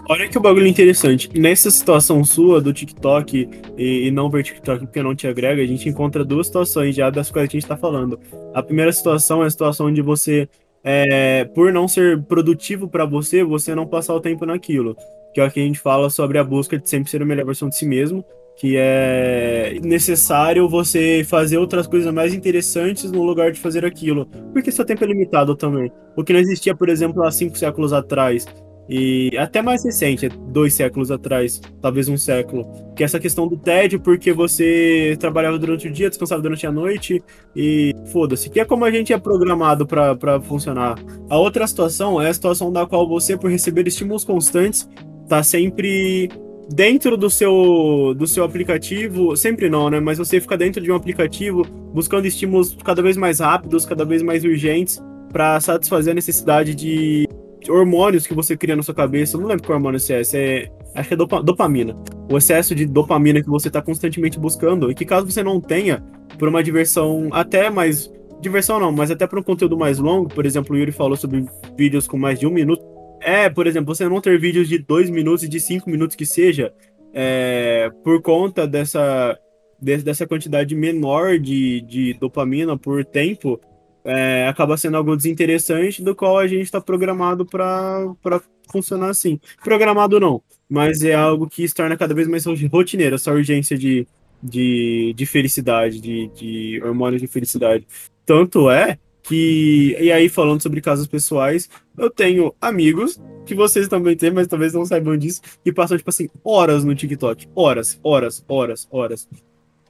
Olha 0.08 0.26
que 0.28 0.38
bagulho 0.38 0.66
interessante. 0.66 1.30
Nessa 1.38 1.70
situação 1.70 2.24
sua 2.24 2.60
do 2.60 2.72
TikTok 2.72 3.48
e, 3.76 4.06
e, 4.06 4.10
não 4.10 4.30
ver 4.30 4.42
TikTok 4.42 4.86
porque 4.86 5.02
não 5.02 5.14
te 5.14 5.26
agrega, 5.26 5.62
a 5.62 5.66
gente 5.66 5.88
encontra 5.88 6.24
duas 6.24 6.46
situações 6.46 6.94
já 6.94 7.10
das 7.10 7.30
quais 7.30 7.48
a 7.48 7.52
gente 7.52 7.62
está 7.62 7.76
falando. 7.76 8.18
A 8.54 8.62
primeira 8.62 8.90
situação 8.90 9.44
é 9.44 9.46
a 9.46 9.50
situação 9.50 9.86
onde 9.86 10.00
você, 10.00 10.48
é, 10.82 11.44
por 11.44 11.72
não 11.72 11.86
ser 11.86 12.22
produtivo 12.22 12.88
para 12.88 13.04
você, 13.04 13.44
você 13.44 13.74
não 13.74 13.86
passar 13.86 14.14
o 14.14 14.20
tempo 14.20 14.46
naquilo. 14.46 14.96
Que 15.34 15.40
é 15.40 15.46
o 15.46 15.50
que 15.50 15.60
a 15.60 15.62
gente 15.62 15.78
fala 15.78 16.08
sobre 16.08 16.38
a 16.38 16.44
busca 16.44 16.78
de 16.78 16.88
sempre 16.88 17.10
ser 17.10 17.20
a 17.20 17.26
melhor 17.26 17.44
versão 17.44 17.68
de 17.68 17.76
si 17.76 17.84
mesmo 17.84 18.24
que 18.58 18.74
é 18.76 19.78
necessário 19.84 20.68
você 20.68 21.24
fazer 21.24 21.58
outras 21.58 21.86
coisas 21.86 22.12
mais 22.12 22.34
interessantes 22.34 23.10
no 23.12 23.22
lugar 23.22 23.52
de 23.52 23.60
fazer 23.60 23.84
aquilo, 23.84 24.26
porque 24.52 24.72
seu 24.72 24.84
tempo 24.84 25.04
é 25.04 25.06
limitado 25.06 25.54
também. 25.54 25.92
O 26.16 26.24
que 26.24 26.32
não 26.32 26.40
existia, 26.40 26.74
por 26.74 26.88
exemplo, 26.88 27.22
há 27.22 27.30
cinco 27.30 27.56
séculos 27.56 27.92
atrás, 27.92 28.46
e 28.88 29.30
até 29.38 29.62
mais 29.62 29.84
recente, 29.84 30.28
dois 30.28 30.74
séculos 30.74 31.10
atrás, 31.10 31.60
talvez 31.80 32.08
um 32.08 32.16
século, 32.16 32.66
que 32.96 33.02
é 33.02 33.06
essa 33.06 33.20
questão 33.20 33.46
do 33.46 33.56
tédio, 33.56 34.00
porque 34.00 34.32
você 34.32 35.14
trabalhava 35.20 35.58
durante 35.58 35.86
o 35.86 35.92
dia, 35.92 36.08
descansava 36.08 36.42
durante 36.42 36.66
a 36.66 36.72
noite, 36.72 37.22
e 37.54 37.94
foda-se, 38.10 38.50
que 38.50 38.58
é 38.58 38.64
como 38.64 38.84
a 38.84 38.90
gente 38.90 39.12
é 39.12 39.18
programado 39.18 39.86
para 39.86 40.40
funcionar. 40.40 40.98
A 41.30 41.38
outra 41.38 41.64
situação 41.66 42.20
é 42.20 42.28
a 42.28 42.34
situação 42.34 42.72
da 42.72 42.86
qual 42.86 43.06
você, 43.06 43.36
por 43.36 43.50
receber 43.50 43.86
estímulos 43.86 44.24
constantes, 44.24 44.88
tá 45.28 45.42
sempre 45.42 46.28
dentro 46.68 47.16
do 47.16 47.30
seu, 47.30 48.14
do 48.16 48.26
seu 48.26 48.44
aplicativo, 48.44 49.36
sempre 49.36 49.68
não, 49.70 49.88
né? 49.88 50.00
Mas 50.00 50.18
você 50.18 50.40
fica 50.40 50.56
dentro 50.56 50.82
de 50.82 50.90
um 50.92 50.94
aplicativo 50.94 51.62
buscando 51.92 52.26
estímulos 52.26 52.76
cada 52.84 53.02
vez 53.02 53.16
mais 53.16 53.40
rápidos, 53.40 53.86
cada 53.86 54.04
vez 54.04 54.22
mais 54.22 54.44
urgentes, 54.44 55.02
para 55.32 55.58
satisfazer 55.60 56.12
a 56.12 56.14
necessidade 56.14 56.74
de 56.74 57.26
hormônios 57.68 58.26
que 58.26 58.34
você 58.34 58.56
cria 58.56 58.76
na 58.76 58.82
sua 58.82 58.94
cabeça. 58.94 59.36
Eu 59.36 59.40
não 59.40 59.48
lembro 59.48 59.64
qual 59.64 59.76
hormônio 59.76 60.00
é, 60.10 60.22
é 60.34 60.70
acho 60.94 61.08
que 61.08 61.14
é 61.14 61.16
dopa, 61.16 61.42
dopamina. 61.42 61.96
O 62.30 62.36
excesso 62.36 62.74
de 62.74 62.86
dopamina 62.86 63.42
que 63.42 63.48
você 63.48 63.68
está 63.68 63.80
constantemente 63.80 64.38
buscando 64.38 64.90
e 64.90 64.94
que 64.94 65.04
caso 65.04 65.30
você 65.30 65.42
não 65.42 65.60
tenha, 65.60 66.02
por 66.38 66.48
uma 66.48 66.62
diversão 66.62 67.28
até 67.32 67.70
mais 67.70 68.12
diversão 68.40 68.78
não, 68.78 68.92
mas 68.92 69.10
até 69.10 69.26
para 69.26 69.40
um 69.40 69.42
conteúdo 69.42 69.76
mais 69.76 69.98
longo, 69.98 70.28
por 70.28 70.46
exemplo, 70.46 70.74
o 70.74 70.78
Yuri 70.78 70.92
falou 70.92 71.16
sobre 71.16 71.44
vídeos 71.76 72.06
com 72.06 72.16
mais 72.16 72.38
de 72.38 72.46
um 72.46 72.50
minuto 72.50 72.97
é, 73.20 73.48
por 73.48 73.66
exemplo, 73.66 73.94
você 73.94 74.08
não 74.08 74.20
ter 74.20 74.38
vídeos 74.38 74.68
de 74.68 74.78
dois 74.78 75.10
minutos 75.10 75.44
e 75.44 75.48
de 75.48 75.60
cinco 75.60 75.90
minutos 75.90 76.16
que 76.16 76.26
seja, 76.26 76.72
é, 77.12 77.90
por 78.04 78.22
conta 78.22 78.66
dessa, 78.66 79.38
dessa 79.80 80.26
quantidade 80.26 80.74
menor 80.74 81.38
de, 81.38 81.80
de 81.82 82.14
dopamina 82.14 82.76
por 82.76 83.04
tempo, 83.04 83.60
é, 84.04 84.46
acaba 84.48 84.76
sendo 84.76 84.96
algo 84.96 85.16
desinteressante 85.16 86.02
do 86.02 86.14
qual 86.14 86.38
a 86.38 86.46
gente 86.46 86.62
está 86.62 86.80
programado 86.80 87.44
para 87.44 88.40
funcionar 88.70 89.10
assim. 89.10 89.40
Programado 89.62 90.20
não, 90.20 90.42
mas 90.68 91.02
é 91.02 91.14
algo 91.14 91.48
que 91.48 91.66
se 91.66 91.74
torna 91.74 91.96
cada 91.96 92.14
vez 92.14 92.28
mais 92.28 92.44
rotineiro, 92.44 93.16
essa 93.16 93.32
urgência 93.32 93.76
de, 93.76 94.06
de, 94.42 95.12
de 95.16 95.26
felicidade, 95.26 96.00
de, 96.00 96.28
de 96.28 96.80
hormônios 96.82 97.20
de 97.20 97.28
felicidade. 97.28 97.86
Tanto 98.24 98.70
é 98.70 98.98
que 99.28 99.94
e 100.00 100.10
aí 100.10 100.28
falando 100.28 100.62
sobre 100.62 100.80
casos 100.80 101.06
pessoais, 101.06 101.68
eu 101.98 102.08
tenho 102.08 102.54
amigos 102.60 103.20
que 103.44 103.54
vocês 103.54 103.86
também 103.86 104.16
têm, 104.16 104.30
mas 104.30 104.46
talvez 104.46 104.72
não 104.72 104.86
saibam 104.86 105.16
disso, 105.16 105.42
que 105.62 105.72
passam 105.72 105.98
tipo 105.98 106.08
assim 106.08 106.28
horas 106.42 106.82
no 106.82 106.94
TikTok, 106.94 107.46
horas, 107.54 108.00
horas, 108.02 108.44
horas, 108.48 108.88
horas. 108.90 109.28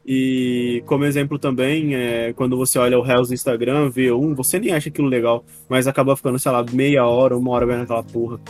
E 0.05 0.82
como 0.86 1.05
exemplo 1.05 1.39
também, 1.39 1.95
é, 1.95 2.32
quando 2.32 2.57
você 2.57 2.78
olha 2.78 2.99
o 2.99 3.03
Reels 3.03 3.28
no 3.28 3.34
Instagram, 3.34 3.91
vê 3.91 4.11
um, 4.11 4.34
você 4.34 4.59
nem 4.59 4.72
acha 4.72 4.89
aquilo 4.89 5.07
legal, 5.07 5.45
mas 5.68 5.86
acaba 5.86 6.16
ficando, 6.16 6.39
sei 6.39 6.51
lá, 6.51 6.64
meia 6.72 7.07
hora, 7.07 7.36
uma 7.36 7.51
hora 7.51 7.66
vendo 7.66 7.82
aquela 7.82 8.03
porra. 8.03 8.41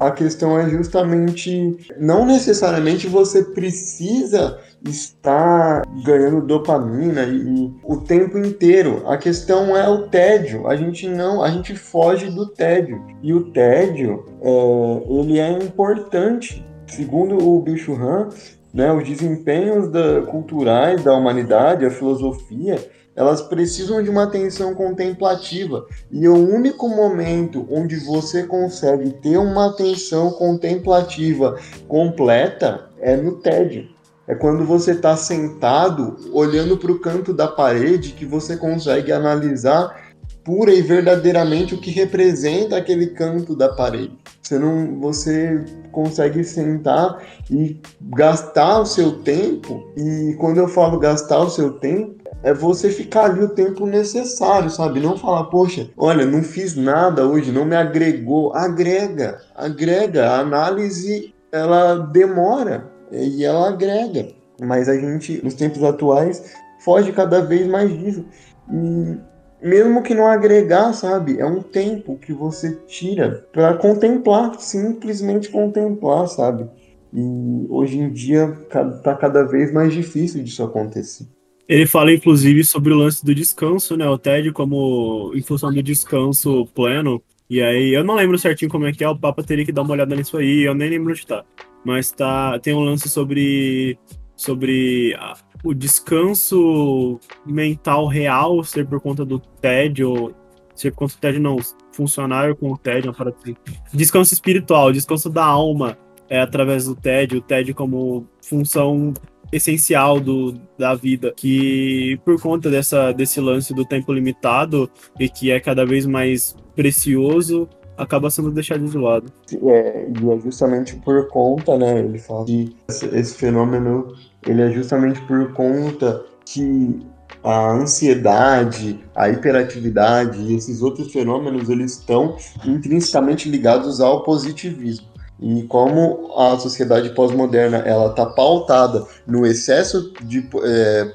A 0.00 0.10
questão 0.10 0.58
é 0.58 0.66
justamente, 0.70 1.76
não 1.98 2.24
necessariamente 2.24 3.06
você 3.06 3.44
precisa 3.44 4.58
estar 4.82 5.82
ganhando 6.02 6.40
dopamina 6.40 7.24
e, 7.24 7.36
e 7.36 7.74
o 7.84 7.98
tempo 7.98 8.38
inteiro. 8.38 9.02
A 9.06 9.18
questão 9.18 9.76
é 9.76 9.86
o 9.86 10.08
tédio. 10.08 10.66
A 10.66 10.74
gente 10.74 11.06
não, 11.06 11.42
a 11.42 11.50
gente 11.50 11.76
foge 11.76 12.30
do 12.30 12.46
tédio. 12.46 13.04
E 13.22 13.34
o 13.34 13.52
tédio, 13.52 14.24
é, 14.40 15.20
ele 15.20 15.38
é 15.38 15.50
importante. 15.52 16.64
Segundo 16.86 17.36
o 17.36 17.60
Bill 17.60 17.76
Churran, 17.76 18.30
né, 18.72 18.90
os 18.90 19.06
desempenhos 19.06 19.90
da, 19.90 20.22
culturais 20.22 21.04
da 21.04 21.12
humanidade, 21.12 21.84
a 21.84 21.90
filosofia, 21.90 22.78
elas 23.20 23.42
precisam 23.42 24.02
de 24.02 24.08
uma 24.08 24.22
atenção 24.22 24.74
contemplativa. 24.74 25.84
E 26.10 26.26
o 26.26 26.34
único 26.34 26.88
momento 26.88 27.66
onde 27.70 27.96
você 27.96 28.44
consegue 28.44 29.10
ter 29.10 29.36
uma 29.36 29.66
atenção 29.66 30.30
contemplativa 30.30 31.58
completa 31.86 32.88
é 32.98 33.14
no 33.18 33.32
tédio. 33.32 33.90
É 34.26 34.34
quando 34.34 34.64
você 34.64 34.92
está 34.92 35.18
sentado, 35.18 36.16
olhando 36.32 36.78
para 36.78 36.90
o 36.90 36.98
canto 36.98 37.34
da 37.34 37.46
parede, 37.46 38.12
que 38.12 38.24
você 38.24 38.56
consegue 38.56 39.12
analisar 39.12 40.08
pura 40.42 40.72
e 40.72 40.80
verdadeiramente 40.80 41.74
o 41.74 41.78
que 41.78 41.90
representa 41.90 42.78
aquele 42.78 43.08
canto 43.08 43.54
da 43.54 43.68
parede. 43.68 44.16
Você 44.42 44.58
não, 44.58 44.98
você 44.98 45.62
consegue 45.92 46.42
sentar 46.42 47.22
e 47.50 47.78
gastar 48.00 48.80
o 48.80 48.86
seu 48.86 49.18
tempo. 49.18 49.84
E 49.94 50.34
quando 50.38 50.56
eu 50.56 50.68
falo 50.68 50.98
gastar 50.98 51.40
o 51.40 51.50
seu 51.50 51.74
tempo, 51.74 52.19
é 52.42 52.54
você 52.54 52.90
ficar 52.90 53.26
ali 53.26 53.42
o 53.42 53.48
tempo 53.48 53.86
necessário, 53.86 54.70
sabe? 54.70 55.00
Não 55.00 55.16
falar, 55.16 55.44
poxa, 55.44 55.90
olha, 55.96 56.24
não 56.24 56.42
fiz 56.42 56.74
nada 56.74 57.26
hoje, 57.26 57.52
não 57.52 57.64
me 57.64 57.76
agregou. 57.76 58.52
Agrega, 58.54 59.40
agrega. 59.54 60.30
A 60.30 60.40
análise, 60.40 61.34
ela 61.52 61.96
demora 61.96 62.90
e 63.12 63.44
ela 63.44 63.68
agrega. 63.68 64.28
Mas 64.60 64.88
a 64.88 64.94
gente, 64.94 65.42
nos 65.44 65.54
tempos 65.54 65.82
atuais, 65.82 66.54
foge 66.84 67.12
cada 67.12 67.40
vez 67.40 67.66
mais 67.66 67.90
disso. 67.90 68.24
E 68.70 69.18
mesmo 69.62 70.02
que 70.02 70.14
não 70.14 70.26
agregar, 70.26 70.92
sabe? 70.94 71.38
É 71.38 71.44
um 71.44 71.60
tempo 71.62 72.16
que 72.16 72.32
você 72.32 72.76
tira 72.86 73.46
para 73.52 73.74
contemplar, 73.74 74.58
simplesmente 74.58 75.50
contemplar, 75.50 76.26
sabe? 76.28 76.68
E 77.12 77.66
hoje 77.68 77.98
em 77.98 78.10
dia 78.10 78.56
tá 79.02 79.14
cada 79.14 79.42
vez 79.42 79.72
mais 79.72 79.92
difícil 79.92 80.42
disso 80.42 80.62
acontecer. 80.62 81.26
Ele 81.70 81.86
fala, 81.86 82.12
inclusive, 82.12 82.64
sobre 82.64 82.92
o 82.92 82.96
lance 82.96 83.24
do 83.24 83.32
descanso, 83.32 83.96
né? 83.96 84.04
O 84.08 84.18
TED 84.18 84.50
como 84.50 85.30
em 85.36 85.40
função 85.40 85.72
do 85.72 85.80
descanso 85.80 86.66
pleno. 86.74 87.22
E 87.48 87.62
aí, 87.62 87.94
eu 87.94 88.02
não 88.02 88.16
lembro 88.16 88.36
certinho 88.36 88.68
como 88.68 88.86
é 88.86 88.92
que 88.92 89.04
é, 89.04 89.08
o 89.08 89.16
Papa 89.16 89.40
teria 89.40 89.64
que 89.64 89.70
dar 89.70 89.82
uma 89.82 89.92
olhada 89.92 90.16
nisso 90.16 90.36
aí, 90.36 90.62
eu 90.62 90.74
nem 90.74 90.90
lembro 90.90 91.12
onde 91.12 91.24
tá. 91.24 91.44
Mas 91.84 92.10
tá, 92.10 92.58
tem 92.58 92.74
um 92.74 92.80
lance 92.80 93.08
sobre, 93.08 93.96
sobre 94.34 95.16
o 95.62 95.72
descanso 95.72 97.20
mental 97.46 98.08
real 98.08 98.64
ser 98.64 98.84
por 98.88 99.00
conta 99.00 99.24
do 99.24 99.38
TED, 99.38 100.02
ou 100.02 100.34
ser 100.74 100.90
por 100.90 100.98
conta 100.98 101.14
do 101.14 101.20
TED, 101.20 101.38
não, 101.38 101.56
funcionário 101.92 102.56
com 102.56 102.72
o 102.72 102.76
TED, 102.76 103.06
uma 103.06 103.14
parada 103.14 103.36
assim. 103.40 103.54
Descanso 103.94 104.34
espiritual, 104.34 104.90
descanso 104.90 105.30
da 105.30 105.44
alma 105.44 105.96
é 106.28 106.40
através 106.40 106.86
do 106.86 106.96
TED, 106.96 107.36
o 107.36 107.40
TED 107.40 107.74
como 107.74 108.26
função 108.44 109.14
essencial 109.52 110.20
do, 110.20 110.54
da 110.78 110.94
vida, 110.94 111.32
que 111.36 112.18
por 112.24 112.40
conta 112.40 112.70
dessa, 112.70 113.12
desse 113.12 113.40
lance 113.40 113.74
do 113.74 113.84
tempo 113.84 114.12
limitado 114.12 114.90
e 115.18 115.28
que 115.28 115.50
é 115.50 115.58
cada 115.58 115.84
vez 115.84 116.06
mais 116.06 116.54
precioso, 116.74 117.68
acaba 117.96 118.30
sendo 118.30 118.50
deixado 118.50 118.86
de 118.86 118.96
lado. 118.96 119.30
É, 119.52 120.08
e 120.08 120.30
é 120.30 120.38
justamente 120.40 120.96
por 120.96 121.28
conta, 121.28 121.76
né, 121.76 121.98
ele 122.00 122.18
fala 122.18 122.46
que 122.46 122.74
esse, 122.88 123.34
fenômeno 123.34 124.14
ele 124.46 124.62
é 124.62 124.70
justamente 124.70 125.20
por 125.22 125.52
conta 125.52 126.24
que 126.46 126.98
a 127.44 127.72
ansiedade, 127.72 128.98
a 129.14 129.28
hiperatividade 129.28 130.40
e 130.40 130.54
esses 130.54 130.82
outros 130.82 131.12
fenômenos 131.12 131.68
eles 131.68 131.92
estão 131.92 132.36
intrinsecamente 132.64 133.48
ligados 133.48 134.00
ao 134.00 134.22
positivismo. 134.22 135.09
E 135.40 135.62
como 135.64 136.32
a 136.36 136.58
sociedade 136.58 137.10
pós-moderna 137.10 137.78
ela 137.78 138.10
está 138.10 138.26
pautada 138.26 139.06
no 139.26 139.46
excesso 139.46 140.12
de, 140.22 140.46
é, 140.62 141.12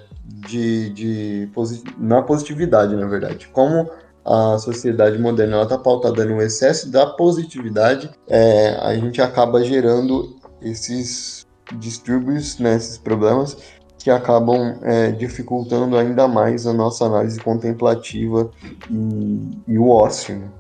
de, 0.47 0.89
de 0.89 1.49
na 1.97 2.23
positividade, 2.23 2.95
na 2.95 3.05
verdade, 3.05 3.47
como 3.53 3.89
a 4.25 4.57
sociedade 4.57 5.19
moderna 5.19 5.61
está 5.61 5.77
pautada 5.77 6.25
no 6.25 6.41
excesso 6.41 6.91
da 6.91 7.05
positividade, 7.05 8.09
é, 8.27 8.69
a 8.81 8.95
gente 8.95 9.21
acaba 9.21 9.63
gerando 9.63 10.35
esses 10.59 11.45
distúrbios, 11.77 12.57
né, 12.57 12.75
esses 12.75 12.97
problemas 12.97 13.55
que 13.99 14.09
acabam 14.09 14.77
é, 14.81 15.11
dificultando 15.11 15.97
ainda 15.97 16.27
mais 16.27 16.65
a 16.65 16.73
nossa 16.73 17.05
análise 17.05 17.39
contemplativa 17.39 18.49
e, 18.89 19.61
e 19.67 19.77
o 19.77 19.89
ócio. 19.89 20.51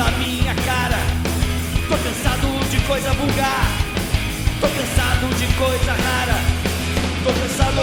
Da 0.00 0.10
minha 0.12 0.54
cara, 0.64 0.96
tô 1.86 1.94
cansado 1.94 2.46
de 2.70 2.80
coisa 2.88 3.12
vulgar, 3.12 3.68
tô 4.58 4.66
cansado 4.66 5.28
de 5.36 5.46
coisa 5.58 5.92
rara, 5.92 6.38
tô 7.22 7.30
cansado, 7.38 7.82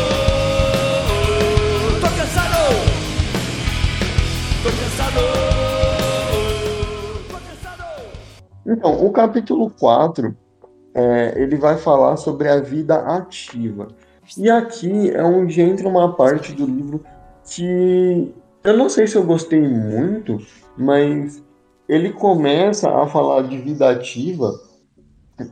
tô 2.01 2.07
cansado, 2.17 2.57
tô 4.63 4.69
cansado. 4.69 5.19
Então, 8.65 9.05
o 9.05 9.11
capítulo 9.11 9.69
4, 9.79 10.35
é, 10.95 11.33
ele 11.39 11.55
vai 11.55 11.77
falar 11.77 12.17
sobre 12.17 12.49
a 12.49 12.59
vida 12.59 12.95
ativa. 12.95 13.89
E 14.35 14.49
aqui 14.49 15.11
é 15.11 15.23
onde 15.23 15.61
entra 15.61 15.87
uma 15.87 16.15
parte 16.15 16.51
do 16.51 16.65
livro 16.65 17.05
que 17.45 18.33
eu 18.63 18.75
não 18.75 18.89
sei 18.89 19.05
se 19.05 19.15
eu 19.15 19.23
gostei 19.23 19.61
muito, 19.61 20.39
mas 20.75 21.45
ele 21.87 22.11
começa 22.11 22.89
a 22.89 23.07
falar 23.07 23.43
de 23.43 23.57
vida 23.57 23.89
ativa 23.89 24.53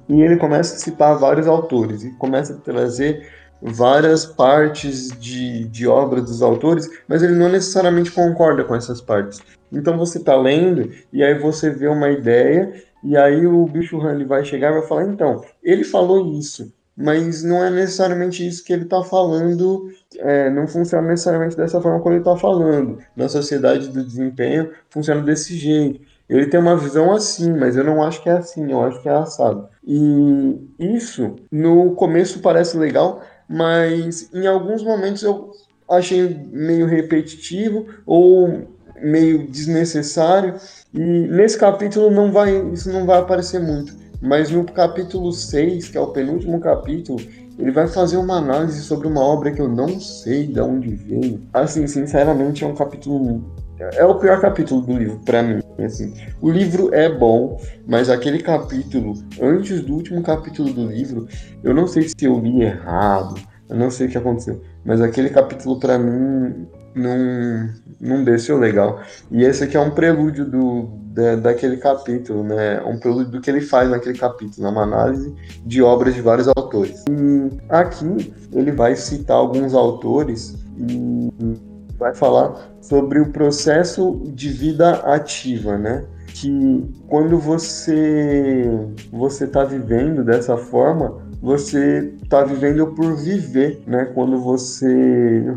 e 0.09 0.21
ele 0.21 0.37
começa 0.37 0.75
a 0.75 0.79
citar 0.79 1.17
vários 1.17 1.47
autores 1.47 2.03
e 2.03 2.11
começa 2.11 2.53
a 2.53 2.57
trazer 2.57 3.27
várias 3.61 4.25
partes 4.25 5.09
de, 5.19 5.65
de 5.65 5.87
obra 5.87 6.21
dos 6.21 6.41
autores, 6.41 6.89
mas 7.07 7.23
ele 7.23 7.35
não 7.35 7.49
necessariamente 7.49 8.11
concorda 8.11 8.63
com 8.63 8.75
essas 8.75 9.01
partes. 9.01 9.41
Então 9.71 9.97
você 9.97 10.17
está 10.17 10.35
lendo 10.35 10.91
e 11.11 11.23
aí 11.23 11.37
você 11.39 11.69
vê 11.69 11.87
uma 11.87 12.09
ideia 12.09 12.73
e 13.03 13.15
aí 13.15 13.45
o 13.45 13.65
bicho 13.65 14.01
Han 14.01 14.25
vai 14.25 14.43
chegar 14.43 14.71
e 14.71 14.79
vai 14.79 14.87
falar, 14.87 15.05
então, 15.05 15.43
ele 15.63 15.83
falou 15.83 16.33
isso, 16.33 16.73
mas 16.97 17.43
não 17.43 17.63
é 17.63 17.69
necessariamente 17.69 18.45
isso 18.45 18.63
que 18.63 18.73
ele 18.73 18.83
está 18.83 19.03
falando, 19.03 19.91
é, 20.17 20.49
não 20.49 20.67
funciona 20.67 21.07
necessariamente 21.09 21.57
dessa 21.57 21.81
forma 21.81 21.99
como 21.99 22.15
ele 22.15 22.21
está 22.21 22.37
falando. 22.37 22.99
Na 23.15 23.27
sociedade 23.27 23.89
do 23.89 24.03
desempenho 24.03 24.71
funciona 24.89 25.21
desse 25.21 25.55
jeito. 25.57 26.01
Ele 26.29 26.47
tem 26.47 26.59
uma 26.59 26.75
visão 26.75 27.11
assim, 27.11 27.51
mas 27.51 27.75
eu 27.75 27.83
não 27.83 28.01
acho 28.01 28.21
que 28.21 28.29
é 28.29 28.33
assim, 28.33 28.71
eu 28.71 28.81
acho 28.83 29.01
que 29.01 29.09
é 29.09 29.13
assado. 29.13 29.67
E 29.83 30.59
isso, 30.79 31.35
no 31.51 31.91
começo 31.95 32.39
parece 32.39 32.77
legal, 32.77 33.21
mas 33.47 34.33
em 34.33 34.47
alguns 34.47 34.83
momentos 34.83 35.21
eu 35.23 35.51
achei 35.89 36.47
meio 36.51 36.87
repetitivo 36.87 37.85
ou 38.05 38.67
meio 39.01 39.47
desnecessário. 39.47 40.55
E 40.93 40.99
nesse 40.99 41.57
capítulo 41.57 42.09
não 42.09 42.31
vai, 42.31 42.55
isso 42.71 42.91
não 42.91 43.05
vai 43.05 43.19
aparecer 43.19 43.59
muito. 43.59 43.93
Mas 44.21 44.49
no 44.49 44.63
capítulo 44.63 45.31
6, 45.31 45.89
que 45.89 45.97
é 45.97 46.01
o 46.01 46.07
penúltimo 46.07 46.59
capítulo, 46.59 47.19
ele 47.57 47.71
vai 47.71 47.87
fazer 47.87 48.17
uma 48.17 48.37
análise 48.37 48.81
sobre 48.81 49.07
uma 49.07 49.21
obra 49.21 49.51
que 49.51 49.61
eu 49.61 49.67
não 49.67 49.99
sei 49.99 50.47
de 50.47 50.59
onde 50.59 50.89
veio. 50.95 51.41
Assim, 51.53 51.87
sinceramente, 51.87 52.63
é 52.63 52.67
um 52.67 52.75
capítulo. 52.75 53.43
É 53.79 54.05
o 54.05 54.15
pior 54.15 54.39
capítulo 54.39 54.81
do 54.81 54.97
livro, 54.97 55.19
para 55.25 55.43
mim. 55.43 55.61
Assim, 55.83 56.13
o 56.41 56.49
livro 56.49 56.93
é 56.93 57.09
bom, 57.09 57.59
mas 57.85 58.09
aquele 58.09 58.39
capítulo, 58.41 59.13
antes 59.41 59.81
do 59.81 59.95
último 59.95 60.23
capítulo 60.23 60.71
do 60.71 60.87
livro, 60.87 61.27
eu 61.63 61.73
não 61.73 61.85
sei 61.85 62.03
se 62.03 62.23
eu 62.25 62.39
li 62.39 62.61
errado, 62.61 63.35
eu 63.67 63.75
não 63.75 63.91
sei 63.91 64.07
o 64.07 64.09
que 64.09 64.17
aconteceu, 64.17 64.61
mas 64.85 65.01
aquele 65.01 65.29
capítulo, 65.29 65.77
para 65.77 65.99
mim, 65.99 66.65
não, 66.95 67.69
não 67.99 68.23
desceu 68.23 68.57
legal. 68.57 69.01
E 69.29 69.43
esse 69.43 69.65
aqui 69.65 69.75
é 69.75 69.81
um 69.81 69.91
prelúdio 69.91 70.45
do, 70.45 70.87
da, 71.13 71.35
daquele 71.35 71.75
capítulo, 71.75 72.41
né? 72.43 72.81
Um 72.85 72.97
prelúdio 72.97 73.33
do 73.33 73.41
que 73.41 73.49
ele 73.49 73.61
faz 73.61 73.89
naquele 73.89 74.17
capítulo, 74.17 74.65
é 74.65 74.69
uma 74.69 74.83
análise 74.83 75.35
de 75.65 75.81
obras 75.81 76.15
de 76.15 76.21
vários 76.21 76.47
autores. 76.47 77.03
E 77.09 77.49
aqui 77.67 78.33
ele 78.53 78.71
vai 78.71 78.95
citar 78.95 79.35
alguns 79.35 79.73
autores 79.73 80.55
e 80.77 81.74
vai 81.97 82.13
falar 82.13 82.55
sobre 82.81 83.19
o 83.19 83.31
processo 83.31 84.21
de 84.27 84.49
vida 84.49 84.95
ativa, 85.05 85.77
né? 85.77 86.05
Que 86.27 86.83
quando 87.07 87.37
você 87.37 88.69
você 89.11 89.45
está 89.45 89.63
vivendo 89.63 90.23
dessa 90.23 90.57
forma, 90.57 91.17
você 91.41 92.13
está 92.23 92.43
vivendo 92.43 92.87
por 92.87 93.15
viver, 93.15 93.81
né? 93.87 94.05
Quando 94.13 94.37
você 94.39 95.55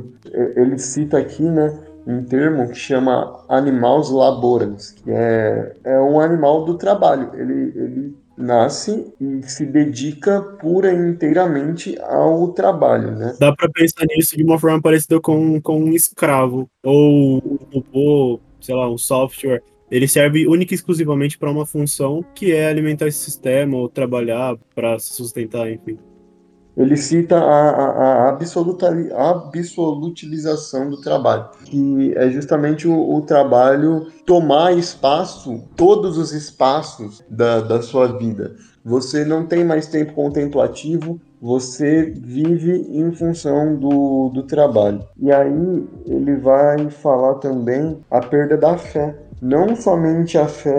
ele 0.56 0.78
cita 0.78 1.18
aqui, 1.18 1.42
né, 1.42 1.76
um 2.06 2.22
termo 2.24 2.68
que 2.68 2.74
chama 2.74 3.44
animals 3.48 4.10
laborans, 4.10 4.92
que 4.92 5.10
é, 5.10 5.76
é 5.84 6.00
um 6.00 6.20
animal 6.20 6.64
do 6.64 6.78
trabalho. 6.78 7.30
Ele, 7.34 7.72
ele 7.76 8.16
nasce 8.38 9.12
e 9.20 9.42
se 9.42 9.66
dedica 9.66 10.40
pura 10.40 10.92
e 10.92 10.96
inteiramente 10.96 11.98
ao 12.00 12.52
trabalho, 12.52 13.10
né? 13.10 13.36
Dá 13.38 13.52
pra 13.54 13.68
pensar 13.68 14.06
nisso 14.06 14.36
de 14.36 14.42
uma 14.42 14.58
forma 14.58 14.80
parecida 14.80 15.20
com, 15.20 15.60
com 15.60 15.80
um 15.80 15.92
escravo 15.92 16.70
ou 16.82 17.38
um 17.38 17.58
robô, 17.72 18.40
sei 18.60 18.74
lá, 18.74 18.88
um 18.88 18.98
software. 18.98 19.62
Ele 19.90 20.06
serve 20.06 20.46
única 20.46 20.74
e 20.74 20.76
exclusivamente 20.76 21.38
para 21.38 21.50
uma 21.50 21.66
função 21.66 22.24
que 22.34 22.52
é 22.52 22.68
alimentar 22.68 23.08
esse 23.08 23.18
sistema 23.18 23.76
ou 23.76 23.88
trabalhar 23.88 24.56
para 24.74 24.98
se 24.98 25.14
sustentar, 25.14 25.70
enfim. 25.70 25.98
Ele 26.78 26.96
cita 26.96 27.36
a, 27.36 27.70
a, 27.70 27.88
a 27.90 28.28
absoluta, 28.28 28.88
absolutilização 29.16 30.88
do 30.88 31.00
trabalho, 31.00 31.48
que 31.64 32.14
é 32.16 32.30
justamente 32.30 32.86
o, 32.86 33.16
o, 33.16 33.20
trabalho 33.22 34.06
tomar 34.24 34.72
espaço, 34.72 35.64
todos 35.74 36.16
os 36.16 36.32
espaços 36.32 37.24
da, 37.28 37.60
da 37.60 37.82
sua 37.82 38.16
vida. 38.16 38.54
Você 38.84 39.24
não 39.24 39.44
tem 39.44 39.64
mais 39.64 39.88
tempo 39.88 40.12
contemplativo, 40.12 41.20
você 41.42 42.14
vive 42.16 42.86
em 42.92 43.10
função 43.10 43.74
do, 43.74 44.28
do 44.28 44.44
trabalho. 44.44 45.04
E 45.20 45.32
aí 45.32 45.84
ele 46.06 46.36
vai 46.36 46.88
falar 46.90 47.34
também 47.34 47.98
a 48.08 48.20
perda 48.20 48.56
da 48.56 48.78
fé 48.78 49.16
não 49.40 49.76
somente 49.76 50.36
a 50.36 50.46
fé 50.46 50.74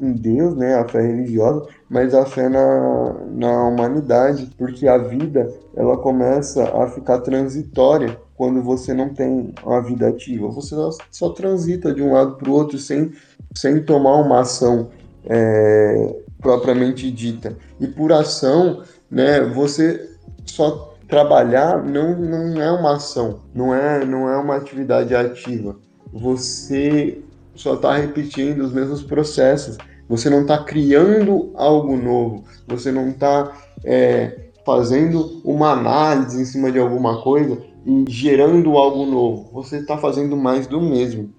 em 0.00 0.12
Deus, 0.12 0.56
né, 0.56 0.74
a 0.74 0.88
fé 0.88 1.00
religiosa, 1.02 1.66
mas 1.88 2.14
a 2.14 2.26
fé 2.26 2.48
na, 2.48 3.14
na 3.30 3.64
humanidade, 3.68 4.50
porque 4.58 4.86
a 4.86 4.98
vida 4.98 5.52
ela 5.74 5.96
começa 5.96 6.64
a 6.82 6.88
ficar 6.88 7.20
transitória 7.20 8.18
quando 8.36 8.62
você 8.62 8.92
não 8.92 9.08
tem 9.08 9.52
uma 9.64 9.82
vida 9.82 10.08
ativa. 10.08 10.48
Você 10.48 10.74
só, 11.10 11.30
transita 11.30 11.92
de 11.92 12.02
um 12.02 12.12
lado 12.12 12.36
para 12.36 12.50
o 12.50 12.52
outro 12.52 12.78
sem, 12.78 13.12
sem 13.54 13.82
tomar 13.82 14.16
uma 14.16 14.40
ação 14.40 14.90
é, 15.24 16.14
propriamente 16.40 17.10
dita. 17.10 17.56
E 17.80 17.86
por 17.86 18.12
ação, 18.12 18.82
né, 19.10 19.40
você 19.40 20.10
só 20.44 20.94
trabalhar 21.08 21.82
não, 21.82 22.16
não 22.18 22.62
é 22.62 22.70
uma 22.70 22.96
ação, 22.96 23.40
não 23.54 23.74
é, 23.74 24.04
não 24.04 24.28
é 24.28 24.36
uma 24.36 24.56
atividade 24.56 25.14
ativa. 25.14 25.76
Você 26.12 27.22
só 27.54 27.74
está 27.74 27.96
repetindo 27.96 28.60
os 28.60 28.72
mesmos 28.72 29.02
processos. 29.02 29.76
Você 30.08 30.30
não 30.30 30.42
está 30.42 30.58
criando 30.64 31.52
algo 31.54 31.96
novo. 31.96 32.44
Você 32.66 32.90
não 32.90 33.10
está 33.10 33.52
é, 33.84 34.48
fazendo 34.64 35.40
uma 35.44 35.72
análise 35.72 36.40
em 36.40 36.44
cima 36.44 36.72
de 36.72 36.78
alguma 36.78 37.22
coisa 37.22 37.58
e 37.84 38.04
gerando 38.08 38.76
algo 38.76 39.06
novo. 39.06 39.50
Você 39.52 39.78
está 39.78 39.98
fazendo 39.98 40.36
mais 40.36 40.66
do 40.66 40.80
mesmo. 40.80 41.32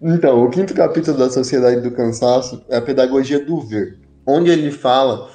Então, 0.00 0.44
o 0.44 0.50
quinto 0.50 0.74
capítulo 0.74 1.16
da 1.16 1.30
Sociedade 1.30 1.80
do 1.80 1.90
Cansaço 1.90 2.62
é 2.68 2.76
a 2.76 2.82
pedagogia 2.82 3.42
do 3.44 3.60
ver, 3.60 3.98
onde 4.26 4.50
ele 4.50 4.70
fala 4.70 5.30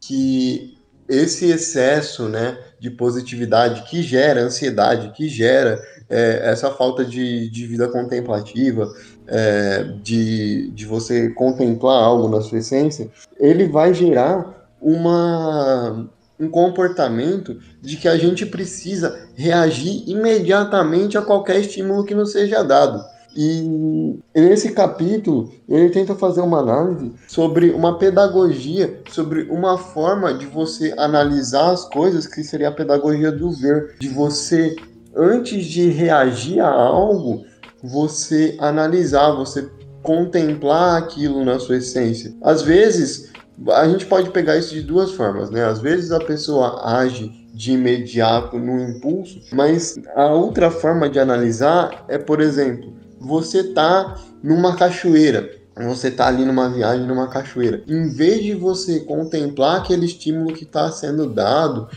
que 0.00 0.74
esse 1.06 1.50
excesso 1.50 2.28
né, 2.28 2.56
de 2.78 2.90
positividade 2.90 3.82
que 3.90 4.02
gera 4.02 4.40
ansiedade, 4.40 5.12
que 5.14 5.28
gera 5.28 5.82
é, 6.08 6.40
essa 6.44 6.70
falta 6.70 7.04
de, 7.04 7.50
de 7.50 7.66
vida 7.66 7.88
contemplativa, 7.88 8.90
é, 9.30 9.84
de, 10.02 10.70
de 10.72 10.84
você 10.84 11.30
contemplar 11.30 12.02
algo 12.02 12.28
na 12.28 12.40
sua 12.40 12.58
essência, 12.58 13.08
ele 13.38 13.68
vai 13.68 13.94
gerar 13.94 14.68
uma, 14.82 16.08
um 16.38 16.48
comportamento 16.48 17.58
de 17.80 17.96
que 17.96 18.08
a 18.08 18.16
gente 18.16 18.44
precisa 18.44 19.28
reagir 19.34 20.02
imediatamente 20.08 21.16
a 21.16 21.22
qualquer 21.22 21.60
estímulo 21.60 22.04
que 22.04 22.14
nos 22.14 22.32
seja 22.32 22.62
dado. 22.64 23.04
E 23.36 24.18
nesse 24.34 24.72
capítulo 24.72 25.52
ele 25.68 25.90
tenta 25.90 26.16
fazer 26.16 26.40
uma 26.40 26.58
análise 26.58 27.12
sobre 27.28 27.70
uma 27.70 27.96
pedagogia, 27.96 29.00
sobre 29.08 29.42
uma 29.42 29.78
forma 29.78 30.34
de 30.34 30.46
você 30.46 30.92
analisar 30.98 31.70
as 31.70 31.84
coisas 31.84 32.26
que 32.26 32.42
seria 32.42 32.68
a 32.68 32.72
pedagogia 32.72 33.30
do 33.30 33.52
ver, 33.52 33.94
de 34.00 34.08
você 34.08 34.74
antes 35.14 35.64
de 35.64 35.90
reagir 35.90 36.60
a 36.60 36.70
algo, 36.70 37.44
você 37.82 38.56
analisar, 38.58 39.32
você 39.32 39.68
contemplar 40.02 40.98
aquilo 40.98 41.44
na 41.44 41.58
sua 41.58 41.76
essência. 41.76 42.34
Às 42.42 42.62
vezes, 42.62 43.30
a 43.68 43.86
gente 43.88 44.06
pode 44.06 44.30
pegar 44.30 44.56
isso 44.56 44.74
de 44.74 44.82
duas 44.82 45.12
formas, 45.12 45.50
né? 45.50 45.64
Às 45.64 45.80
vezes 45.80 46.10
a 46.10 46.20
pessoa 46.20 46.98
age 46.98 47.30
de 47.52 47.72
imediato 47.72 48.58
no 48.58 48.80
impulso, 48.80 49.40
mas 49.52 49.98
a 50.14 50.28
outra 50.28 50.70
forma 50.70 51.08
de 51.10 51.18
analisar 51.18 52.04
é, 52.08 52.16
por 52.16 52.40
exemplo, 52.40 52.92
você 53.20 53.64
tá 53.64 54.16
numa 54.42 54.76
cachoeira, 54.76 55.50
você 55.76 56.10
tá 56.10 56.26
ali 56.26 56.44
numa 56.44 56.70
viagem 56.70 57.06
numa 57.06 57.28
cachoeira. 57.28 57.82
Em 57.86 58.08
vez 58.08 58.42
de 58.42 58.54
você 58.54 59.00
contemplar 59.00 59.80
aquele 59.80 60.06
estímulo 60.06 60.54
que 60.54 60.64
está 60.64 60.90
sendo 60.90 61.28
dado, 61.28 61.88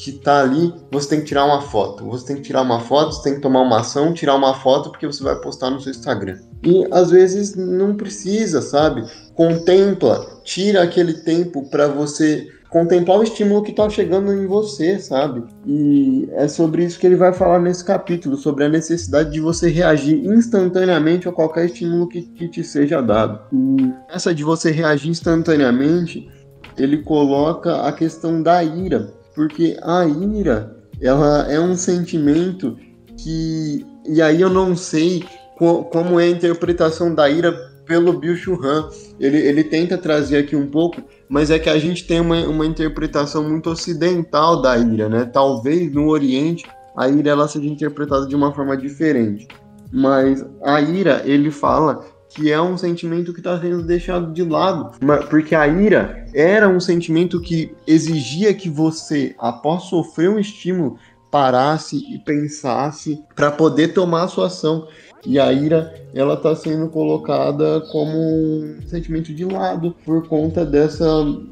que 0.00 0.12
tá 0.12 0.40
ali, 0.40 0.72
você 0.90 1.08
tem 1.08 1.20
que 1.20 1.26
tirar 1.26 1.44
uma 1.44 1.60
foto. 1.60 2.04
Você 2.06 2.26
tem 2.26 2.36
que 2.36 2.42
tirar 2.42 2.62
uma 2.62 2.80
foto, 2.80 3.14
você 3.14 3.22
tem 3.22 3.34
que 3.34 3.40
tomar 3.40 3.60
uma 3.60 3.80
ação, 3.80 4.12
tirar 4.12 4.34
uma 4.34 4.54
foto 4.54 4.90
porque 4.90 5.06
você 5.06 5.22
vai 5.22 5.36
postar 5.40 5.70
no 5.70 5.80
seu 5.80 5.90
Instagram. 5.90 6.38
E 6.62 6.86
às 6.90 7.10
vezes 7.10 7.54
não 7.54 7.94
precisa, 7.94 8.62
sabe? 8.62 9.04
Contempla, 9.34 10.40
tira 10.44 10.82
aquele 10.82 11.14
tempo 11.14 11.68
para 11.68 11.88
você 11.88 12.48
contemplar 12.68 13.18
o 13.18 13.22
estímulo 13.22 13.62
que 13.62 13.72
tá 13.72 13.88
chegando 13.88 14.32
em 14.32 14.46
você, 14.46 14.98
sabe? 14.98 15.42
E 15.66 16.28
é 16.32 16.46
sobre 16.48 16.84
isso 16.84 16.98
que 16.98 17.06
ele 17.06 17.16
vai 17.16 17.32
falar 17.32 17.58
nesse 17.58 17.84
capítulo, 17.84 18.36
sobre 18.36 18.64
a 18.64 18.68
necessidade 18.68 19.30
de 19.30 19.40
você 19.40 19.70
reagir 19.70 20.24
instantaneamente 20.26 21.28
a 21.28 21.32
qualquer 21.32 21.66
estímulo 21.66 22.08
que, 22.08 22.22
que 22.22 22.48
te 22.48 22.62
seja 22.62 23.00
dado. 23.00 23.40
E 23.52 23.92
essa 24.10 24.34
de 24.34 24.44
você 24.44 24.70
reagir 24.70 25.10
instantaneamente, 25.10 26.28
ele 26.76 26.98
coloca 26.98 27.82
a 27.82 27.92
questão 27.92 28.42
da 28.42 28.62
ira 28.62 29.17
porque 29.38 29.78
a 29.82 30.04
ira 30.04 30.76
ela 31.00 31.46
é 31.48 31.60
um 31.60 31.76
sentimento 31.76 32.76
que 33.16 33.86
e 34.04 34.20
aí 34.20 34.40
eu 34.40 34.50
não 34.50 34.74
sei 34.74 35.24
co 35.56 35.84
como 35.84 36.18
é 36.18 36.24
a 36.24 36.30
interpretação 36.30 37.14
da 37.14 37.30
ira 37.30 37.52
pelo 37.86 38.18
Bill 38.18 38.34
Churran. 38.34 38.88
Ele, 39.20 39.38
ele 39.38 39.62
tenta 39.62 39.96
trazer 39.96 40.38
aqui 40.38 40.56
um 40.56 40.66
pouco, 40.66 41.00
mas 41.28 41.52
é 41.52 41.58
que 41.58 41.70
a 41.70 41.78
gente 41.78 42.04
tem 42.04 42.18
uma, 42.18 42.36
uma 42.48 42.66
interpretação 42.66 43.48
muito 43.48 43.70
ocidental 43.70 44.60
da 44.60 44.76
ira, 44.76 45.08
né? 45.08 45.24
Talvez 45.24 45.92
no 45.92 46.08
Oriente 46.08 46.66
a 46.96 47.08
ira 47.08 47.30
ela 47.30 47.46
seja 47.46 47.68
interpretada 47.68 48.26
de 48.26 48.34
uma 48.34 48.52
forma 48.52 48.76
diferente. 48.76 49.46
Mas 49.92 50.44
a 50.64 50.80
ira, 50.80 51.22
ele 51.24 51.52
fala 51.52 52.04
que 52.28 52.52
é 52.52 52.60
um 52.60 52.76
sentimento 52.76 53.32
que 53.32 53.40
está 53.40 53.58
sendo 53.60 53.82
deixado 53.82 54.32
de 54.32 54.42
lado, 54.42 54.92
porque 55.30 55.54
a 55.54 55.66
ira 55.66 56.26
era 56.34 56.68
um 56.68 56.80
sentimento 56.80 57.40
que 57.40 57.74
exigia 57.86 58.52
que 58.54 58.68
você, 58.68 59.34
após 59.38 59.84
sofrer 59.84 60.28
um 60.28 60.38
estímulo, 60.38 60.98
parasse 61.30 61.96
e 61.96 62.18
pensasse 62.18 63.22
para 63.34 63.50
poder 63.50 63.88
tomar 63.88 64.24
a 64.24 64.28
sua 64.28 64.46
ação. 64.46 64.86
E 65.26 65.38
a 65.38 65.52
ira, 65.52 65.92
ela 66.14 66.34
está 66.34 66.54
sendo 66.54 66.88
colocada 66.88 67.80
como 67.92 68.16
um 68.16 68.78
sentimento 68.86 69.34
de 69.34 69.44
lado 69.44 69.94
por 70.04 70.26
conta 70.28 70.64
dessa, 70.64 71.06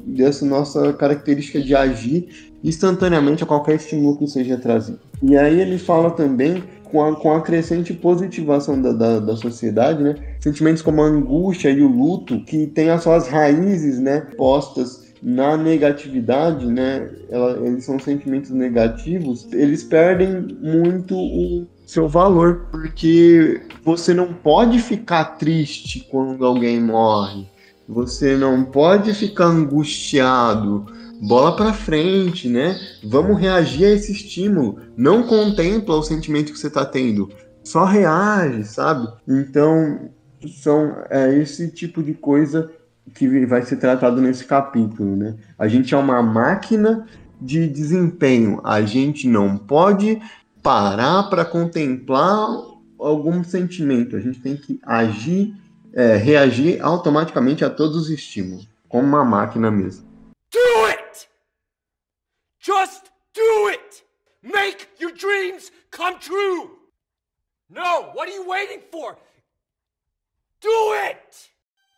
dessa 0.05 0.45
nossa 0.45 0.93
característica 0.93 1.61
de 1.61 1.75
agir 1.75 2.53
instantaneamente 2.63 3.43
a 3.43 3.47
qualquer 3.47 3.75
estímulo 3.75 4.17
que 4.17 4.27
seja 4.27 4.57
trazido. 4.57 4.99
E 5.21 5.37
aí 5.37 5.59
ele 5.59 5.77
fala 5.77 6.11
também 6.11 6.63
com 6.91 7.03
a, 7.03 7.15
com 7.15 7.31
a 7.31 7.41
crescente 7.41 7.93
positivação 7.93 8.81
da, 8.81 8.91
da, 8.91 9.19
da, 9.19 9.35
sociedade, 9.35 10.03
né? 10.03 10.15
Sentimentos 10.39 10.81
como 10.81 11.01
a 11.01 11.05
angústia 11.05 11.69
e 11.69 11.81
o 11.81 11.87
luto, 11.87 12.43
que 12.43 12.67
têm 12.67 12.89
as 12.89 13.03
suas 13.03 13.27
raízes, 13.27 13.99
né, 13.99 14.21
postas 14.37 15.07
na 15.21 15.57
negatividade, 15.57 16.65
né? 16.65 17.09
Ela, 17.29 17.59
eles 17.65 17.85
são 17.85 17.99
sentimentos 17.99 18.51
negativos, 18.51 19.47
eles 19.51 19.83
perdem 19.83 20.47
muito 20.61 21.15
o 21.15 21.67
seu 21.85 22.07
valor, 22.07 22.67
porque 22.71 23.61
você 23.83 24.13
não 24.13 24.33
pode 24.33 24.79
ficar 24.79 25.37
triste 25.37 26.07
quando 26.09 26.45
alguém 26.45 26.81
morre. 26.81 27.45
Você 27.87 28.35
não 28.35 28.65
pode 28.65 29.13
ficar 29.13 29.45
angustiado 29.45 30.85
bola 31.21 31.55
para 31.55 31.73
frente, 31.73 32.47
né? 32.47 32.79
Vamos 33.03 33.39
reagir 33.39 33.85
a 33.85 33.91
esse 33.91 34.11
estímulo. 34.11 34.79
Não 34.95 35.23
contempla 35.23 35.95
o 35.95 36.03
sentimento 36.03 36.51
que 36.51 36.59
você 36.59 36.67
está 36.67 36.85
tendo, 36.85 37.29
só 37.63 37.85
reage, 37.85 38.63
sabe? 38.65 39.07
Então, 39.27 40.09
são 40.47 41.03
é 41.09 41.35
esse 41.37 41.69
tipo 41.71 42.03
de 42.03 42.13
coisa 42.13 42.71
que 43.13 43.45
vai 43.45 43.61
ser 43.63 43.77
tratado 43.77 44.21
nesse 44.21 44.45
capítulo, 44.45 45.15
né? 45.15 45.35
A 45.57 45.67
gente 45.67 45.93
é 45.93 45.97
uma 45.97 46.21
máquina 46.21 47.05
de 47.39 47.67
desempenho. 47.67 48.59
A 48.63 48.81
gente 48.81 49.27
não 49.27 49.57
pode 49.57 50.21
parar 50.61 51.23
para 51.23 51.45
contemplar 51.45 52.47
algum 52.99 53.43
sentimento. 53.43 54.15
A 54.15 54.19
gente 54.19 54.39
tem 54.39 54.55
que 54.55 54.79
agir, 54.83 55.55
é, 55.93 56.17
reagir 56.17 56.81
automaticamente 56.81 57.63
a 57.63 57.69
todos 57.69 57.95
os 57.95 58.09
estímulos, 58.09 58.67
como 58.89 59.07
uma 59.07 59.23
máquina 59.23 59.71
mesmo. 59.71 60.05
Do 60.51 60.85
it! 60.87 61.07
come 65.97 66.19
true. 66.19 66.69
No, 67.69 68.11
what 68.13 68.29
are 68.29 68.33
you 68.33 68.36
waiting 68.36 68.36
for? 68.36 68.36
Do 68.36 68.36
it! 68.36 68.36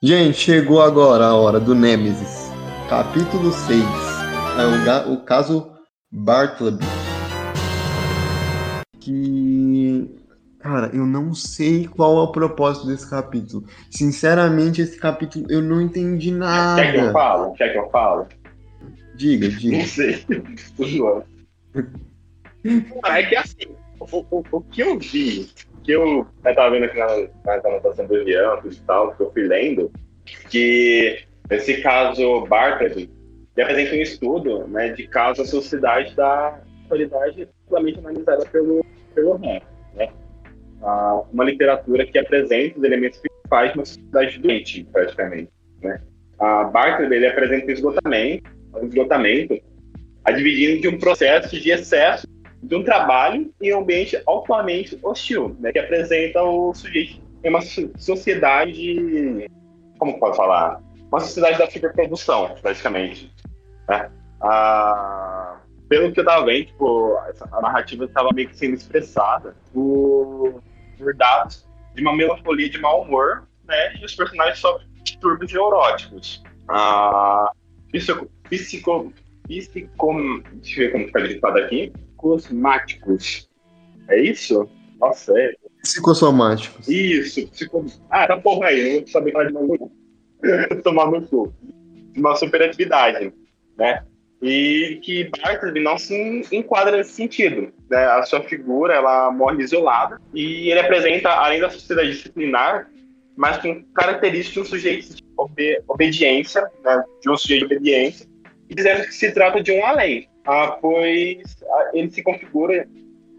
Gente, 0.01 0.37
chegou 0.39 0.81
agora 0.81 1.25
a 1.25 1.35
hora 1.35 1.59
do 1.59 1.75
Nemesis. 1.75 2.49
Capítulo 2.89 3.51
6. 3.51 3.79
É 4.57 5.07
o, 5.09 5.13
o 5.13 5.23
caso 5.23 5.71
Bartleby. 6.11 6.83
Que. 8.99 10.09
Cara, 10.59 10.89
eu 10.93 11.05
não 11.05 11.33
sei 11.33 11.87
qual 11.87 12.17
é 12.17 12.21
o 12.21 12.31
propósito 12.31 12.87
desse 12.87 13.09
capítulo. 13.09 13.65
Sinceramente, 13.91 14.81
esse 14.81 14.97
capítulo 14.97 15.45
eu 15.49 15.61
não 15.61 15.79
entendi 15.81 16.31
Quer 16.31 16.91
que 16.91 16.97
eu 16.97 17.01
nada. 17.03 17.13
falo? 17.13 17.53
Quer 17.53 17.71
que 17.71 17.77
eu 17.77 17.89
falo? 17.89 18.27
Diga, 19.15 19.47
Não 19.49 19.57
diga. 19.57 19.85
sei. 19.85 20.25
Tô 20.75 20.85
zoando. 20.85 21.25
Ah, 23.03 23.21
É 23.21 23.23
que 23.25 23.37
assim, 23.37 23.67
o, 24.01 24.17
o, 24.29 24.43
o 24.51 24.61
que 24.61 24.81
eu 24.81 24.99
vi, 24.99 25.49
que 25.89 25.93
eu, 25.93 26.27
eu 26.45 26.55
tava 26.55 26.69
vendo 26.69 26.83
aqui 26.83 26.99
na, 26.99 27.07
na 27.47 27.67
anotação 27.67 28.05
do 28.05 28.15
Elianto 28.15 28.67
e 28.67 28.75
tal, 28.81 29.15
que 29.15 29.23
eu 29.23 29.31
fui 29.31 29.47
lendo, 29.47 29.91
que 30.47 31.23
esse 31.49 31.81
caso 31.81 32.45
Bartleby 32.45 33.09
apresenta 33.59 33.95
um 33.95 34.01
estudo 34.01 34.67
né, 34.67 34.89
de 34.89 35.07
caso 35.07 35.41
à 35.41 35.45
sociedade 35.45 36.15
da 36.15 36.61
atualidade 36.85 37.49
amplamente 37.65 37.97
analisada 37.97 38.45
pelo, 38.45 38.85
pelo 39.15 39.31
Ram. 39.37 39.59
Né? 39.95 40.09
Ah, 40.83 41.23
uma 41.33 41.43
literatura 41.43 42.05
que 42.05 42.19
apresenta 42.19 42.77
os 42.77 42.83
elementos 42.83 43.17
principais 43.17 43.71
de 43.71 43.79
uma 43.79 43.85
sociedade 43.85 44.37
doente, 44.37 44.87
praticamente. 44.91 45.49
Né? 45.81 45.99
A 46.37 46.65
Bartleby 46.65 47.15
ele 47.15 47.27
apresenta 47.27 47.65
o 47.65 47.71
esgotamento, 47.71 48.43
o 48.73 48.85
esgotamento 48.85 49.59
advivindo 50.23 50.81
de 50.81 50.87
um 50.87 50.99
processo 50.99 51.59
de 51.59 51.71
excesso 51.71 52.27
de 52.61 52.75
um 52.75 52.83
trabalho 52.83 53.51
em 53.61 53.73
um 53.73 53.79
ambiente 53.79 54.21
altamente 54.25 54.99
hostil, 55.01 55.55
né, 55.59 55.71
que 55.71 55.79
apresenta 55.79 56.43
o 56.43 56.73
sujeito 56.73 57.21
em 57.43 57.49
uma 57.49 57.61
so- 57.61 57.91
sociedade, 57.97 59.49
como 59.97 60.19
pode 60.19 60.35
falar, 60.35 60.81
uma 61.11 61.19
sociedade 61.19 61.57
da 61.57 61.69
superprodução, 61.69 62.55
praticamente. 62.61 63.33
Né? 63.87 64.11
Ah, 64.41 65.57
pelo 65.87 66.11
que 66.11 66.19
eu 66.19 66.23
estava 66.23 66.45
vendo, 66.45 66.65
tipo, 66.67 67.17
a 67.51 67.61
narrativa 67.61 68.05
estava 68.05 68.29
meio 68.33 68.49
que 68.49 68.57
sendo 68.57 68.75
expressada 68.75 69.55
por, 69.73 70.61
por 70.97 71.15
dados 71.15 71.67
de 71.95 72.01
uma 72.01 72.15
melancolia 72.15 72.69
de 72.69 72.77
mau 72.77 73.01
humor, 73.01 73.47
né, 73.65 73.95
e 73.95 74.05
os 74.05 74.13
personagens 74.15 74.59
sofrem 74.59 74.87
distúrbios 75.03 75.51
neuróticos. 75.51 76.43
Ah, 76.67 77.51
psico, 77.91 78.29
psico, 78.49 79.13
psico, 79.47 80.43
deixa 80.53 80.81
eu 80.81 80.85
ver 80.85 80.91
como 80.91 81.05
fica 81.05 81.19
grifado 81.21 81.57
aqui, 81.57 81.91
cosmáticos. 82.19 83.49
É 84.09 84.21
isso? 84.21 84.69
Nossa, 84.99 85.33
é. 85.39 85.53
Psicossomáticos. 85.81 86.87
Isso, 86.87 87.47
psico... 87.47 87.85
Ah, 88.09 88.27
tá 88.27 88.37
porra 88.37 88.67
aí, 88.67 88.79
eu 88.79 88.93
não 88.93 88.99
vou 88.99 89.07
saber 89.07 89.31
falar 89.31 89.45
de 89.45 89.53
novo. 89.53 89.91
Tomar 90.83 91.09
no 91.09 91.25
cu. 91.25 91.53
Uma 92.15 92.35
superatividade, 92.35 93.33
né? 93.77 94.03
E 94.41 94.99
que 95.03 95.29
Bartleby 95.29 95.79
não 95.81 95.97
se 95.97 96.45
enquadra 96.51 96.97
nesse 96.97 97.11
sentido. 97.11 97.73
Né? 97.89 98.05
A 98.05 98.23
sua 98.23 98.41
figura, 98.43 98.93
ela 98.93 99.31
morre 99.31 99.63
isolada 99.63 100.19
e 100.33 100.69
ele 100.69 100.79
apresenta, 100.79 101.29
além 101.29 101.61
da 101.61 101.69
sociedade 101.69 102.11
disciplinar, 102.11 102.89
mas 103.37 103.57
com 103.57 103.83
características 103.93 104.53
de 104.53 104.59
um 104.59 104.65
sujeito 104.65 105.15
de 105.15 105.23
obe- 105.37 105.81
obediência, 105.87 106.69
né? 106.83 107.03
de 107.21 107.29
um 107.29 107.37
sujeito 107.37 107.67
de 107.67 107.75
obediência, 107.75 108.27
e 108.69 108.75
dizendo 108.75 109.03
que 109.05 109.13
se 109.13 109.31
trata 109.31 109.61
de 109.61 109.71
um 109.71 109.85
além, 109.85 110.28
ah, 110.49 110.77
pois 110.81 111.57
ah, 111.63 111.91
ele 111.93 112.09
se 112.09 112.23
configura 112.23 112.87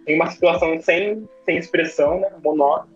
em 0.06 0.14
uma 0.14 0.30
situação 0.30 0.80
sem, 0.80 1.28
sem 1.44 1.58
expressão, 1.58 2.20
né, 2.20 2.28
monótona 2.42 2.88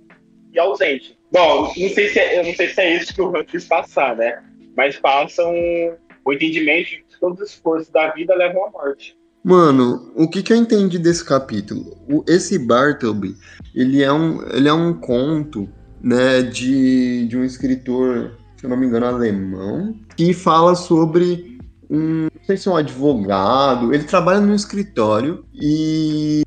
e 0.52 0.58
ausente. 0.58 1.18
Bom, 1.32 1.72
não 1.76 1.88
sei 1.88 2.08
se 2.08 2.20
é, 2.20 2.38
eu 2.38 2.44
não 2.44 2.54
sei 2.54 2.68
se 2.68 2.80
é 2.80 2.96
isso 2.96 3.12
que 3.12 3.20
o 3.20 3.36
Han 3.36 3.44
quis 3.44 3.64
passar, 3.64 4.16
né? 4.16 4.40
Mas 4.76 4.96
passa 4.96 5.42
o 5.44 6.32
entendimento 6.32 6.90
de 6.90 6.96
que 6.98 7.20
todos 7.20 7.40
os 7.40 7.50
esforços 7.50 7.88
da 7.90 8.12
vida 8.12 8.36
levam 8.36 8.66
à 8.66 8.70
morte. 8.70 9.16
Mano, 9.42 10.12
o 10.14 10.28
que, 10.30 10.44
que 10.44 10.52
eu 10.52 10.56
entendi 10.56 10.96
desse 10.98 11.24
capítulo? 11.24 11.96
O- 12.08 12.24
esse 12.28 12.56
Bartleby, 12.56 13.34
ele 13.74 14.00
é 14.02 14.12
um, 14.12 14.42
ele 14.52 14.68
é 14.68 14.72
um 14.72 14.94
conto, 14.94 15.68
né, 16.00 16.40
de, 16.42 17.26
de 17.26 17.36
um 17.36 17.44
escritor, 17.44 18.38
se 18.56 18.64
eu 18.64 18.70
não 18.70 18.76
me 18.76 18.86
engano, 18.86 19.06
alemão, 19.06 19.94
que 20.16 20.32
fala 20.32 20.76
sobre 20.76 21.58
um, 21.90 22.28
não 22.44 22.46
sei 22.46 22.56
se 22.58 22.68
é 22.68 22.70
um 22.70 22.76
advogado, 22.76 23.94
ele 23.94 24.04
trabalha 24.04 24.38
num 24.40 24.54
escritório 24.54 25.46
e 25.54 26.42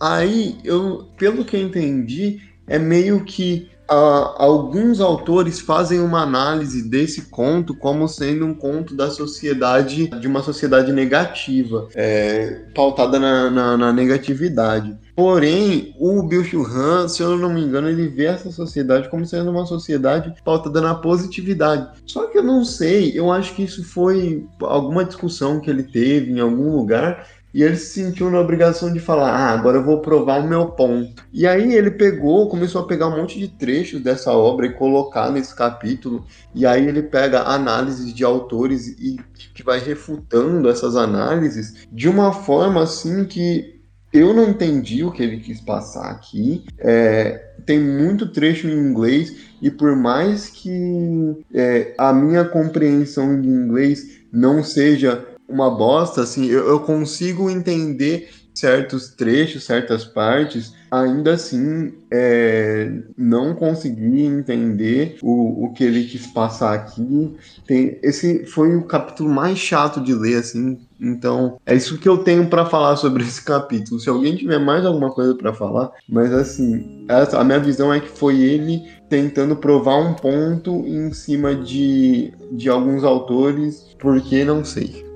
aí, 0.00 0.56
eu, 0.64 1.10
pelo 1.18 1.44
que 1.44 1.56
eu 1.56 1.60
entendi, 1.60 2.40
é 2.66 2.78
meio 2.78 3.22
que 3.22 3.70
ah, 3.92 4.34
alguns 4.38 5.00
autores 5.00 5.60
fazem 5.60 6.00
uma 6.00 6.22
análise 6.22 6.88
desse 6.88 7.22
conto 7.30 7.74
como 7.76 8.08
sendo 8.08 8.46
um 8.46 8.54
conto 8.54 8.94
da 8.96 9.10
sociedade, 9.10 10.08
de 10.08 10.26
uma 10.26 10.42
sociedade 10.42 10.92
negativa, 10.92 11.88
é, 11.94 12.66
pautada 12.74 13.18
na, 13.18 13.50
na- 13.50 13.76
na 13.76 13.92
negatividade. 13.92 14.96
Porém, 15.14 15.94
o 15.98 16.22
Bill 16.22 16.42
Han, 16.66 17.06
se 17.08 17.22
eu 17.22 17.36
não 17.38 17.52
me 17.52 17.60
engano, 17.60 17.88
ele 17.88 18.08
vê 18.08 18.24
essa 18.26 18.50
sociedade 18.50 19.08
como 19.10 19.26
sendo 19.26 19.50
uma 19.50 19.66
sociedade 19.66 20.34
pautada 20.44 20.80
na 20.80 20.94
positividade. 20.94 21.88
Só 22.06 22.26
que 22.28 22.38
eu 22.38 22.42
não 22.42 22.64
sei, 22.64 23.12
eu 23.18 23.30
acho 23.30 23.54
que 23.54 23.62
isso 23.62 23.84
foi 23.84 24.46
alguma 24.62 25.04
discussão 25.04 25.60
que 25.60 25.68
ele 25.70 25.82
teve 25.82 26.32
em 26.32 26.40
algum 26.40 26.74
lugar 26.76 27.26
e 27.54 27.62
ele 27.62 27.76
se 27.76 28.00
sentiu 28.00 28.30
na 28.30 28.40
obrigação 28.40 28.92
de 28.92 28.98
falar: 28.98 29.30
ah, 29.30 29.50
agora 29.50 29.78
eu 29.78 29.84
vou 29.84 30.00
provar 30.00 30.40
o 30.40 30.48
meu 30.48 30.66
ponto. 30.66 31.24
E 31.32 31.46
aí 31.46 31.74
ele 31.74 31.90
pegou, 31.90 32.48
começou 32.48 32.82
a 32.82 32.86
pegar 32.86 33.08
um 33.08 33.16
monte 33.16 33.38
de 33.38 33.48
trechos 33.48 34.00
dessa 34.00 34.32
obra 34.32 34.66
e 34.66 34.72
colocar 34.72 35.30
nesse 35.30 35.54
capítulo. 35.54 36.24
E 36.54 36.64
aí 36.64 36.86
ele 36.86 37.02
pega 37.02 37.42
análises 37.42 38.12
de 38.12 38.24
autores 38.24 38.88
e 38.88 39.18
que 39.54 39.62
vai 39.62 39.78
refutando 39.78 40.68
essas 40.68 40.96
análises 40.96 41.86
de 41.92 42.08
uma 42.08 42.32
forma 42.32 42.82
assim 42.82 43.24
que 43.24 43.80
eu 44.12 44.34
não 44.34 44.50
entendi 44.50 45.02
o 45.02 45.10
que 45.10 45.22
ele 45.22 45.38
quis 45.38 45.60
passar 45.60 46.10
aqui. 46.10 46.64
É, 46.78 47.52
tem 47.64 47.80
muito 47.80 48.28
trecho 48.28 48.68
em 48.68 48.76
inglês 48.76 49.34
e 49.60 49.70
por 49.70 49.96
mais 49.96 50.48
que 50.48 51.44
é, 51.54 51.94
a 51.96 52.12
minha 52.12 52.44
compreensão 52.44 53.40
de 53.40 53.48
inglês 53.48 54.20
não 54.30 54.62
seja 54.62 55.31
uma 55.52 55.70
bosta, 55.70 56.22
assim, 56.22 56.46
eu, 56.46 56.66
eu 56.68 56.80
consigo 56.80 57.50
entender 57.50 58.28
certos 58.54 59.08
trechos, 59.14 59.64
certas 59.64 60.04
partes, 60.04 60.74
ainda 60.90 61.32
assim 61.32 61.90
é, 62.12 62.92
não 63.16 63.54
consegui 63.54 64.24
entender 64.26 65.16
o, 65.22 65.64
o 65.64 65.72
que 65.72 65.82
ele 65.82 66.04
quis 66.04 66.26
passar 66.26 66.74
aqui. 66.74 67.34
Tem, 67.66 67.98
esse 68.02 68.44
foi 68.44 68.76
o 68.76 68.84
capítulo 68.84 69.30
mais 69.30 69.56
chato 69.58 70.02
de 70.02 70.12
ler, 70.14 70.36
assim. 70.36 70.78
Então, 71.00 71.56
é 71.64 71.74
isso 71.74 71.96
que 71.98 72.06
eu 72.08 72.18
tenho 72.18 72.46
pra 72.48 72.66
falar 72.66 72.96
sobre 72.96 73.22
esse 73.24 73.42
capítulo. 73.42 73.98
Se 73.98 74.10
alguém 74.10 74.36
tiver 74.36 74.58
mais 74.58 74.84
alguma 74.84 75.10
coisa 75.10 75.34
pra 75.34 75.54
falar, 75.54 75.90
mas 76.06 76.30
assim, 76.32 77.06
essa- 77.08 77.38
a 77.38 77.44
minha 77.44 77.58
visão 77.58 77.92
é 77.92 78.00
que 78.00 78.08
foi 78.08 78.38
ele 78.38 78.82
tentando 79.08 79.56
provar 79.56 79.96
um 79.96 80.12
ponto 80.14 80.86
em 80.86 81.10
cima 81.12 81.54
de, 81.54 82.32
de 82.52 82.68
alguns 82.68 83.02
autores, 83.02 83.86
porque 83.98 84.44
não 84.44 84.62
sei. 84.62 85.10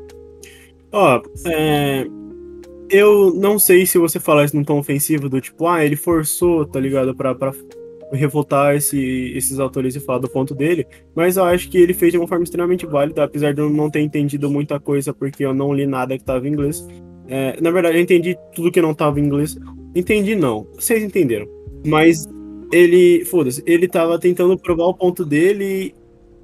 Ó, 0.92 1.20
é, 1.46 2.06
eu 2.90 3.34
não 3.34 3.58
sei 3.58 3.84
se 3.86 3.98
você 3.98 4.20
falar 4.20 4.44
isso 4.44 4.56
num 4.56 4.64
tom 4.64 4.78
ofensivo, 4.78 5.28
do 5.28 5.40
tipo, 5.40 5.66
ah, 5.66 5.84
ele 5.84 5.96
forçou, 5.96 6.64
tá 6.64 6.78
ligado, 6.80 7.14
pra, 7.14 7.34
pra 7.34 7.52
revoltar 8.12 8.76
esse- 8.76 9.32
esses 9.34 9.58
autores 9.58 9.96
e 9.96 10.00
falar 10.00 10.20
do 10.20 10.28
ponto 10.28 10.54
dele, 10.54 10.86
mas 11.14 11.36
eu 11.36 11.44
acho 11.44 11.68
que 11.68 11.76
ele 11.78 11.92
fez 11.92 12.12
de 12.12 12.18
uma 12.18 12.28
forma 12.28 12.44
extremamente 12.44 12.86
válida, 12.86 13.24
apesar 13.24 13.52
de 13.52 13.60
eu 13.60 13.68
não 13.68 13.90
ter 13.90 14.00
entendido 14.00 14.48
muita 14.48 14.78
coisa, 14.78 15.12
porque 15.12 15.44
eu 15.44 15.52
não 15.52 15.74
li 15.74 15.86
nada 15.86 16.16
que 16.16 16.24
tava 16.24 16.46
em 16.46 16.52
inglês. 16.52 16.86
É, 17.28 17.60
na 17.60 17.70
verdade, 17.72 17.96
eu 17.98 18.02
entendi 18.02 18.36
tudo 18.54 18.70
que 18.70 18.80
não 18.80 18.94
tava 18.94 19.18
em 19.18 19.24
inglês. 19.24 19.56
Entendi, 19.94 20.36
não. 20.36 20.66
Vocês 20.76 21.02
entenderam. 21.02 21.46
Mas 21.84 22.28
ele, 22.72 23.24
foda-se, 23.24 23.62
ele 23.66 23.88
tava 23.88 24.18
tentando 24.20 24.56
provar 24.56 24.84
o 24.86 24.94
ponto 24.94 25.24
dele 25.24 25.92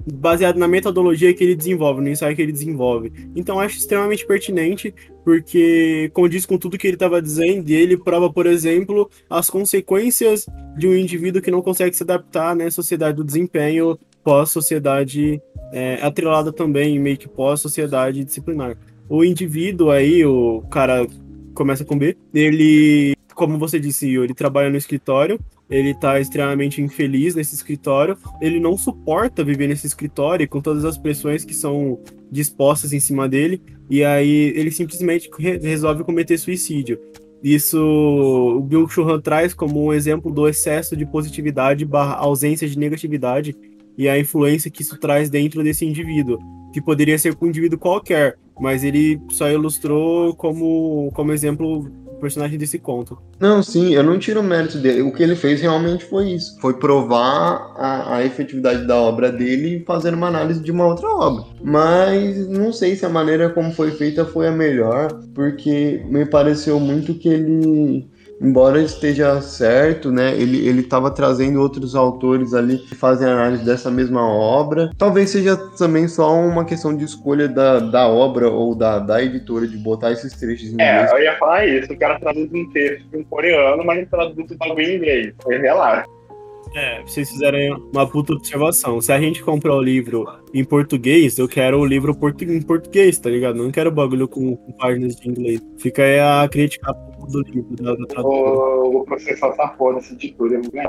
baseado 0.05 0.57
na 0.57 0.67
metodologia 0.67 1.33
que 1.33 1.43
ele 1.43 1.55
desenvolve, 1.55 2.01
no 2.01 2.09
ensaio 2.09 2.35
que 2.35 2.41
ele 2.41 2.51
desenvolve. 2.51 3.11
Então 3.35 3.59
acho 3.59 3.77
extremamente 3.77 4.25
pertinente, 4.25 4.93
porque 5.23 6.09
condiz 6.13 6.45
com 6.45 6.57
tudo 6.57 6.77
que 6.77 6.87
ele 6.87 6.95
estava 6.95 7.21
dizendo, 7.21 7.69
e 7.69 7.73
ele 7.73 7.97
prova, 7.97 8.31
por 8.31 8.45
exemplo, 8.45 9.09
as 9.29 9.49
consequências 9.49 10.45
de 10.77 10.87
um 10.87 10.95
indivíduo 10.95 11.41
que 11.41 11.51
não 11.51 11.61
consegue 11.61 11.95
se 11.95 12.03
adaptar 12.03 12.55
né, 12.55 12.65
à 12.65 12.71
sociedade 12.71 13.17
do 13.17 13.23
desempenho 13.23 13.97
pós-sociedade 14.23 15.41
é, 15.71 15.99
atrelada 16.01 16.51
também, 16.51 16.99
meio 16.99 17.17
que 17.17 17.27
pós-sociedade 17.27 18.23
disciplinar. 18.23 18.77
O 19.09 19.23
indivíduo 19.23 19.91
aí, 19.91 20.25
o 20.25 20.61
cara 20.71 21.05
começa 21.53 21.83
com 21.85 21.97
B, 21.97 22.17
ele, 22.33 23.15
como 23.35 23.57
você 23.57 23.79
disse, 23.79 24.15
ele 24.15 24.33
trabalha 24.33 24.69
no 24.69 24.77
escritório, 24.77 25.39
ele 25.69 25.93
tá 25.93 26.19
extremamente 26.19 26.81
infeliz 26.81 27.35
nesse 27.35 27.55
escritório, 27.55 28.17
ele 28.41 28.59
não 28.59 28.77
suporta 28.77 29.43
viver 29.43 29.67
nesse 29.67 29.87
escritório 29.87 30.47
com 30.47 30.61
todas 30.61 30.85
as 30.85 30.97
pressões 30.97 31.43
que 31.45 31.53
são 31.53 31.99
dispostas 32.31 32.93
em 32.93 32.99
cima 32.99 33.27
dele, 33.27 33.61
e 33.89 34.03
aí 34.03 34.53
ele 34.55 34.71
simplesmente 34.71 35.29
re- 35.37 35.57
resolve 35.57 36.03
cometer 36.03 36.37
suicídio. 36.37 36.99
isso 37.43 37.77
o 37.79 38.61
Bill 38.61 38.87
Churran 38.87 39.19
traz 39.19 39.53
como 39.53 39.83
um 39.83 39.93
exemplo 39.93 40.31
do 40.31 40.47
excesso 40.47 40.95
de 40.95 41.05
positividade 41.05 41.85
barra 41.85 42.15
ausência 42.15 42.67
de 42.67 42.77
negatividade 42.77 43.55
e 43.97 44.07
a 44.07 44.17
influência 44.17 44.71
que 44.71 44.81
isso 44.81 44.97
traz 44.97 45.29
dentro 45.29 45.63
desse 45.63 45.85
indivíduo, 45.85 46.39
que 46.73 46.81
poderia 46.81 47.17
ser 47.19 47.37
um 47.39 47.47
indivíduo 47.47 47.77
qualquer, 47.77 48.37
mas 48.59 48.83
ele 48.83 49.19
só 49.29 49.49
ilustrou 49.49 50.35
como, 50.35 51.11
como 51.13 51.31
exemplo 51.31 51.91
personagem 52.23 52.57
desse 52.57 52.79
conto. 52.79 53.17
Não, 53.37 53.61
sim, 53.61 53.93
eu 53.93 54.01
não 54.01 54.17
tiro 54.17 54.39
o 54.39 54.43
mérito 54.43 54.77
dele. 54.77 55.01
O 55.01 55.11
que 55.11 55.21
ele 55.21 55.35
fez 55.35 55.61
realmente 55.61 56.05
foi 56.05 56.31
isso. 56.31 56.57
Foi 56.61 56.73
provar 56.73 57.73
a, 57.77 58.15
a 58.15 58.25
efetividade 58.25 58.87
da 58.87 58.95
obra 58.95 59.29
dele 59.29 59.83
fazer 59.85 60.13
uma 60.13 60.27
análise 60.27 60.61
de 60.61 60.71
uma 60.71 60.87
outra 60.87 61.07
obra. 61.07 61.43
Mas 61.61 62.47
não 62.47 62.71
sei 62.71 62.95
se 62.95 63.05
a 63.05 63.09
maneira 63.09 63.49
como 63.49 63.73
foi 63.73 63.91
feita 63.91 64.25
foi 64.25 64.47
a 64.47 64.51
melhor, 64.51 65.11
porque 65.35 66.01
me 66.09 66.25
pareceu 66.25 66.79
muito 66.79 67.13
que 67.13 67.27
ele 67.27 68.07
embora 68.43 68.81
esteja 68.81 69.41
certo, 69.41 70.11
né, 70.11 70.35
ele 70.35 70.67
ele 70.67 70.81
estava 70.81 71.09
trazendo 71.09 71.61
outros 71.61 71.95
autores 71.95 72.53
ali 72.53 72.77
que 72.77 72.95
fazem 72.95 73.27
análise 73.27 73.63
dessa 73.65 73.89
mesma 73.89 74.21
obra. 74.27 74.89
Talvez 74.97 75.29
seja 75.29 75.55
também 75.77 76.07
só 76.07 76.33
uma 76.33 76.65
questão 76.65 76.95
de 76.95 77.03
escolha 77.05 77.47
da, 77.47 77.79
da 77.79 78.07
obra 78.07 78.49
ou 78.49 78.75
da, 78.75 78.99
da 78.99 79.23
editora 79.23 79.67
de 79.67 79.77
botar 79.77 80.11
esses 80.11 80.33
trechos 80.33 80.71
em 80.73 80.81
É, 80.81 80.91
inglês. 80.95 81.11
eu 81.11 81.23
ia 81.23 81.37
falar 81.37 81.65
isso. 81.67 81.93
O 81.93 81.97
cara 81.97 82.19
traduz 82.19 82.49
um 82.53 82.69
texto 82.71 83.05
em 83.15 83.23
coreano, 83.23 83.83
mas 83.85 83.97
ele 83.97 84.07
traduz 84.07 84.51
o 84.51 84.57
bagulho 84.57 84.81
em 84.87 84.95
inglês. 84.97 85.33
Foi 85.41 85.57
relaxa. 85.57 86.05
É, 86.75 87.01
vocês 87.05 87.29
fizerem 87.29 87.71
uma 87.93 88.07
puta 88.09 88.33
observação. 88.33 88.99
Se 88.99 89.11
a 89.11 89.19
gente 89.19 89.43
comprar 89.43 89.75
o 89.75 89.81
livro 89.81 90.25
em 90.55 90.63
português, 90.63 91.37
eu 91.37 91.47
quero 91.47 91.79
o 91.79 91.85
livro 91.85 92.15
portu- 92.15 92.45
em 92.45 92.61
português, 92.61 93.19
tá 93.19 93.29
ligado? 93.29 93.55
Não 93.61 93.69
quero 93.69 93.91
bagulho 93.91 94.27
com, 94.27 94.55
com 94.55 94.71
páginas 94.71 95.15
de 95.15 95.29
inglês. 95.29 95.61
Fica 95.77 96.01
aí 96.01 96.19
a 96.19 96.47
crítica 96.49 96.91
do 97.27 97.41
livro, 97.41 97.75
da, 97.75 97.95
da. 97.95 98.21
Vou, 98.21 98.91
vou 98.91 99.03
processar 99.05 99.47
essa 99.47 99.67
porra 99.69 99.95
dessa 99.95 100.13
editora. 100.13 100.61
né? 100.73 100.85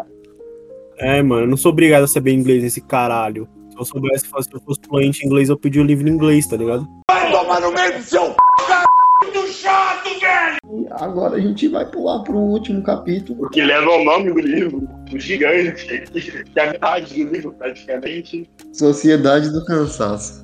É, 0.98 1.22
mano, 1.22 1.42
eu 1.42 1.48
não 1.48 1.56
sou 1.56 1.72
obrigado 1.72 2.04
a 2.04 2.08
saber 2.08 2.32
inglês 2.32 2.62
nesse 2.62 2.80
caralho. 2.80 3.48
Se 3.70 3.78
eu 3.78 3.84
soubesse, 3.84 4.26
se 4.26 4.54
eu 4.54 4.60
fosse 4.60 4.80
fluente 4.88 5.24
em 5.24 5.26
inglês, 5.26 5.48
eu 5.48 5.58
pedia 5.58 5.82
o 5.82 5.84
livro 5.84 6.08
em 6.08 6.12
inglês, 6.12 6.46
tá 6.46 6.56
ligado? 6.56 6.86
Vai 7.10 7.30
tomar 7.30 7.60
no 7.60 7.72
meio 7.72 7.96
do 7.96 8.02
seu 8.02 8.34
muito 9.22 9.52
chato, 9.52 10.08
velho! 10.20 10.58
E 10.72 10.86
agora 10.90 11.36
a 11.36 11.40
gente 11.40 11.68
vai 11.68 11.88
pular 11.88 12.22
pro 12.22 12.36
último 12.36 12.82
capítulo. 12.82 13.46
O 13.46 13.50
que 13.50 13.62
leva 13.62 13.86
ao 13.90 14.04
nome 14.04 14.32
do 14.32 14.40
livro, 14.40 14.88
o 15.12 15.18
gigante, 15.18 15.86
que 16.12 16.58
é 16.58 16.62
a 16.62 16.72
metade 16.72 17.24
do 17.24 17.32
livro, 17.32 17.52
praticamente. 17.52 18.50
Sociedade 18.72 19.50
do 19.50 19.64
Cansaço. 19.64 20.43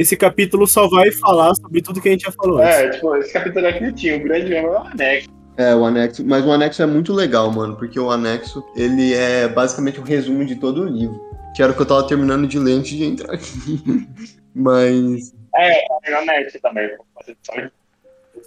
Esse 0.00 0.16
capítulo 0.16 0.66
só 0.66 0.88
vai 0.88 1.12
falar 1.12 1.54
sobre 1.56 1.82
tudo 1.82 2.00
que 2.00 2.08
a 2.08 2.12
gente 2.12 2.22
já 2.22 2.32
falou 2.32 2.58
antes. 2.58 2.74
É, 2.74 2.88
tipo, 2.88 3.14
esse 3.16 3.30
capítulo 3.34 3.66
aqui 3.66 3.92
tinha, 3.92 4.16
o 4.16 4.22
grande 4.22 4.48
mesmo 4.48 4.68
é 4.68 4.70
o 4.70 4.78
anexo. 4.78 5.28
É, 5.58 5.74
o 5.74 5.84
anexo. 5.84 6.24
Mas 6.24 6.42
o 6.42 6.50
anexo 6.50 6.82
é 6.82 6.86
muito 6.86 7.12
legal, 7.12 7.52
mano, 7.52 7.76
porque 7.76 8.00
o 8.00 8.10
anexo, 8.10 8.64
ele 8.74 9.12
é 9.12 9.46
basicamente 9.46 10.00
um 10.00 10.02
resumo 10.02 10.42
de 10.46 10.56
todo 10.56 10.80
o 10.80 10.88
livro. 10.88 11.20
Que 11.54 11.62
era 11.62 11.70
o 11.70 11.74
que 11.76 11.82
eu 11.82 11.86
tava 11.86 12.08
terminando 12.08 12.48
de 12.48 12.58
ler 12.58 12.78
antes 12.78 12.96
de 12.96 13.04
entrar 13.04 13.34
aqui. 13.34 14.08
Mas. 14.56 15.34
É, 15.54 15.70
tem 16.02 16.14
o 16.14 16.18
anexo 16.18 16.58
também. 16.62 16.88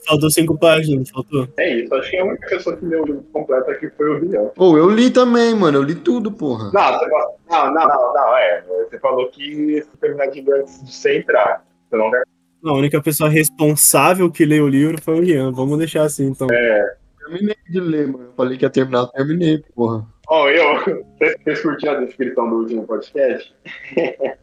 Faltou 0.06 0.30
cinco 0.30 0.58
páginas, 0.58 1.10
faltou. 1.10 1.48
É 1.58 1.76
isso, 1.76 1.94
acho 1.96 2.10
que 2.10 2.18
a 2.18 2.26
única 2.26 2.48
pessoa 2.48 2.76
que 2.76 2.86
leu 2.86 3.04
o 3.04 3.06
livro 3.06 3.24
completo 3.32 3.72
aqui 3.72 3.90
foi 3.92 4.10
o 4.10 4.20
Rian. 4.20 4.46
Pô, 4.56 4.78
eu 4.78 4.90
li 4.90 5.10
também, 5.10 5.56
mano. 5.56 5.78
Eu 5.78 5.84
li 5.84 5.96
tudo, 5.96 6.32
porra. 6.32 6.72
Não, 6.74 7.00
você 7.00 7.08
não, 7.08 7.74
não, 7.74 7.88
não, 7.88 8.14
não, 8.14 8.38
é. 8.38 8.64
Você 8.90 9.00
falou 9.00 9.30
que 9.30 9.82
se 9.82 9.98
terminar 9.98 10.28
de 10.28 10.42
ler 10.42 10.62
antes 10.62 10.84
de 10.84 10.94
você 10.94 11.18
entrar. 11.18 11.66
Você 11.90 11.98
não 11.98 12.12
quer. 12.12 12.24
Não, 12.62 12.76
a 12.76 12.78
única 12.78 13.02
pessoa 13.02 13.30
responsável 13.30 14.32
que 14.32 14.46
leu 14.46 14.66
o 14.66 14.70
livro 14.70 15.02
foi 15.02 15.16
o 15.20 15.22
Rian. 15.22 15.52
Vamos 15.52 15.78
deixar 15.78 16.04
assim, 16.04 16.28
então. 16.28 16.48
Terminei 16.48 17.56
de 17.70 17.80
ler, 17.80 18.08
mano. 18.08 18.26
Eu 18.26 18.34
falei 18.34 18.58
que 18.58 18.66
ia 18.66 18.70
terminar, 18.70 19.00
eu 19.00 19.08
terminei, 19.08 19.64
porra. 19.76 20.06
Ó, 20.28 20.50
eu, 20.50 20.80
vocês 21.18 21.36
vocês 21.44 21.62
curtiram 21.62 21.94
a 21.94 22.06
descrição 22.06 22.50
do 22.50 22.56
último 22.58 22.88
podcast? 22.88 23.54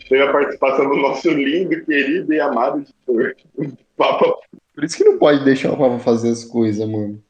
Teve 0.09 0.23
a 0.23 0.33
participação 0.33 0.89
do 0.89 0.97
nosso 0.97 1.31
lindo, 1.31 1.85
querido 1.85 2.33
e 2.33 2.41
amado 2.41 2.81
editor. 2.81 3.35
Papa, 3.97 4.35
Por 4.75 4.85
isso 4.85 4.97
que 4.97 5.05
não 5.05 5.19
pode 5.19 5.45
deixar 5.45 5.73
o 5.73 5.77
Papa 5.77 5.99
fazer 5.99 6.31
as 6.31 6.45
coisas, 6.45 6.89
mano. 6.89 7.23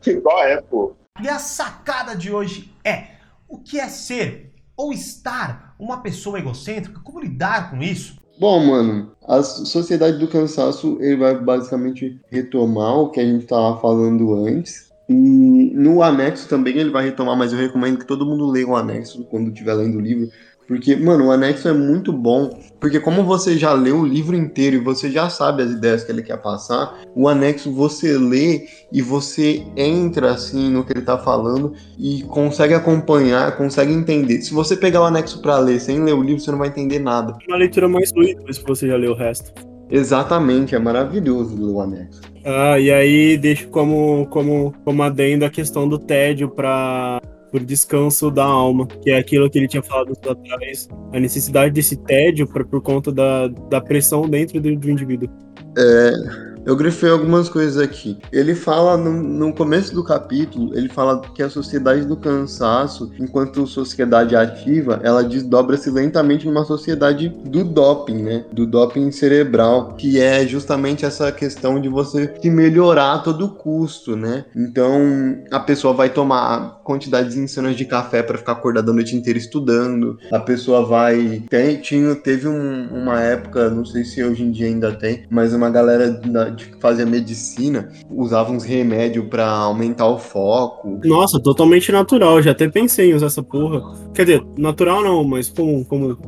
que 0.00 0.20
qual 0.20 0.42
é, 0.44 0.60
pô? 0.60 0.94
E 1.22 1.28
a 1.28 1.38
sacada 1.38 2.14
de 2.14 2.32
hoje 2.32 2.72
é: 2.84 3.08
o 3.48 3.58
que 3.58 3.78
é 3.78 3.88
ser 3.88 4.52
ou 4.76 4.92
estar 4.92 5.74
uma 5.78 6.02
pessoa 6.02 6.38
egocêntrica? 6.38 7.00
Como 7.00 7.20
lidar 7.20 7.70
com 7.70 7.82
isso? 7.82 8.16
Bom, 8.38 8.64
mano, 8.64 9.12
a 9.28 9.42
Sociedade 9.42 10.18
do 10.18 10.26
Cansaço, 10.26 10.96
ele 11.00 11.16
vai 11.16 11.38
basicamente 11.38 12.18
retomar 12.30 12.96
o 12.96 13.10
que 13.10 13.20
a 13.20 13.24
gente 13.24 13.44
tava 13.46 13.78
falando 13.78 14.34
antes. 14.34 14.90
E 15.06 15.72
no 15.74 16.02
anexo 16.02 16.48
também 16.48 16.78
ele 16.78 16.90
vai 16.90 17.04
retomar, 17.04 17.36
mas 17.36 17.52
eu 17.52 17.58
recomendo 17.58 17.98
que 17.98 18.06
todo 18.06 18.24
mundo 18.24 18.48
leia 18.48 18.66
o 18.66 18.76
anexo 18.76 19.24
quando 19.24 19.50
estiver 19.50 19.74
lendo 19.74 19.98
o 19.98 20.00
livro. 20.00 20.30
Porque, 20.70 20.94
mano, 20.94 21.26
o 21.26 21.30
anexo 21.32 21.66
é 21.66 21.72
muito 21.72 22.12
bom. 22.12 22.56
Porque 22.78 23.00
como 23.00 23.24
você 23.24 23.58
já 23.58 23.72
leu 23.72 23.98
o 23.98 24.06
livro 24.06 24.36
inteiro 24.36 24.76
e 24.76 24.78
você 24.78 25.10
já 25.10 25.28
sabe 25.28 25.64
as 25.64 25.72
ideias 25.72 26.04
que 26.04 26.12
ele 26.12 26.22
quer 26.22 26.36
passar, 26.36 26.96
o 27.12 27.26
anexo 27.26 27.72
você 27.72 28.16
lê 28.16 28.68
e 28.92 29.02
você 29.02 29.64
entra 29.76 30.30
assim 30.30 30.70
no 30.70 30.84
que 30.84 30.92
ele 30.92 31.02
tá 31.02 31.18
falando 31.18 31.72
e 31.98 32.22
consegue 32.22 32.72
acompanhar, 32.72 33.56
consegue 33.56 33.92
entender. 33.92 34.42
Se 34.42 34.54
você 34.54 34.76
pegar 34.76 35.00
o 35.00 35.06
anexo 35.06 35.42
pra 35.42 35.58
ler 35.58 35.80
sem 35.80 36.04
ler 36.04 36.14
o 36.14 36.22
livro, 36.22 36.40
você 36.40 36.52
não 36.52 36.58
vai 36.58 36.68
entender 36.68 37.00
nada. 37.00 37.36
Uma 37.48 37.56
leitura 37.56 37.88
mais 37.88 38.10
fluida, 38.10 38.40
que 38.44 38.64
você 38.64 38.86
já 38.86 38.96
leu 38.96 39.10
o 39.10 39.16
resto. 39.16 39.52
Exatamente, 39.90 40.76
é 40.76 40.78
maravilhoso 40.78 41.56
ler 41.56 41.72
o 41.72 41.80
anexo. 41.80 42.20
Ah, 42.44 42.78
e 42.78 42.92
aí 42.92 43.36
deixo 43.36 43.68
como, 43.70 44.24
como, 44.30 44.72
como 44.84 45.02
adendo 45.02 45.44
a 45.44 45.50
questão 45.50 45.88
do 45.88 45.98
tédio 45.98 46.48
para 46.48 47.20
o 47.52 47.60
descanso 47.60 48.30
da 48.30 48.44
alma, 48.44 48.86
que 48.86 49.10
é 49.10 49.18
aquilo 49.18 49.48
que 49.50 49.58
ele 49.58 49.68
tinha 49.68 49.82
falado 49.82 50.12
atrás, 50.12 50.88
a 51.12 51.20
necessidade 51.20 51.72
desse 51.72 51.96
tédio 51.96 52.46
pra, 52.46 52.64
por 52.64 52.80
conta 52.80 53.10
da, 53.12 53.48
da 53.48 53.80
pressão 53.80 54.28
dentro 54.28 54.60
do, 54.60 54.76
do 54.76 54.90
indivíduo. 54.90 55.28
É, 55.76 56.49
eu 56.64 56.76
grifei 56.76 57.10
algumas 57.10 57.48
coisas 57.48 57.76
aqui. 57.82 58.18
Ele 58.32 58.54
fala 58.54 58.96
no, 58.96 59.12
no 59.12 59.52
começo 59.54 59.94
do 59.94 60.04
capítulo, 60.04 60.76
ele 60.76 60.88
fala 60.88 61.20
que 61.34 61.42
a 61.42 61.48
sociedade 61.50 62.04
do 62.04 62.16
cansaço, 62.16 63.10
enquanto 63.18 63.66
sociedade 63.66 64.34
ativa, 64.36 65.00
ela 65.02 65.22
desdobra-se 65.22 65.90
lentamente 65.90 66.46
numa 66.46 66.64
sociedade 66.64 67.28
do 67.28 67.64
doping, 67.64 68.22
né? 68.22 68.44
Do 68.52 68.66
doping 68.66 69.10
cerebral, 69.10 69.94
que 69.96 70.20
é 70.20 70.46
justamente 70.46 71.04
essa 71.04 71.30
questão 71.32 71.80
de 71.80 71.88
você 71.88 72.34
se 72.40 72.50
melhorar 72.50 73.14
a 73.14 73.18
todo 73.18 73.48
custo, 73.48 74.16
né? 74.16 74.44
Então, 74.54 75.38
a 75.50 75.60
pessoa 75.60 75.94
vai 75.94 76.10
tomar 76.10 76.80
quantidades 76.84 77.36
insanas 77.36 77.76
de 77.76 77.84
café 77.84 78.22
para 78.22 78.38
ficar 78.38 78.52
acordada 78.52 78.90
a 78.90 78.94
noite 78.94 79.14
inteira 79.16 79.38
estudando. 79.38 80.18
A 80.32 80.38
pessoa 80.40 80.84
vai 80.84 81.44
tem, 81.48 81.76
tinha 81.80 82.14
teve 82.14 82.48
um- 82.48 82.88
uma 82.92 83.20
época, 83.20 83.70
não 83.70 83.84
sei 83.84 84.04
se 84.04 84.22
hoje 84.22 84.42
em 84.42 84.50
dia 84.50 84.66
ainda 84.66 84.92
tem, 84.92 85.24
mas 85.30 85.52
uma 85.54 85.70
galera 85.70 86.10
da- 86.10 86.49
que 86.56 86.80
fazia 86.80 87.06
medicina 87.06 87.88
usava 88.10 88.52
uns 88.52 88.64
remédios 88.64 89.26
para 89.28 89.46
aumentar 89.46 90.06
o 90.06 90.18
foco. 90.18 91.00
Nossa, 91.04 91.40
totalmente 91.40 91.90
natural, 91.92 92.42
já 92.42 92.50
até 92.52 92.68
pensei 92.68 93.10
em 93.10 93.14
usar 93.14 93.26
essa 93.26 93.42
porra. 93.42 93.82
Quer 94.14 94.24
dizer, 94.24 94.44
natural 94.56 95.02
não, 95.02 95.24
mas 95.24 95.48
como. 95.48 95.84
como... 95.84 96.18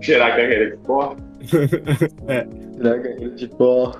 Cheirar 0.00 0.28
a 0.28 0.36
carreira 0.36 0.70
de 0.70 0.76
porra. 0.78 1.16
Draga 2.78 3.30
de 3.30 3.48
pó. 3.48 3.92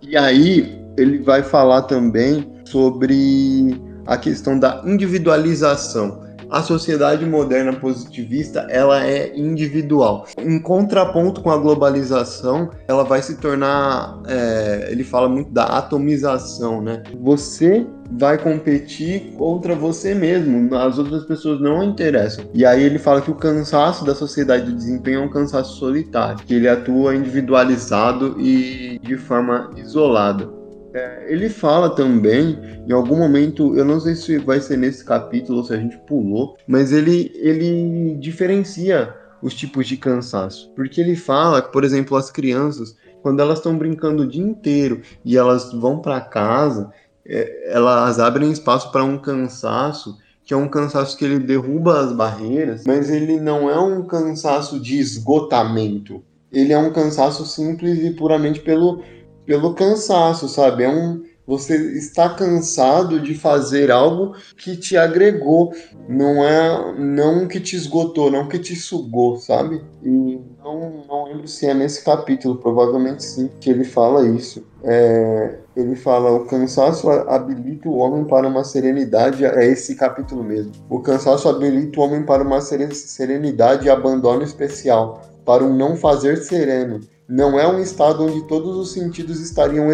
E 0.00 0.16
aí, 0.16 0.78
ele 0.96 1.18
vai 1.18 1.42
falar 1.42 1.82
também 1.82 2.50
sobre 2.64 3.74
a 4.06 4.16
questão 4.16 4.58
da 4.58 4.82
individualização. 4.84 6.21
A 6.52 6.60
sociedade 6.62 7.24
moderna 7.24 7.72
positivista, 7.72 8.66
ela 8.68 9.06
é 9.06 9.34
individual. 9.34 10.26
Em 10.36 10.60
contraponto 10.60 11.40
com 11.40 11.50
a 11.50 11.56
globalização, 11.56 12.68
ela 12.86 13.04
vai 13.04 13.22
se 13.22 13.38
tornar, 13.38 14.20
é, 14.28 14.88
ele 14.90 15.02
fala 15.02 15.30
muito 15.30 15.50
da 15.50 15.64
atomização, 15.64 16.82
né? 16.82 17.04
Você 17.22 17.86
vai 18.18 18.36
competir 18.36 19.32
contra 19.38 19.74
você 19.74 20.14
mesmo, 20.14 20.74
as 20.74 20.98
outras 20.98 21.24
pessoas 21.24 21.58
não 21.58 21.82
interessam. 21.82 22.44
E 22.52 22.66
aí 22.66 22.82
ele 22.82 22.98
fala 22.98 23.22
que 23.22 23.30
o 23.30 23.34
cansaço 23.34 24.04
da 24.04 24.14
sociedade 24.14 24.66
do 24.66 24.76
desempenho 24.76 25.22
é 25.22 25.24
um 25.24 25.30
cansaço 25.30 25.78
solitário, 25.78 26.44
que 26.44 26.52
ele 26.52 26.68
atua 26.68 27.16
individualizado 27.16 28.38
e 28.38 29.00
de 29.02 29.16
forma 29.16 29.70
isolada. 29.74 30.61
É, 30.94 31.26
ele 31.28 31.48
fala 31.48 31.94
também, 31.94 32.58
em 32.86 32.92
algum 32.92 33.16
momento, 33.16 33.74
eu 33.76 33.84
não 33.84 33.98
sei 33.98 34.14
se 34.14 34.38
vai 34.38 34.60
ser 34.60 34.76
nesse 34.76 35.04
capítulo 35.04 35.58
ou 35.58 35.64
se 35.64 35.72
a 35.72 35.76
gente 35.76 35.96
pulou, 36.06 36.56
mas 36.66 36.92
ele, 36.92 37.32
ele 37.34 38.14
diferencia 38.20 39.14
os 39.40 39.54
tipos 39.54 39.86
de 39.86 39.96
cansaço. 39.96 40.70
Porque 40.76 41.00
ele 41.00 41.16
fala 41.16 41.62
por 41.62 41.82
exemplo, 41.82 42.16
as 42.16 42.30
crianças, 42.30 42.96
quando 43.22 43.40
elas 43.40 43.58
estão 43.58 43.76
brincando 43.76 44.22
o 44.22 44.28
dia 44.28 44.42
inteiro 44.42 45.00
e 45.24 45.36
elas 45.36 45.72
vão 45.72 45.98
para 45.98 46.20
casa, 46.20 46.90
é, 47.26 47.72
elas 47.72 48.18
abrem 48.18 48.50
espaço 48.50 48.92
para 48.92 49.04
um 49.04 49.18
cansaço 49.18 50.18
que 50.44 50.52
é 50.52 50.56
um 50.56 50.68
cansaço 50.68 51.16
que 51.16 51.24
ele 51.24 51.38
derruba 51.38 52.00
as 52.00 52.12
barreiras, 52.12 52.82
mas 52.84 53.08
ele 53.08 53.38
não 53.38 53.70
é 53.70 53.78
um 53.78 54.04
cansaço 54.04 54.80
de 54.80 54.98
esgotamento. 54.98 56.22
Ele 56.50 56.72
é 56.72 56.78
um 56.78 56.92
cansaço 56.92 57.46
simples 57.46 58.02
e 58.02 58.10
puramente 58.10 58.60
pelo, 58.60 59.02
pelo 59.46 59.74
cansaço, 59.74 60.48
sabe? 60.48 60.84
É 60.84 60.88
um, 60.88 61.22
Você 61.46 61.76
está 61.98 62.28
cansado 62.30 63.20
de 63.20 63.34
fazer 63.34 63.90
algo 63.90 64.34
que 64.56 64.76
te 64.76 64.96
agregou, 64.96 65.72
não 66.08 66.44
é 66.44 66.94
não 66.98 67.48
que 67.48 67.60
te 67.60 67.74
esgotou, 67.74 68.30
não 68.30 68.48
que 68.48 68.58
te 68.58 68.76
sugou, 68.76 69.36
sabe? 69.36 69.82
E 70.02 70.40
não, 70.62 71.04
não 71.08 71.24
lembro 71.24 71.48
se 71.48 71.66
é 71.66 71.74
nesse 71.74 72.04
capítulo, 72.04 72.56
provavelmente 72.56 73.24
sim, 73.24 73.50
que 73.60 73.70
ele 73.70 73.84
fala 73.84 74.26
isso. 74.26 74.64
É, 74.84 75.58
ele 75.76 75.96
fala: 75.96 76.30
o 76.30 76.46
cansaço 76.46 77.10
habilita 77.10 77.88
o 77.88 77.96
homem 77.98 78.24
para 78.24 78.46
uma 78.46 78.62
serenidade. 78.62 79.44
É 79.44 79.66
esse 79.66 79.96
capítulo 79.96 80.44
mesmo. 80.44 80.72
O 80.88 81.00
cansaço 81.00 81.48
habilita 81.48 81.98
o 81.98 82.04
homem 82.04 82.22
para 82.24 82.42
uma 82.42 82.60
serenidade 82.60 83.86
e 83.86 83.90
abandono 83.90 84.42
especial, 84.42 85.22
para 85.44 85.64
um 85.64 85.76
não 85.76 85.96
fazer 85.96 86.36
sereno 86.36 87.00
não 87.32 87.58
é 87.58 87.66
um 87.66 87.80
estado 87.80 88.26
onde 88.26 88.46
todos 88.46 88.76
os 88.76 88.92
sentidos 88.92 89.40
estariam 89.40 89.88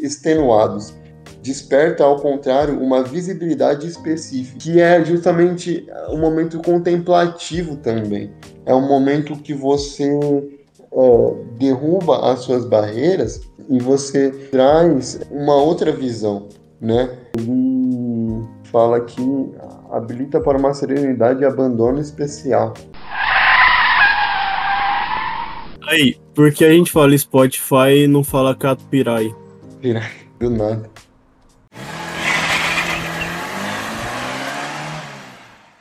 extenuados. 0.00 0.94
Desperta, 1.42 2.02
ao 2.02 2.16
contrário, 2.16 2.80
uma 2.80 3.02
visibilidade 3.02 3.86
específica, 3.86 4.58
que 4.58 4.80
é 4.80 5.04
justamente 5.04 5.86
um 6.08 6.16
momento 6.16 6.62
contemplativo 6.62 7.76
também. 7.76 8.32
É 8.64 8.74
um 8.74 8.88
momento 8.88 9.36
que 9.36 9.52
você 9.52 10.08
é, 10.08 11.34
derruba 11.58 12.32
as 12.32 12.40
suas 12.40 12.64
barreiras 12.64 13.42
e 13.68 13.78
você 13.78 14.30
traz 14.50 15.20
uma 15.30 15.56
outra 15.56 15.92
visão, 15.92 16.48
né? 16.80 17.10
Ele 17.36 18.46
fala 18.64 18.98
que 19.02 19.22
habilita 19.90 20.40
para 20.40 20.56
uma 20.56 20.72
serenidade 20.72 21.42
e 21.42 21.44
abandono 21.44 22.00
especial. 22.00 22.72
Aí, 25.86 26.21
por 26.34 26.52
que 26.52 26.64
a 26.64 26.70
gente 26.70 26.90
fala 26.90 27.16
Spotify 27.16 28.04
e 28.04 28.06
não 28.06 28.24
fala 28.24 28.54
Catupirai? 28.54 29.34
Pirai, 29.80 30.10
do 30.38 30.50
nada. 30.50 30.90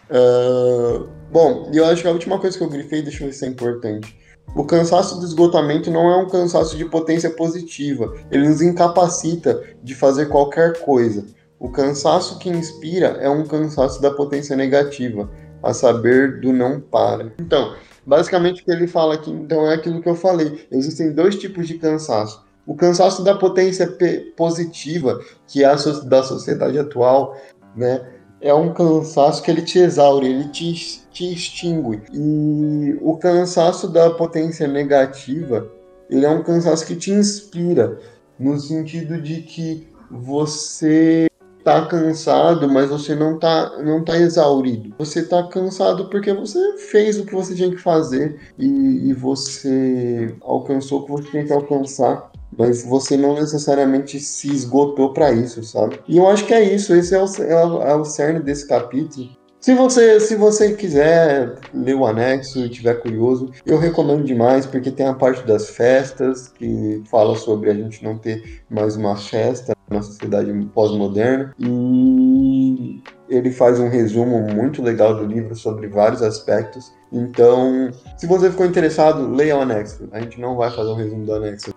Uh, 0.10 1.08
bom, 1.32 1.70
eu 1.74 1.86
acho 1.86 2.02
que 2.02 2.08
a 2.08 2.12
última 2.12 2.38
coisa 2.38 2.58
que 2.58 2.64
eu 2.64 2.70
grifei, 2.70 3.02
deixa 3.02 3.24
eu 3.24 3.28
ver 3.28 3.34
se 3.34 3.46
é 3.46 3.48
importante. 3.48 4.20
O 4.54 4.66
cansaço 4.66 5.18
do 5.18 5.26
esgotamento 5.26 5.90
não 5.90 6.12
é 6.12 6.18
um 6.18 6.28
cansaço 6.28 6.76
de 6.76 6.84
potência 6.84 7.30
positiva, 7.30 8.14
ele 8.30 8.50
nos 8.50 8.62
incapacita 8.62 9.64
de 9.82 9.96
fazer 9.96 10.28
qualquer 10.28 10.82
coisa. 10.82 11.26
O 11.58 11.70
cansaço 11.70 12.38
que 12.40 12.50
inspira 12.50 13.18
é 13.22 13.30
um 13.30 13.46
cansaço 13.46 14.02
da 14.02 14.12
potência 14.12 14.56
negativa, 14.58 15.30
a 15.64 15.74
saber, 15.74 16.42
do 16.42 16.52
não 16.52 16.82
para. 16.82 17.32
Então, 17.40 17.74
Basicamente, 18.06 18.62
o 18.62 18.66
que 18.66 18.72
ele 18.72 18.88
fala 18.88 19.16
aqui, 19.16 19.30
então, 19.32 19.70
é 19.70 19.76
aquilo 19.76 20.02
que 20.02 20.10
eu 20.10 20.16
falei. 20.16 20.66
Existem 20.72 21.12
dois 21.12 21.36
tipos 21.36 21.68
de 21.68 21.76
cansaço. 21.76 22.44
O 22.66 22.76
cansaço 22.76 23.24
da 23.24 23.36
potência 23.36 23.88
positiva, 24.36 25.20
que 25.48 25.64
é 25.64 25.68
a 25.68 25.76
da 26.06 26.24
sociedade 26.24 26.78
atual, 26.80 27.36
né? 27.76 28.02
É 28.40 28.54
um 28.54 28.74
cansaço 28.74 29.44
que 29.44 29.52
ele 29.52 29.62
te 29.62 29.78
exaure, 29.78 30.28
ele 30.28 30.50
te, 30.50 31.02
te 31.12 31.32
extingue. 31.32 32.02
E 32.12 32.98
o 33.02 33.18
cansaço 33.18 33.88
da 33.88 34.10
potência 34.10 34.68
negativa, 34.68 35.70
ele 36.10 36.26
é 36.26 36.30
um 36.30 36.44
cansaço 36.44 36.86
que 36.86 36.96
te 36.96 37.12
inspira, 37.12 38.00
no 38.40 38.60
sentido 38.60 39.22
de 39.22 39.42
que 39.42 39.88
você 40.10 41.31
tá 41.64 41.86
cansado, 41.86 42.70
mas 42.70 42.90
você 42.90 43.16
não 43.16 43.38
tá, 43.38 43.78
não 43.84 44.04
tá 44.04 44.18
exaurido. 44.18 44.94
Você 44.98 45.24
tá 45.24 45.44
cansado 45.44 46.10
porque 46.10 46.34
você 46.34 46.78
fez 46.78 47.20
o 47.20 47.26
que 47.26 47.34
você 47.34 47.56
tinha 47.56 47.70
que 47.70 47.78
fazer 47.78 48.40
e, 48.58 49.10
e 49.10 49.14
você 49.14 50.36
alcançou 50.42 51.02
o 51.02 51.06
que 51.06 51.12
você 51.12 51.32
tinha 51.32 51.46
que 51.46 51.54
alcançar. 51.54 52.32
Mas 52.58 52.84
você 52.84 53.16
não 53.16 53.36
necessariamente 53.36 54.20
se 54.20 54.52
esgotou 54.52 55.14
para 55.14 55.32
isso, 55.32 55.64
sabe? 55.64 56.00
E 56.06 56.18
eu 56.18 56.28
acho 56.28 56.46
que 56.46 56.54
é 56.54 56.62
isso. 56.62 56.94
Esse 56.94 57.16
é 57.16 57.24
o, 57.24 57.26
é 57.44 57.66
o, 57.66 57.82
é 57.82 57.96
o 57.96 58.04
cerne 58.04 58.42
desse 58.42 58.68
capítulo. 58.68 59.30
Se 59.62 59.76
você, 59.76 60.20
se 60.20 60.36
você 60.36 60.74
quiser 60.74 61.60
ler 61.72 61.94
o 61.94 62.08
anexo 62.08 62.66
e 62.66 62.70
tiver 62.70 62.96
curioso, 62.96 63.52
eu 63.64 63.78
recomendo 63.78 64.24
demais, 64.24 64.66
porque 64.66 64.90
tem 64.90 65.06
a 65.06 65.14
parte 65.14 65.46
das 65.46 65.70
festas, 65.70 66.48
que 66.48 67.04
fala 67.12 67.36
sobre 67.36 67.70
a 67.70 67.74
gente 67.76 68.04
não 68.04 68.18
ter 68.18 68.64
mais 68.68 68.96
uma 68.96 69.16
festa 69.16 69.78
na 69.88 70.02
sociedade 70.02 70.52
pós-moderna. 70.74 71.54
E 71.60 73.04
ele 73.30 73.52
faz 73.52 73.80
um 73.80 73.88
resumo 73.88 74.42
muito 74.52 74.82
legal 74.82 75.16
do 75.16 75.28
livro 75.28 75.56
sobre 75.56 75.88
vários 75.88 76.24
aspectos. 76.24 76.92
Então, 77.14 77.92
se 78.18 78.26
você 78.26 78.50
ficou 78.50 78.66
interessado, 78.66 79.32
leia 79.32 79.58
o 79.58 79.62
anexo. 79.62 80.10
A 80.12 80.22
gente 80.22 80.42
não 80.42 80.56
vai 80.56 80.72
fazer 80.72 80.90
um 80.90 80.96
resumo 80.96 81.24
do 81.24 81.36
anexo. 81.36 81.72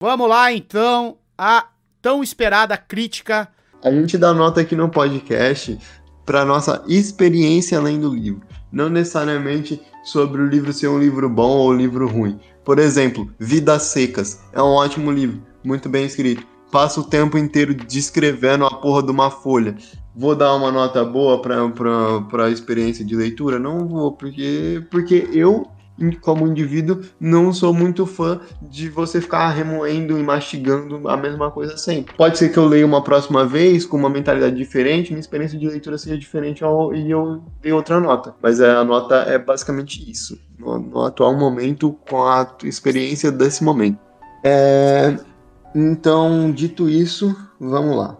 Vamos 0.00 0.28
lá, 0.28 0.52
então, 0.52 1.16
a 1.36 1.66
tão 2.00 2.22
esperada 2.22 2.76
crítica. 2.76 3.48
A 3.82 3.90
gente 3.90 4.16
dá 4.16 4.32
nota 4.32 4.60
aqui 4.60 4.76
no 4.76 4.88
podcast 4.88 5.76
para 6.24 6.44
nossa 6.44 6.82
experiência 6.86 7.78
além 7.78 8.00
do 8.00 8.14
livro, 8.14 8.42
não 8.72 8.88
necessariamente 8.88 9.80
sobre 10.04 10.42
o 10.42 10.46
livro 10.46 10.72
ser 10.72 10.88
um 10.88 10.98
livro 10.98 11.28
bom 11.28 11.50
ou 11.50 11.70
um 11.70 11.76
livro 11.76 12.06
ruim. 12.06 12.38
Por 12.64 12.78
exemplo, 12.78 13.30
Vidas 13.38 13.84
Secas 13.84 14.40
é 14.52 14.62
um 14.62 14.72
ótimo 14.72 15.10
livro, 15.10 15.42
muito 15.62 15.88
bem 15.88 16.06
escrito. 16.06 16.46
Passa 16.70 17.00
o 17.00 17.04
tempo 17.04 17.38
inteiro 17.38 17.74
descrevendo 17.74 18.66
a 18.66 18.74
porra 18.74 19.02
de 19.02 19.10
uma 19.10 19.30
folha. 19.30 19.76
Vou 20.16 20.34
dar 20.34 20.54
uma 20.54 20.72
nota 20.72 21.04
boa 21.04 21.40
para 21.40 22.46
a 22.46 22.50
experiência 22.50 23.04
de 23.04 23.14
leitura? 23.14 23.58
Não 23.58 23.86
vou, 23.86 24.12
porque, 24.12 24.82
porque 24.90 25.28
eu 25.32 25.68
como 26.20 26.46
indivíduo, 26.46 27.02
não 27.20 27.52
sou 27.52 27.72
muito 27.72 28.04
fã 28.06 28.40
de 28.60 28.88
você 28.88 29.20
ficar 29.20 29.48
remoendo 29.50 30.18
e 30.18 30.22
mastigando 30.22 31.08
a 31.08 31.16
mesma 31.16 31.50
coisa 31.50 31.76
sempre. 31.76 32.14
Pode 32.16 32.38
ser 32.38 32.50
que 32.50 32.58
eu 32.58 32.66
leia 32.66 32.84
uma 32.84 33.02
próxima 33.02 33.46
vez 33.46 33.86
com 33.86 33.96
uma 33.96 34.10
mentalidade 34.10 34.56
diferente, 34.56 35.10
minha 35.10 35.20
experiência 35.20 35.58
de 35.58 35.66
leitura 35.66 35.96
seja 35.96 36.18
diferente 36.18 36.62
e 36.94 37.10
eu 37.10 37.42
dê 37.62 37.72
outra 37.72 38.00
nota. 38.00 38.34
Mas 38.42 38.60
a 38.60 38.84
nota 38.84 39.16
é 39.16 39.38
basicamente 39.38 40.10
isso, 40.10 40.38
no, 40.58 40.78
no 40.78 41.04
atual 41.04 41.36
momento, 41.36 41.96
com 42.08 42.22
a 42.22 42.56
experiência 42.64 43.30
desse 43.30 43.62
momento. 43.62 43.98
É, 44.42 45.16
então, 45.74 46.52
dito 46.52 46.88
isso, 46.88 47.34
vamos 47.58 47.96
lá. 47.96 48.18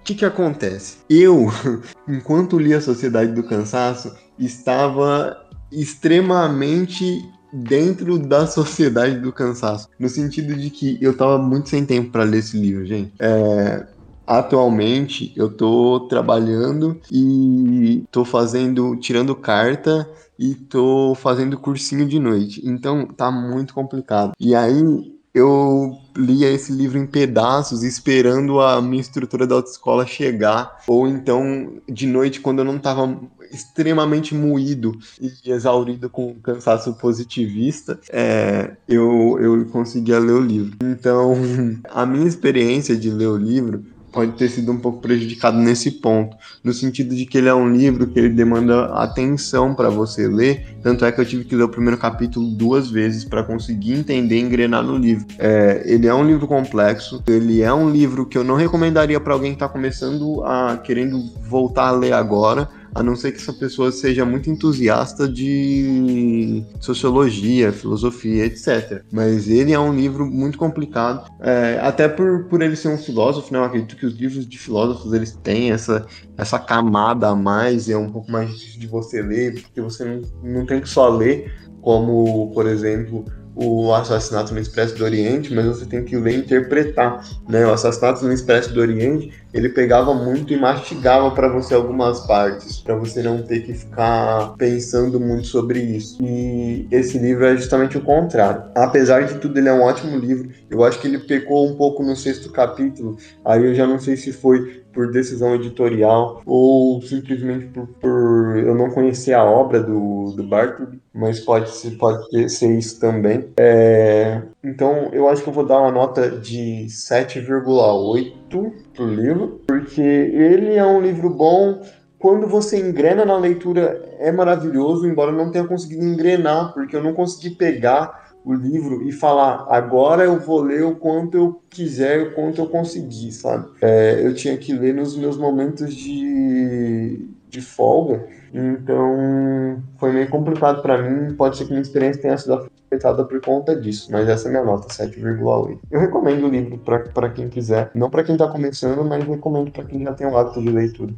O 0.00 0.04
que, 0.04 0.14
que 0.14 0.24
acontece? 0.24 0.98
Eu, 1.08 1.48
enquanto 2.06 2.58
li 2.58 2.74
A 2.74 2.80
Sociedade 2.80 3.32
do 3.32 3.42
Cansaço, 3.42 4.14
estava 4.38 5.43
extremamente 5.80 7.24
dentro 7.52 8.18
da 8.18 8.46
sociedade 8.46 9.20
do 9.20 9.32
cansaço. 9.32 9.88
No 9.98 10.08
sentido 10.08 10.54
de 10.54 10.70
que 10.70 10.98
eu 11.00 11.16
tava 11.16 11.38
muito 11.38 11.68
sem 11.68 11.84
tempo 11.84 12.10
para 12.10 12.24
ler 12.24 12.38
esse 12.38 12.58
livro, 12.58 12.84
gente. 12.84 13.12
É, 13.18 13.86
atualmente 14.26 15.32
eu 15.36 15.50
tô 15.50 16.06
trabalhando 16.08 17.00
e 17.10 18.04
tô 18.10 18.24
fazendo, 18.24 18.96
tirando 18.96 19.36
carta 19.36 20.08
e 20.38 20.54
tô 20.54 21.14
fazendo 21.14 21.58
cursinho 21.58 22.06
de 22.06 22.18
noite. 22.18 22.60
Então 22.64 23.06
tá 23.06 23.30
muito 23.30 23.72
complicado. 23.72 24.32
E 24.40 24.54
aí 24.54 25.14
eu 25.34 25.92
lia 26.16 26.48
esse 26.48 26.72
livro 26.72 26.96
em 26.96 27.06
pedaços, 27.06 27.82
esperando 27.82 28.60
a 28.60 28.80
minha 28.80 29.00
estrutura 29.00 29.46
da 29.46 29.56
autoescola 29.56 30.06
chegar, 30.06 30.78
ou 30.86 31.08
então 31.08 31.80
de 31.90 32.06
noite, 32.06 32.40
quando 32.40 32.60
eu 32.60 32.64
não 32.64 32.76
estava 32.76 33.20
extremamente 33.54 34.34
moído 34.34 34.98
e 35.20 35.50
exaurido 35.50 36.10
com 36.10 36.34
cansaço 36.34 36.94
positivista, 36.94 37.98
é, 38.10 38.72
eu, 38.88 39.38
eu 39.40 39.64
conseguia 39.66 40.18
ler 40.18 40.32
o 40.32 40.40
livro. 40.40 40.76
Então, 40.82 41.34
a 41.90 42.04
minha 42.04 42.26
experiência 42.26 42.96
de 42.96 43.10
ler 43.10 43.28
o 43.28 43.36
livro 43.36 43.84
pode 44.14 44.32
ter 44.32 44.48
sido 44.48 44.70
um 44.70 44.78
pouco 44.78 45.00
prejudicado 45.00 45.58
nesse 45.58 45.90
ponto, 45.90 46.36
no 46.62 46.72
sentido 46.72 47.16
de 47.16 47.26
que 47.26 47.36
ele 47.36 47.48
é 47.48 47.54
um 47.54 47.68
livro 47.68 48.06
que 48.06 48.16
ele 48.20 48.28
demanda 48.28 48.84
atenção 48.94 49.74
para 49.74 49.90
você 49.90 50.28
ler, 50.28 50.76
tanto 50.84 51.04
é 51.04 51.10
que 51.10 51.20
eu 51.20 51.26
tive 51.26 51.44
que 51.44 51.56
ler 51.56 51.64
o 51.64 51.68
primeiro 51.68 51.98
capítulo 51.98 52.46
duas 52.46 52.88
vezes 52.88 53.24
para 53.24 53.42
conseguir 53.42 53.94
entender 53.94 54.36
e 54.36 54.40
engrenar 54.40 54.84
no 54.84 54.96
livro. 54.96 55.26
É, 55.36 55.82
ele 55.84 56.06
é 56.06 56.14
um 56.14 56.24
livro 56.24 56.46
complexo, 56.46 57.20
ele 57.26 57.60
é 57.60 57.74
um 57.74 57.90
livro 57.90 58.24
que 58.24 58.38
eu 58.38 58.44
não 58.44 58.54
recomendaria 58.54 59.18
para 59.18 59.34
alguém 59.34 59.50
que 59.50 59.56
está 59.56 59.68
começando 59.68 60.44
a 60.44 60.76
querendo 60.76 61.20
voltar 61.48 61.88
a 61.88 61.92
ler 61.92 62.12
agora, 62.12 62.68
a 62.94 63.02
não 63.02 63.16
ser 63.16 63.32
que 63.32 63.38
essa 63.38 63.52
pessoa 63.52 63.90
seja 63.90 64.24
muito 64.24 64.48
entusiasta 64.48 65.28
de 65.28 66.64
sociologia, 66.80 67.72
filosofia, 67.72 68.46
etc. 68.46 69.02
Mas 69.10 69.48
ele 69.48 69.72
é 69.72 69.78
um 69.78 69.92
livro 69.94 70.24
muito 70.26 70.56
complicado, 70.56 71.28
é, 71.40 71.78
até 71.82 72.08
por, 72.08 72.44
por 72.44 72.62
ele 72.62 72.76
ser 72.76 72.88
um 72.88 72.98
filósofo, 72.98 73.52
né? 73.52 73.58
Eu 73.58 73.64
acredito 73.64 73.96
que 73.96 74.06
os 74.06 74.14
livros 74.14 74.48
de 74.48 74.58
filósofos 74.58 75.12
eles 75.12 75.32
têm 75.42 75.72
essa, 75.72 76.06
essa 76.36 76.58
camada 76.58 77.28
a 77.28 77.34
mais, 77.34 77.88
é 77.88 77.96
um 77.96 78.10
pouco 78.10 78.30
mais 78.30 78.50
difícil 78.50 78.80
de 78.80 78.86
você 78.86 79.20
ler, 79.20 79.60
porque 79.60 79.80
você 79.80 80.04
não, 80.04 80.22
não 80.42 80.66
tem 80.66 80.80
que 80.80 80.88
só 80.88 81.08
ler, 81.08 81.52
como, 81.80 82.50
por 82.52 82.66
exemplo, 82.66 83.24
o 83.54 83.92
Assassinato 83.92 84.52
no 84.52 84.60
Expresso 84.60 84.96
do 84.96 85.04
Oriente, 85.04 85.54
mas 85.54 85.66
você 85.66 85.86
tem 85.86 86.04
que 86.04 86.16
ler 86.16 86.34
e 86.34 86.38
interpretar, 86.38 87.24
né? 87.48 87.64
O 87.66 87.72
Assassinato 87.72 88.24
no 88.24 88.32
Expresso 88.32 88.72
do 88.72 88.80
Oriente, 88.80 89.32
ele 89.52 89.68
pegava 89.68 90.12
muito 90.12 90.52
e 90.52 90.56
mastigava 90.56 91.30
para 91.30 91.48
você 91.48 91.74
algumas 91.74 92.20
partes, 92.26 92.78
para 92.78 92.96
você 92.96 93.22
não 93.22 93.42
ter 93.42 93.60
que 93.60 93.74
ficar 93.74 94.54
pensando 94.58 95.20
muito 95.20 95.46
sobre 95.46 95.80
isso. 95.80 96.18
E 96.22 96.88
esse 96.90 97.18
livro 97.18 97.44
é 97.44 97.56
justamente 97.56 97.96
o 97.96 98.00
contrário. 98.00 98.64
Apesar 98.74 99.24
de 99.24 99.38
tudo, 99.38 99.58
ele 99.58 99.68
é 99.68 99.72
um 99.72 99.82
ótimo 99.82 100.18
livro. 100.18 100.50
Eu 100.68 100.82
acho 100.82 101.00
que 101.00 101.06
ele 101.06 101.18
pecou 101.18 101.68
um 101.68 101.76
pouco 101.76 102.02
no 102.02 102.16
sexto 102.16 102.50
capítulo. 102.50 103.16
Aí 103.44 103.64
eu 103.64 103.74
já 103.74 103.86
não 103.86 103.98
sei 103.98 104.16
se 104.16 104.32
foi 104.32 104.83
por 104.94 105.10
decisão 105.10 105.54
editorial 105.54 106.42
ou 106.46 107.02
simplesmente 107.02 107.66
por, 107.66 107.86
por 108.00 108.56
eu 108.56 108.74
não 108.74 108.90
conhecer 108.90 109.32
a 109.32 109.44
obra 109.44 109.82
do, 109.82 110.32
do 110.32 110.42
Bartleby, 110.42 111.00
mas 111.12 111.40
pode 111.40 111.70
ser, 111.70 111.92
pode 111.92 112.48
ser 112.48 112.78
isso 112.78 113.00
também. 113.00 113.48
É, 113.56 114.42
então 114.62 115.10
eu 115.12 115.28
acho 115.28 115.42
que 115.42 115.48
eu 115.48 115.52
vou 115.52 115.66
dar 115.66 115.80
uma 115.80 115.90
nota 115.90 116.30
de 116.30 116.86
7,8 116.88 118.72
pro 118.94 119.06
livro, 119.06 119.60
porque 119.66 120.00
ele 120.00 120.74
é 120.74 120.86
um 120.86 121.00
livro 121.00 121.28
bom. 121.30 121.82
Quando 122.18 122.46
você 122.46 122.78
engrena 122.78 123.24
na 123.24 123.36
leitura 123.36 124.02
é 124.18 124.32
maravilhoso, 124.32 125.06
embora 125.06 125.30
eu 125.30 125.36
não 125.36 125.50
tenha 125.50 125.66
conseguido 125.66 126.04
engrenar, 126.04 126.72
porque 126.72 126.96
eu 126.96 127.02
não 127.02 127.12
consegui 127.12 127.50
pegar 127.54 128.23
o 128.44 128.52
livro 128.52 129.02
e 129.02 129.10
falar, 129.10 129.66
agora 129.70 130.24
eu 130.24 130.38
vou 130.38 130.60
ler 130.60 130.84
o 130.84 130.96
quanto 130.96 131.36
eu 131.36 131.62
quiser, 131.70 132.20
o 132.20 132.34
quanto 132.34 132.60
eu 132.60 132.68
conseguir, 132.68 133.32
sabe? 133.32 133.68
É, 133.80 134.20
eu 134.22 134.34
tinha 134.34 134.56
que 134.56 134.74
ler 134.74 134.94
nos 134.94 135.16
meus 135.16 135.38
momentos 135.38 135.94
de, 135.94 137.26
de 137.48 137.60
folga, 137.62 138.26
então 138.52 139.82
foi 139.96 140.12
meio 140.12 140.28
complicado 140.28 140.82
para 140.82 141.00
mim. 141.00 141.34
Pode 141.34 141.56
ser 141.56 141.64
que 141.64 141.70
minha 141.70 141.82
experiência 141.82 142.20
tenha 142.20 142.36
sido 142.36 142.68
afetada 142.86 143.24
por 143.24 143.40
conta 143.40 143.74
disso, 143.74 144.12
mas 144.12 144.28
essa 144.28 144.48
é 144.48 144.50
minha 144.50 144.62
nota, 144.62 144.88
7,8. 144.88 145.78
Eu 145.90 146.00
recomendo 146.00 146.46
o 146.46 146.50
livro 146.50 146.78
para 146.78 147.30
quem 147.30 147.48
quiser, 147.48 147.90
não 147.94 148.10
para 148.10 148.22
quem 148.22 148.36
tá 148.36 148.46
começando, 148.46 149.02
mas 149.04 149.24
recomendo 149.24 149.70
para 149.70 149.84
quem 149.84 150.04
já 150.04 150.12
tem 150.12 150.26
o 150.26 150.36
hábito 150.36 150.60
de 150.60 150.68
leitura. 150.68 151.14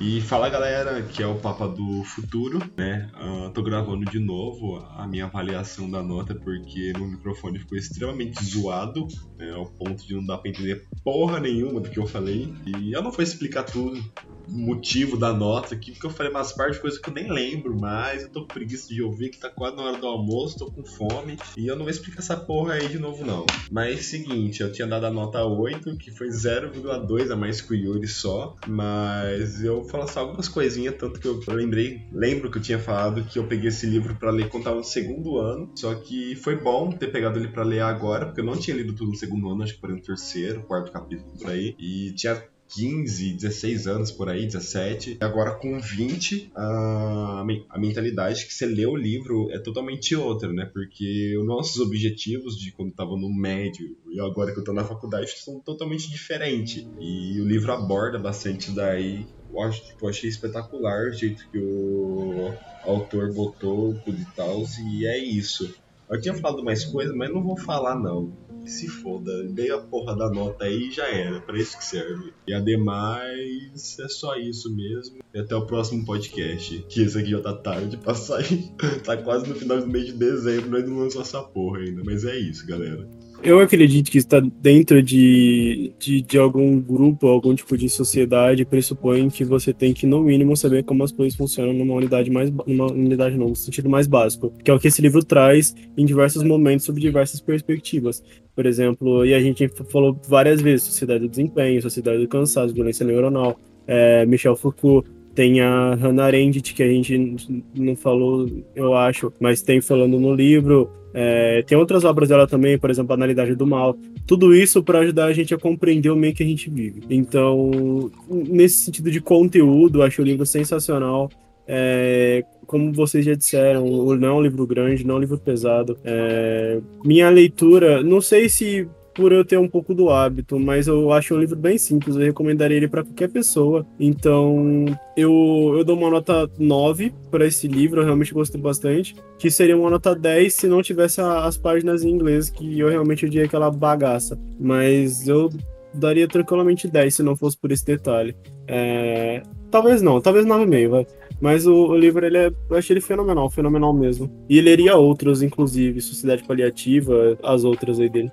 E 0.00 0.20
fala 0.20 0.48
galera, 0.48 1.02
que 1.02 1.22
é 1.22 1.26
o 1.26 1.38
Papa 1.38 1.68
do 1.68 2.02
Futuro, 2.04 2.58
né? 2.76 3.08
Uh, 3.14 3.50
tô 3.50 3.62
gravando 3.62 4.04
de 4.04 4.18
novo 4.18 4.76
a 4.96 5.06
minha 5.06 5.26
avaliação 5.26 5.88
da 5.88 6.02
nota 6.02 6.34
porque 6.34 6.92
meu 6.96 7.06
microfone 7.06 7.60
ficou 7.60 7.78
extremamente 7.78 8.44
zoado, 8.44 9.06
né? 9.38 9.52
Ao 9.52 9.66
ponto 9.66 10.04
de 10.04 10.14
não 10.14 10.26
dar 10.26 10.38
pra 10.38 10.50
entender 10.50 10.82
porra 11.04 11.38
nenhuma 11.38 11.80
do 11.80 11.88
que 11.88 11.98
eu 11.98 12.06
falei. 12.06 12.52
E 12.66 12.92
eu 12.92 13.02
não 13.02 13.12
vou 13.12 13.22
explicar 13.22 13.62
tudo, 13.62 14.02
motivo 14.48 15.16
da 15.16 15.32
nota 15.32 15.74
aqui, 15.74 15.92
porque 15.92 16.06
eu 16.06 16.10
falei 16.10 16.30
umas 16.30 16.52
partes 16.52 16.76
de 16.76 16.82
coisas 16.82 16.98
que 16.98 17.08
eu 17.08 17.14
nem 17.14 17.30
lembro 17.30 17.78
mais, 17.78 18.22
eu 18.22 18.30
tô 18.30 18.42
com 18.42 18.48
preguiça 18.48 18.92
de 18.92 19.02
ouvir, 19.02 19.30
que 19.30 19.38
tá 19.38 19.48
quase 19.48 19.76
na 19.76 19.82
hora 19.82 19.98
do 19.98 20.06
almoço, 20.06 20.58
tô 20.58 20.66
com 20.70 20.84
fome, 20.84 21.36
e 21.56 21.66
eu 21.66 21.76
não 21.76 21.82
vou 21.82 21.90
explicar 21.90 22.20
essa 22.20 22.36
porra 22.36 22.74
aí 22.74 22.88
de 22.88 22.98
novo 22.98 23.24
não. 23.24 23.46
Mas 23.70 24.06
seguinte, 24.06 24.62
eu 24.62 24.72
tinha 24.72 24.86
dado 24.86 25.06
a 25.06 25.10
nota 25.10 25.44
8, 25.44 25.96
que 25.96 26.10
foi 26.10 26.28
0,2 26.28 27.30
a 27.30 27.36
mais 27.36 27.60
que 27.60 27.72
o 27.72 27.76
Yuri 27.76 28.06
só, 28.06 28.56
mas 28.66 29.62
eu 29.62 29.80
vou 29.80 29.88
falar 29.88 30.06
só 30.06 30.20
algumas 30.20 30.48
coisinhas, 30.48 30.96
tanto 30.96 31.20
que 31.20 31.26
eu 31.26 31.40
lembrei, 31.48 32.02
lembro 32.12 32.50
que 32.50 32.58
eu 32.58 32.62
tinha 32.62 32.78
falado 32.78 33.24
que 33.24 33.38
eu 33.38 33.46
peguei 33.46 33.68
esse 33.68 33.86
livro 33.86 34.14
para 34.14 34.30
ler 34.30 34.48
quando 34.48 34.64
tava 34.64 34.76
no 34.76 34.84
segundo 34.84 35.38
ano, 35.38 35.70
só 35.74 35.94
que 35.94 36.36
foi 36.36 36.56
bom 36.56 36.90
ter 36.90 37.08
pegado 37.08 37.38
ele 37.38 37.48
para 37.48 37.62
ler 37.62 37.80
agora, 37.80 38.26
porque 38.26 38.40
eu 38.40 38.44
não 38.44 38.56
tinha 38.56 38.76
lido 38.76 38.92
tudo 38.92 39.10
no 39.10 39.16
segundo 39.16 39.48
ano, 39.48 39.62
acho 39.62 39.74
que 39.74 39.80
foi 39.80 39.90
no 39.90 40.00
terceiro, 40.00 40.62
quarto 40.62 40.92
capítulo 40.92 41.32
por 41.38 41.50
aí, 41.50 41.74
e 41.78 42.12
tinha 42.12 42.42
15, 42.68 43.34
16 43.34 43.86
anos 43.86 44.10
por 44.10 44.28
aí, 44.28 44.46
17. 44.46 45.18
Agora 45.20 45.54
com 45.54 45.78
20, 45.78 46.50
a, 46.54 47.44
a 47.68 47.78
mentalidade 47.78 48.46
que 48.46 48.52
você 48.52 48.66
lê 48.66 48.86
o 48.86 48.96
livro 48.96 49.50
é 49.50 49.58
totalmente 49.58 50.16
outra, 50.16 50.52
né? 50.52 50.68
Porque 50.72 51.36
os 51.38 51.46
nossos 51.46 51.80
objetivos 51.80 52.56
de 52.56 52.72
quando 52.72 52.90
estava 52.90 53.16
no 53.16 53.32
médio 53.32 53.96
e 54.10 54.20
agora 54.20 54.52
que 54.52 54.58
eu 54.58 54.64
tô 54.64 54.72
na 54.72 54.84
faculdade 54.84 55.30
são 55.38 55.60
totalmente 55.60 56.10
diferentes. 56.10 56.86
E 57.00 57.40
o 57.40 57.44
livro 57.44 57.72
aborda 57.72 58.18
bastante 58.18 58.70
daí. 58.70 59.26
Eu, 59.50 59.60
acho, 59.62 59.84
tipo, 59.84 60.08
achei 60.08 60.28
espetacular 60.28 61.08
o 61.08 61.12
jeito 61.12 61.48
que 61.50 61.58
o 61.58 62.52
autor 62.82 63.32
botou 63.32 63.94
tudo 64.04 64.20
e 64.20 64.26
tal, 64.34 64.64
e 64.88 65.06
é 65.06 65.16
isso. 65.16 65.74
Eu 66.10 66.20
tinha 66.20 66.34
falado 66.34 66.62
mais 66.62 66.84
coisas, 66.84 67.14
mas 67.14 67.32
não 67.32 67.42
vou 67.42 67.56
falar 67.56 67.94
não 67.94 68.43
se 68.70 68.88
foda, 68.88 69.44
dei 69.44 69.70
a 69.70 69.78
porra 69.78 70.16
da 70.16 70.30
nota 70.30 70.64
aí 70.64 70.88
e 70.88 70.90
já 70.90 71.06
era, 71.06 71.40
pra 71.40 71.58
isso 71.58 71.76
que 71.78 71.84
serve. 71.84 72.32
E 72.46 72.54
ademais, 72.54 73.98
é 74.00 74.08
só 74.08 74.36
isso 74.36 74.74
mesmo. 74.74 75.18
E 75.32 75.38
até 75.38 75.54
o 75.54 75.66
próximo 75.66 76.04
podcast, 76.04 76.84
que 76.88 77.02
esse 77.02 77.18
aqui 77.18 77.30
já 77.30 77.40
tá 77.40 77.54
tarde 77.54 77.96
pra 77.96 78.14
sair. 78.14 78.72
tá 79.04 79.16
quase 79.16 79.48
no 79.48 79.54
final 79.54 79.80
do 79.80 79.86
mês 79.86 80.06
de 80.06 80.12
dezembro, 80.12 80.70
nós 80.70 80.88
não 80.88 80.98
lançamos 80.98 81.28
essa 81.28 81.42
porra 81.42 81.78
ainda, 81.78 82.02
mas 82.04 82.24
é 82.24 82.36
isso, 82.38 82.66
galera. 82.66 83.08
Eu 83.44 83.60
acredito 83.60 84.10
que 84.10 84.16
está 84.16 84.40
dentro 84.40 85.02
de, 85.02 85.92
de, 85.98 86.22
de, 86.22 86.38
algum 86.38 86.80
grupo, 86.80 87.26
algum 87.26 87.54
tipo 87.54 87.76
de 87.76 87.90
sociedade, 87.90 88.64
pressupõe 88.64 89.28
que 89.28 89.44
você 89.44 89.70
tem 89.70 89.92
que, 89.92 90.06
no 90.06 90.22
mínimo, 90.22 90.56
saber 90.56 90.82
como 90.82 91.04
as 91.04 91.12
coisas 91.12 91.36
funcionam 91.36 91.74
numa 91.74 91.92
unidade 91.92 92.30
mais 92.30 92.50
numa 92.66 92.90
unidade 92.90 93.36
não, 93.36 93.50
no 93.50 93.54
sentido 93.54 93.86
mais 93.90 94.06
básico, 94.06 94.50
que 94.64 94.70
é 94.70 94.74
o 94.74 94.80
que 94.80 94.88
esse 94.88 95.02
livro 95.02 95.22
traz 95.22 95.74
em 95.94 96.06
diversos 96.06 96.42
momentos 96.42 96.86
sobre 96.86 97.02
diversas 97.02 97.38
perspectivas. 97.38 98.24
Por 98.56 98.64
exemplo, 98.64 99.26
e 99.26 99.34
a 99.34 99.40
gente 99.40 99.68
falou 99.90 100.18
várias 100.26 100.62
vezes, 100.62 100.86
sociedade 100.86 101.20
do 101.20 101.28
desempenho, 101.28 101.82
sociedade 101.82 102.22
do 102.22 102.28
cansaço, 102.28 102.72
violência 102.72 103.04
neuronal, 103.04 103.60
é, 103.86 104.24
Michel 104.24 104.56
Foucault, 104.56 105.06
tem 105.34 105.60
a 105.60 105.94
Hannah 105.94 106.24
Arendt, 106.24 106.72
que 106.72 106.82
a 106.82 106.88
gente 106.88 107.36
não 107.74 107.96
falou, 107.96 108.48
eu 108.74 108.94
acho, 108.94 109.32
mas 109.40 109.62
tem 109.62 109.80
falando 109.80 110.18
no 110.18 110.34
livro, 110.34 110.90
é, 111.12 111.62
tem 111.62 111.78
outras 111.78 112.04
obras 112.04 112.28
dela 112.28 112.46
também, 112.46 112.76
por 112.76 112.90
exemplo, 112.90 113.14
Analidade 113.14 113.54
do 113.54 113.66
Mal. 113.66 113.96
Tudo 114.26 114.52
isso 114.54 114.82
para 114.82 114.98
ajudar 114.98 115.26
a 115.26 115.32
gente 115.32 115.54
a 115.54 115.58
compreender 115.58 116.10
o 116.10 116.16
meio 116.16 116.34
que 116.34 116.42
a 116.42 116.46
gente 116.46 116.68
vive. 116.68 117.02
Então, 117.08 118.10
nesse 118.28 118.86
sentido 118.86 119.10
de 119.10 119.20
conteúdo, 119.20 120.02
acho 120.02 120.20
o 120.20 120.24
livro 120.24 120.44
sensacional. 120.44 121.30
É, 121.68 122.44
como 122.66 122.92
vocês 122.92 123.24
já 123.24 123.34
disseram, 123.34 123.86
não 124.16 124.28
é 124.28 124.32
um 124.32 124.42
livro 124.42 124.66
grande, 124.66 125.06
não 125.06 125.14
é 125.14 125.18
um 125.18 125.20
livro 125.20 125.38
pesado. 125.38 125.96
É, 126.04 126.80
minha 127.04 127.30
leitura, 127.30 128.02
não 128.02 128.20
sei 128.20 128.48
se 128.48 128.88
por 129.14 129.32
eu 129.32 129.44
ter 129.44 129.58
um 129.58 129.68
pouco 129.68 129.94
do 129.94 130.10
hábito, 130.10 130.58
mas 130.58 130.86
eu 130.86 131.12
acho 131.12 131.34
um 131.34 131.38
livro 131.38 131.56
bem 131.56 131.78
simples, 131.78 132.16
eu 132.16 132.22
recomendaria 132.22 132.76
ele 132.76 132.88
para 132.88 133.04
qualquer 133.04 133.30
pessoa. 133.30 133.86
Então, 133.98 134.84
eu, 135.16 135.74
eu 135.78 135.84
dou 135.84 135.96
uma 135.96 136.10
nota 136.10 136.50
9 136.58 137.12
para 137.30 137.46
esse 137.46 137.68
livro, 137.68 138.00
eu 138.00 138.04
realmente 138.04 138.34
gostei 138.34 138.60
bastante, 138.60 139.14
que 139.38 139.50
seria 139.50 139.76
uma 139.76 139.90
nota 139.90 140.14
10 140.14 140.52
se 140.52 140.66
não 140.66 140.82
tivesse 140.82 141.20
a, 141.20 141.44
as 141.44 141.56
páginas 141.56 142.02
em 142.02 142.10
inglês, 142.10 142.50
que 142.50 142.78
eu 142.78 142.88
realmente 142.88 143.24
odiei 143.24 143.44
aquela 143.44 143.70
bagaça. 143.70 144.38
Mas 144.58 145.28
eu 145.28 145.50
daria 145.94 146.26
tranquilamente 146.26 146.88
10 146.88 147.14
se 147.14 147.22
não 147.22 147.36
fosse 147.36 147.56
por 147.56 147.70
esse 147.70 147.84
detalhe. 147.84 148.36
É, 148.66 149.42
talvez 149.70 150.02
não, 150.02 150.20
talvez 150.20 150.44
9,5, 150.44 150.88
vai. 150.88 151.06
Mas 151.40 151.66
o, 151.66 151.74
o, 151.88 151.96
livro, 151.96 152.24
ele 152.24 152.38
é, 152.38 152.52
eu 152.70 152.76
achei 152.76 152.94
ele 152.94 153.00
fenomenal, 153.00 153.50
fenomenal 153.50 153.92
mesmo. 153.92 154.30
E 154.48 154.60
leria 154.60 154.96
outros, 154.96 155.42
inclusive, 155.42 156.00
Sociedade 156.00 156.44
Paliativa, 156.44 157.36
as 157.42 157.64
outras 157.64 158.00
aí 158.00 158.08
dele. 158.08 158.32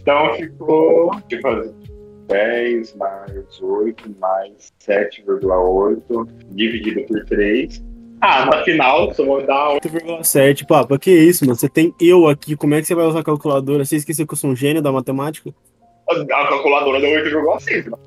Então 0.00 0.34
ficou, 0.34 1.10
tipo, 1.28 1.48
10 2.28 2.94
mais 2.96 3.60
8 3.60 4.16
mais 4.20 4.72
7,8 4.80 6.28
dividido 6.50 7.02
por 7.06 7.24
3. 7.24 7.84
Ah, 8.20 8.46
no 8.46 8.64
final, 8.64 9.14
só 9.14 9.24
vou 9.24 9.46
dar 9.46 9.78
8,7. 9.80 10.66
Papa, 10.66 10.98
que 10.98 11.10
isso, 11.10 11.44
mano? 11.44 11.56
Você 11.56 11.68
tem 11.68 11.94
eu 12.00 12.26
aqui, 12.26 12.56
como 12.56 12.74
é 12.74 12.80
que 12.80 12.86
você 12.86 12.94
vai 12.94 13.06
usar 13.06 13.20
a 13.20 13.24
calculadora? 13.24 13.84
Você 13.84 13.96
esqueceu 13.96 14.26
que 14.26 14.32
eu 14.32 14.38
sou 14.38 14.50
um 14.50 14.56
gênio 14.56 14.82
da 14.82 14.90
matemática? 14.90 15.54
A 16.08 16.48
calculadora 16.48 17.00
deu 17.00 17.10
8,6, 17.10 17.90
mano. 17.90 18.02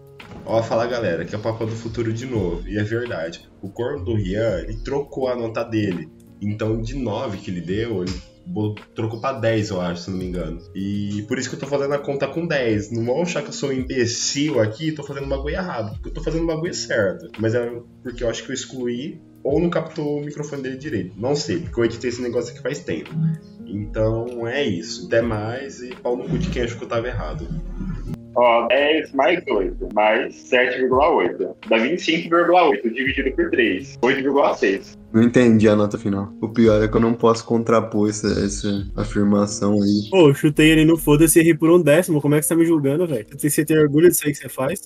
Ó, 0.46 0.62
fala 0.62 0.88
galera, 0.88 1.24
que 1.24 1.34
é 1.34 1.38
o 1.38 1.42
Papa 1.42 1.66
do 1.66 1.72
Futuro 1.72 2.12
de 2.12 2.26
novo. 2.26 2.68
E 2.68 2.78
é 2.78 2.84
verdade. 2.84 3.50
O 3.62 3.70
corno 3.70 4.04
do 4.04 4.16
Rian, 4.16 4.60
ele 4.60 4.76
trocou 4.84 5.28
a 5.28 5.36
nota 5.36 5.64
dele. 5.64 6.10
Então, 6.42 6.82
de 6.82 6.96
9 6.96 7.38
que 7.38 7.52
ele 7.52 7.62
deu, 7.62 8.02
ele 8.02 8.12
trocou 8.96 9.20
pra 9.20 9.34
10, 9.34 9.70
eu 9.70 9.82
acho, 9.82 10.04
se 10.04 10.12
não 10.12 10.18
me 10.18 10.26
engano. 10.26 10.60
E 10.76 11.24
por 11.28 11.38
isso 11.38 11.50
que 11.50 11.56
eu 11.56 11.60
tô 11.60 11.68
fazendo 11.68 11.94
a 11.94 12.00
conta 12.00 12.28
com 12.28 12.46
10. 12.46 12.92
Não 12.92 13.06
vão 13.06 13.22
achar 13.22 13.42
que 13.42 13.50
eu 13.50 13.54
sou 13.54 13.70
um 13.70 13.74
imbecil 13.74 14.60
aqui 14.60 14.90
e 14.90 14.92
tô 14.92 15.04
fazendo 15.04 15.26
um 15.26 15.30
bagulho 15.30 15.56
errado. 15.56 15.94
Porque 15.94 16.10
eu 16.10 16.14
tô 16.14 16.24
fazendo 16.24 16.44
um 16.44 16.48
bagulho 16.48 16.74
certo. 16.74 17.30
Mas 17.40 17.56
é 17.56 17.72
porque 18.04 18.24
eu 18.24 18.30
acho 18.30 18.44
que 18.44 18.52
eu 18.52 18.54
excluí 18.54 19.22
ou 19.44 19.60
não 19.60 19.70
captou 19.70 20.20
o 20.20 20.26
microfone 20.26 20.62
dele 20.62 20.78
direito. 20.78 21.16
Não 21.18 21.36
sei, 21.36 21.60
porque 21.60 21.80
eu 21.80 21.86
editei 21.86 22.10
esse 22.10 22.22
negócio 22.22 22.52
aqui 22.52 22.62
faz 22.62 22.80
tempo. 22.80 23.10
Então 23.66 24.48
é 24.48 24.64
isso. 24.64 25.08
Até 25.08 25.22
mais 25.22 25.82
e 25.82 25.96
pau 25.96 26.16
no 26.16 26.28
cu 26.28 26.38
de 26.38 26.50
quem 26.50 26.64
achou 26.64 26.78
que 26.78 26.84
eu 26.84 26.90
tava 26.90 27.08
errado. 27.08 27.48
Ó, 28.36 28.68
10 28.68 29.14
mais 29.14 29.44
8, 29.46 29.90
mais 29.94 30.36
7,8. 30.50 31.56
Dá 31.68 31.78
25,8 31.78 32.94
dividido 32.94 33.32
por 33.34 33.50
3. 33.50 33.98
8,6. 34.02 34.98
Não 35.14 35.22
entendi 35.22 35.68
a 35.68 35.76
nota 35.76 35.98
final. 35.98 36.32
O 36.42 36.50
pior 36.50 36.82
é 36.82 36.88
que 36.88 36.96
eu 36.96 37.02
não 37.02 37.14
posso 37.14 37.46
contrapor 37.46 38.10
essa, 38.10 38.28
essa 38.28 38.88
afirmação 38.96 39.82
aí. 39.82 40.10
Pô, 40.10 40.30
eu 40.30 40.34
chutei 40.34 40.72
ele 40.72 40.86
no 40.86 40.98
foda-se 40.98 41.40
e 41.40 41.44
ri 41.44 41.58
por 41.58 41.70
um 41.70 41.82
décimo. 41.82 42.22
Como 42.22 42.36
é 42.36 42.40
que 42.40 42.46
você 42.46 42.54
tá 42.54 42.56
me 42.56 42.66
julgando, 42.66 43.06
velho? 43.06 43.28
Você 43.38 43.66
tem 43.66 43.78
orgulho 43.78 44.10
disso 44.10 44.24
aí 44.26 44.32
que 44.32 44.38
você 44.38 44.50
faz? 44.50 44.82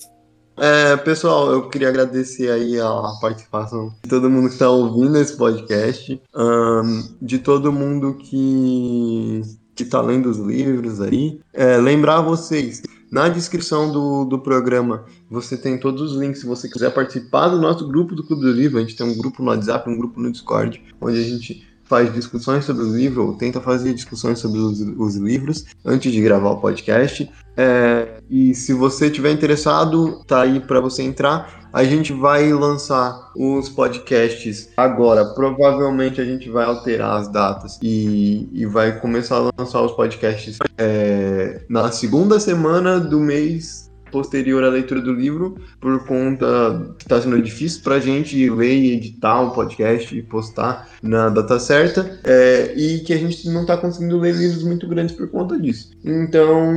É, 0.58 0.96
pessoal, 0.96 1.52
eu 1.52 1.68
queria 1.68 1.88
agradecer 1.88 2.50
aí 2.50 2.80
a 2.80 3.02
participação 3.20 3.92
de 4.02 4.08
todo 4.08 4.30
mundo 4.30 4.48
que 4.48 4.54
está 4.54 4.70
ouvindo 4.70 5.18
esse 5.18 5.36
podcast, 5.36 6.20
ahn, 6.34 7.02
de 7.20 7.38
todo 7.38 7.72
mundo 7.72 8.14
que 8.14 9.42
que 9.74 9.82
está 9.82 10.00
lendo 10.00 10.30
os 10.30 10.38
livros 10.38 11.02
aí. 11.02 11.38
É, 11.52 11.76
lembrar 11.76 12.22
vocês, 12.22 12.82
na 13.10 13.28
descrição 13.28 13.92
do, 13.92 14.24
do 14.24 14.38
programa 14.38 15.04
você 15.30 15.56
tem 15.56 15.78
todos 15.78 16.02
os 16.02 16.18
links 16.18 16.40
se 16.40 16.46
você 16.46 16.68
quiser 16.68 16.92
participar 16.92 17.48
do 17.48 17.60
nosso 17.60 17.86
grupo 17.86 18.14
do 18.14 18.24
Clube 18.24 18.42
do 18.42 18.52
Livro. 18.52 18.78
A 18.78 18.80
gente 18.80 18.96
tem 18.96 19.06
um 19.06 19.16
grupo 19.16 19.42
no 19.42 19.50
WhatsApp, 19.50 19.88
um 19.88 19.96
grupo 19.96 20.20
no 20.20 20.30
Discord, 20.30 20.82
onde 21.00 21.18
a 21.18 21.22
gente 21.22 21.66
faz 21.84 22.12
discussões 22.12 22.64
sobre 22.64 22.82
o 22.82 22.94
livro, 22.94 23.26
ou 23.26 23.34
tenta 23.34 23.60
fazer 23.60 23.94
discussões 23.94 24.38
sobre 24.38 24.58
os, 24.58 24.80
os 24.80 25.16
livros 25.16 25.64
antes 25.84 26.12
de 26.12 26.20
gravar 26.20 26.50
o 26.50 26.60
podcast. 26.60 27.30
É, 27.56 28.15
e 28.28 28.54
se 28.54 28.72
você 28.72 29.08
tiver 29.10 29.30
interessado, 29.30 30.22
tá 30.26 30.42
aí 30.42 30.60
para 30.60 30.80
você 30.80 31.02
entrar. 31.02 31.68
A 31.72 31.84
gente 31.84 32.12
vai 32.12 32.52
lançar 32.52 33.30
os 33.36 33.68
podcasts 33.68 34.70
agora. 34.76 35.24
Provavelmente 35.26 36.20
a 36.20 36.24
gente 36.24 36.48
vai 36.48 36.64
alterar 36.64 37.18
as 37.20 37.28
datas 37.28 37.78
e, 37.82 38.48
e 38.52 38.66
vai 38.66 38.98
começar 38.98 39.36
a 39.36 39.50
lançar 39.58 39.82
os 39.82 39.92
podcasts 39.92 40.58
é, 40.78 41.60
na 41.68 41.92
segunda 41.92 42.40
semana 42.40 42.98
do 42.98 43.20
mês 43.20 43.85
posterior 44.16 44.64
à 44.64 44.70
leitura 44.70 45.02
do 45.02 45.12
livro, 45.12 45.58
por 45.78 46.06
conta 46.06 46.94
que 46.96 47.04
está 47.04 47.20
sendo 47.20 47.40
difícil 47.42 47.82
para 47.82 47.96
a 47.96 48.00
gente 48.00 48.48
ler 48.48 48.72
e 48.72 48.92
editar 48.94 49.42
um 49.42 49.50
podcast 49.50 50.16
e 50.16 50.22
postar 50.22 50.88
na 51.02 51.28
data 51.28 51.58
certa, 51.60 52.18
é, 52.24 52.72
e 52.74 53.00
que 53.00 53.12
a 53.12 53.18
gente 53.18 53.46
não 53.50 53.60
está 53.60 53.76
conseguindo 53.76 54.18
ler 54.18 54.34
livros 54.34 54.62
muito 54.62 54.88
grandes 54.88 55.14
por 55.14 55.28
conta 55.28 55.58
disso. 55.58 55.90
Então, 56.02 56.72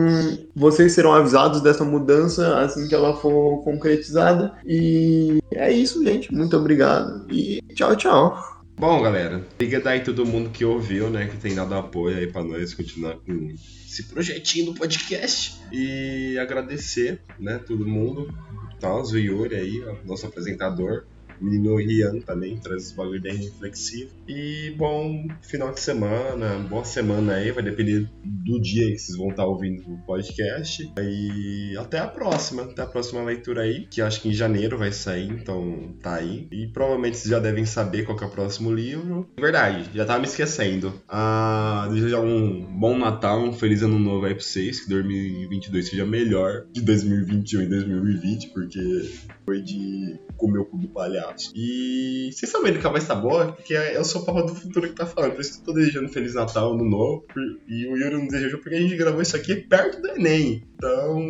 vocês 0.53 0.91
serão 0.91 1.13
avisados 1.13 1.61
dessa 1.61 1.85
mudança 1.85 2.59
assim 2.59 2.89
que 2.89 2.95
ela 2.95 3.15
for 3.15 3.63
concretizada. 3.63 4.51
E 4.65 5.39
é 5.53 5.71
isso, 5.71 6.03
gente. 6.03 6.33
Muito 6.33 6.57
obrigado 6.57 7.25
e 7.31 7.61
tchau, 7.73 7.95
tchau. 7.95 8.58
Bom, 8.79 9.01
galera, 9.01 9.45
obrigado 9.55 9.87
aí 9.87 9.99
todo 9.99 10.25
mundo 10.25 10.51
que 10.51 10.63
ouviu, 10.63 11.09
né? 11.09 11.27
Que 11.27 11.35
tem 11.35 11.53
dado 11.53 11.75
apoio 11.75 12.17
aí 12.17 12.27
pra 12.27 12.41
nós 12.41 12.73
continuar 12.73 13.17
com 13.17 13.53
esse 13.85 14.03
projetinho 14.03 14.67
do 14.67 14.73
podcast. 14.73 15.59
E 15.69 16.37
agradecer, 16.39 17.19
né, 17.37 17.57
todo 17.57 17.85
mundo. 17.85 18.33
Tal, 18.79 19.03
o 19.03 19.17
Yuri 19.17 19.53
aí, 19.53 19.83
nosso 20.05 20.25
apresentador. 20.25 21.03
Menino 21.41 21.75
Rian 21.77 22.19
também 22.19 22.57
traz 22.57 22.83
esse 22.83 22.95
bagulho 22.95 23.21
bem 23.21 23.35
reflexivo. 23.35 24.11
E 24.27 24.73
bom 24.77 25.27
final 25.41 25.71
de 25.71 25.79
semana, 25.79 26.59
boa 26.69 26.83
semana 26.83 27.33
aí, 27.33 27.51
vai 27.51 27.63
depender 27.63 28.07
do 28.23 28.59
dia 28.61 28.91
que 28.91 28.99
vocês 28.99 29.17
vão 29.17 29.29
estar 29.29 29.45
ouvindo 29.45 29.81
o 29.91 29.97
podcast. 30.05 30.91
E 30.99 31.75
até 31.77 31.99
a 31.99 32.07
próxima, 32.07 32.63
até 32.63 32.81
a 32.81 32.87
próxima 32.87 33.23
leitura 33.23 33.61
aí, 33.61 33.87
que 33.87 34.01
acho 34.01 34.21
que 34.21 34.29
em 34.29 34.33
janeiro 34.33 34.77
vai 34.77 34.91
sair, 34.91 35.29
então 35.29 35.95
tá 36.01 36.15
aí. 36.15 36.47
E 36.51 36.67
provavelmente 36.67 37.17
vocês 37.17 37.29
já 37.29 37.39
devem 37.39 37.65
saber 37.65 38.03
qual 38.05 38.19
é 38.19 38.25
o 38.25 38.29
próximo 38.29 38.73
livro. 38.73 39.27
Verdade, 39.39 39.89
já 39.93 40.05
tava 40.05 40.19
me 40.19 40.25
esquecendo. 40.25 40.93
Ah, 41.07 41.87
desejar 41.91 42.21
um 42.21 42.61
bom 42.79 42.97
Natal, 42.97 43.41
um 43.41 43.53
feliz 43.53 43.81
ano 43.81 43.97
novo 43.97 44.25
aí 44.25 44.33
pra 44.33 44.43
vocês, 44.43 44.81
que 44.81 44.89
2022 44.89 45.89
seja 45.89 46.05
melhor 46.05 46.65
de 46.71 46.81
2021 46.81 47.61
e 47.61 47.65
2020, 47.67 48.49
porque 48.49 49.09
foi 49.49 49.61
de 49.61 50.19
comer 50.37 50.59
o 50.59 50.65
cu 50.65 50.77
do 50.77 50.87
palhaço. 50.87 51.51
E 51.55 52.29
vocês 52.31 52.51
sabem 52.51 52.79
que 52.79 52.85
a 52.85 52.89
voz 52.91 53.07
tá 53.07 53.15
boa, 53.15 53.51
porque 53.51 53.73
eu 53.73 54.05
sou 54.05 54.21
o 54.21 54.25
Papa 54.25 54.43
do 54.43 54.53
Futuro 54.53 54.87
que 54.87 54.93
tá 54.93 55.07
falando. 55.07 55.31
Por 55.31 55.41
isso 55.41 55.53
que 55.53 55.61
eu 55.61 55.65
tô 55.65 55.73
desejando 55.73 56.07
Feliz 56.09 56.35
Natal, 56.35 56.73
Ano 56.73 56.85
Novo. 56.85 57.25
E 57.67 57.87
o 57.87 57.97
Yuri 57.97 58.15
não 58.15 58.27
desejou 58.27 58.59
porque 58.59 58.75
a 58.75 58.81
gente 58.81 58.95
gravou 58.95 59.23
isso 59.23 59.35
aqui 59.35 59.55
perto 59.55 59.99
do 59.99 60.09
Enem. 60.09 60.68
Então, 60.81 61.27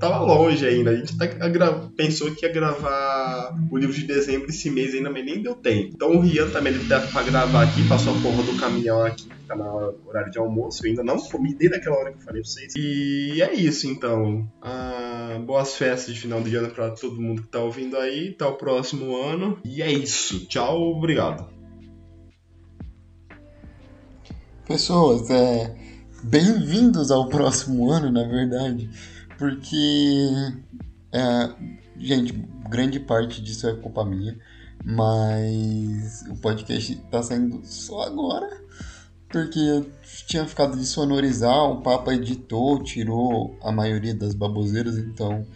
tava 0.00 0.20
longe 0.20 0.66
ainda. 0.66 0.90
A 0.90 0.96
gente 0.96 1.14
pensou 1.94 2.34
que 2.34 2.46
ia 2.46 2.50
gravar 2.52 3.54
o 3.70 3.76
livro 3.76 3.94
de 3.94 4.04
dezembro 4.06 4.48
esse 4.48 4.70
mês 4.70 4.94
ainda, 4.94 5.10
mas 5.10 5.22
nem 5.22 5.42
deu 5.42 5.54
tempo. 5.54 5.90
Então 5.94 6.16
o 6.16 6.20
Rian 6.20 6.48
também 6.48 6.72
ele 6.72 6.84
deve 6.84 7.12
pra 7.12 7.22
gravar 7.22 7.64
aqui, 7.64 7.86
passou 7.86 8.16
a 8.16 8.20
porra 8.22 8.42
do 8.42 8.58
caminhão 8.58 9.04
aqui, 9.04 9.24
que 9.28 9.46
tá 9.46 9.54
hora- 9.54 9.94
horário 10.06 10.32
de 10.32 10.38
almoço. 10.38 10.86
Eu 10.86 10.90
ainda 10.90 11.04
não 11.04 11.18
comi 11.18 11.54
desde 11.54 11.76
aquela 11.76 11.98
hora 11.98 12.10
que 12.10 12.20
eu 12.20 12.22
falei 12.22 12.40
pra 12.40 12.50
vocês. 12.50 12.72
E 12.74 13.42
é 13.42 13.52
isso 13.52 13.86
então. 13.86 14.50
Ah, 14.62 15.38
boas 15.44 15.76
festas 15.76 16.14
de 16.14 16.20
final 16.22 16.40
de 16.40 16.56
ano 16.56 16.70
pra 16.70 16.90
todo 16.92 17.20
mundo 17.20 17.42
que 17.42 17.48
tá 17.48 17.58
ouvindo 17.58 17.98
aí. 17.98 18.30
Até 18.30 18.46
o 18.46 18.54
próximo 18.54 19.14
ano. 19.14 19.58
E 19.62 19.82
é 19.82 19.92
isso. 19.92 20.46
Tchau, 20.46 20.80
obrigado. 20.96 21.46
Pessoas, 24.66 25.28
é, 25.28 25.74
bem-vindos 26.22 27.10
ao 27.10 27.28
próximo 27.28 27.90
ano, 27.90 28.10
na 28.10 28.24
verdade, 28.24 28.90
porque, 29.38 30.28
é, 31.12 31.50
gente, 31.96 32.32
grande 32.68 33.00
parte 33.00 33.42
disso 33.42 33.68
é 33.68 33.74
culpa 33.74 34.04
minha, 34.04 34.38
mas 34.84 36.24
o 36.30 36.36
podcast 36.36 36.94
tá 37.10 37.22
saindo 37.22 37.60
só 37.64 38.02
agora, 38.02 38.48
porque 39.28 39.58
eu 39.58 39.90
tinha 40.26 40.46
ficado 40.46 40.76
de 40.76 40.84
sonorizar, 40.84 41.64
o 41.64 41.82
Papa 41.82 42.14
editou, 42.14 42.82
tirou 42.82 43.56
a 43.62 43.72
maioria 43.72 44.14
das 44.14 44.34
baboseiras, 44.34 44.98
então 44.98 45.46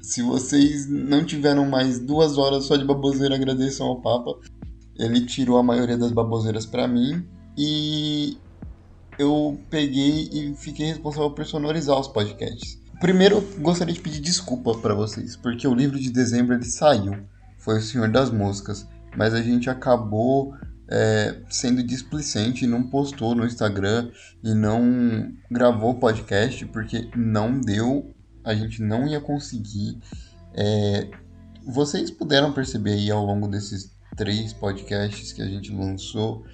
se 0.00 0.20
vocês 0.20 0.88
não 0.88 1.24
tiveram 1.24 1.64
mais 1.64 2.00
duas 2.00 2.36
horas 2.36 2.64
só 2.64 2.76
de 2.76 2.84
baboseira, 2.84 3.36
agradeçam 3.36 3.86
ao 3.86 4.00
Papa. 4.00 4.36
Ele 4.98 5.24
tirou 5.24 5.56
a 5.56 5.62
maioria 5.62 5.96
das 5.96 6.10
baboseiras 6.10 6.66
pra 6.66 6.88
mim 6.88 7.24
e 7.56 8.36
eu 9.18 9.60
peguei 9.70 10.28
e 10.32 10.54
fiquei 10.56 10.86
responsável 10.86 11.30
por 11.30 11.44
sonorizar 11.44 11.98
os 11.98 12.08
podcasts. 12.08 12.80
Primeiro, 13.00 13.40
gostaria 13.58 13.92
de 13.92 14.00
pedir 14.00 14.20
desculpa 14.20 14.76
pra 14.78 14.94
vocês, 14.94 15.36
porque 15.36 15.66
o 15.66 15.74
livro 15.74 15.98
de 15.98 16.10
dezembro 16.10 16.54
ele 16.54 16.64
saiu, 16.64 17.18
foi 17.58 17.78
o 17.78 17.82
Senhor 17.82 18.08
das 18.08 18.30
Moscas, 18.30 18.86
mas 19.16 19.34
a 19.34 19.42
gente 19.42 19.68
acabou 19.68 20.54
é, 20.88 21.40
sendo 21.48 21.82
displicente 21.82 22.64
e 22.64 22.68
não 22.68 22.82
postou 22.82 23.34
no 23.34 23.44
Instagram 23.44 24.10
e 24.42 24.54
não 24.54 25.32
gravou 25.50 25.94
podcast 25.94 26.64
porque 26.66 27.08
não 27.16 27.60
deu, 27.60 28.14
a 28.44 28.54
gente 28.54 28.82
não 28.82 29.06
ia 29.06 29.20
conseguir. 29.20 29.98
É, 30.54 31.08
vocês 31.66 32.10
puderam 32.10 32.52
perceber 32.52 32.92
aí 32.92 33.10
ao 33.10 33.24
longo 33.24 33.48
desses 33.48 33.90
três 34.16 34.52
podcasts 34.52 35.32
que 35.32 35.42
a 35.42 35.46
gente 35.46 35.72
lançou 35.72 36.44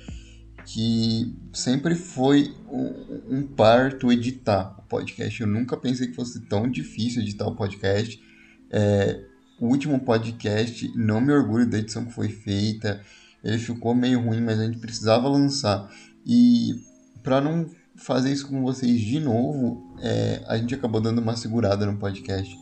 que 0.69 1.35
sempre 1.51 1.95
foi 1.95 2.55
um, 2.70 3.39
um 3.39 3.43
parto 3.43 4.12
editar 4.12 4.77
o 4.78 4.82
podcast. 4.82 5.40
Eu 5.40 5.47
nunca 5.47 5.78
pensei 5.78 6.09
que 6.09 6.15
fosse 6.15 6.40
tão 6.40 6.70
difícil 6.70 7.23
editar 7.23 7.47
o 7.47 7.57
podcast. 7.57 8.23
É, 8.70 9.24
o 9.59 9.66
último 9.66 9.99
podcast, 9.99 10.93
não 10.95 11.23
me 11.23 11.32
orgulho 11.32 11.66
da 11.66 11.78
edição 11.78 12.05
que 12.05 12.12
foi 12.12 12.28
feita. 12.28 13.01
Ele 13.43 13.57
ficou 13.59 13.95
meio 13.95 14.20
ruim, 14.20 14.43
mas 14.43 14.61
a 14.61 14.66
gente 14.66 14.77
precisava 14.77 15.27
lançar. 15.27 15.90
E 16.27 16.74
para 17.23 17.40
não 17.40 17.70
fazer 17.97 18.31
isso 18.31 18.47
com 18.47 18.61
vocês 18.61 19.01
de 19.01 19.20
novo, 19.20 19.97
é, 20.03 20.43
a 20.47 20.59
gente 20.59 20.74
acabou 20.74 21.01
dando 21.01 21.23
uma 21.23 21.35
segurada 21.35 21.86
no 21.86 21.97
podcast. 21.97 22.55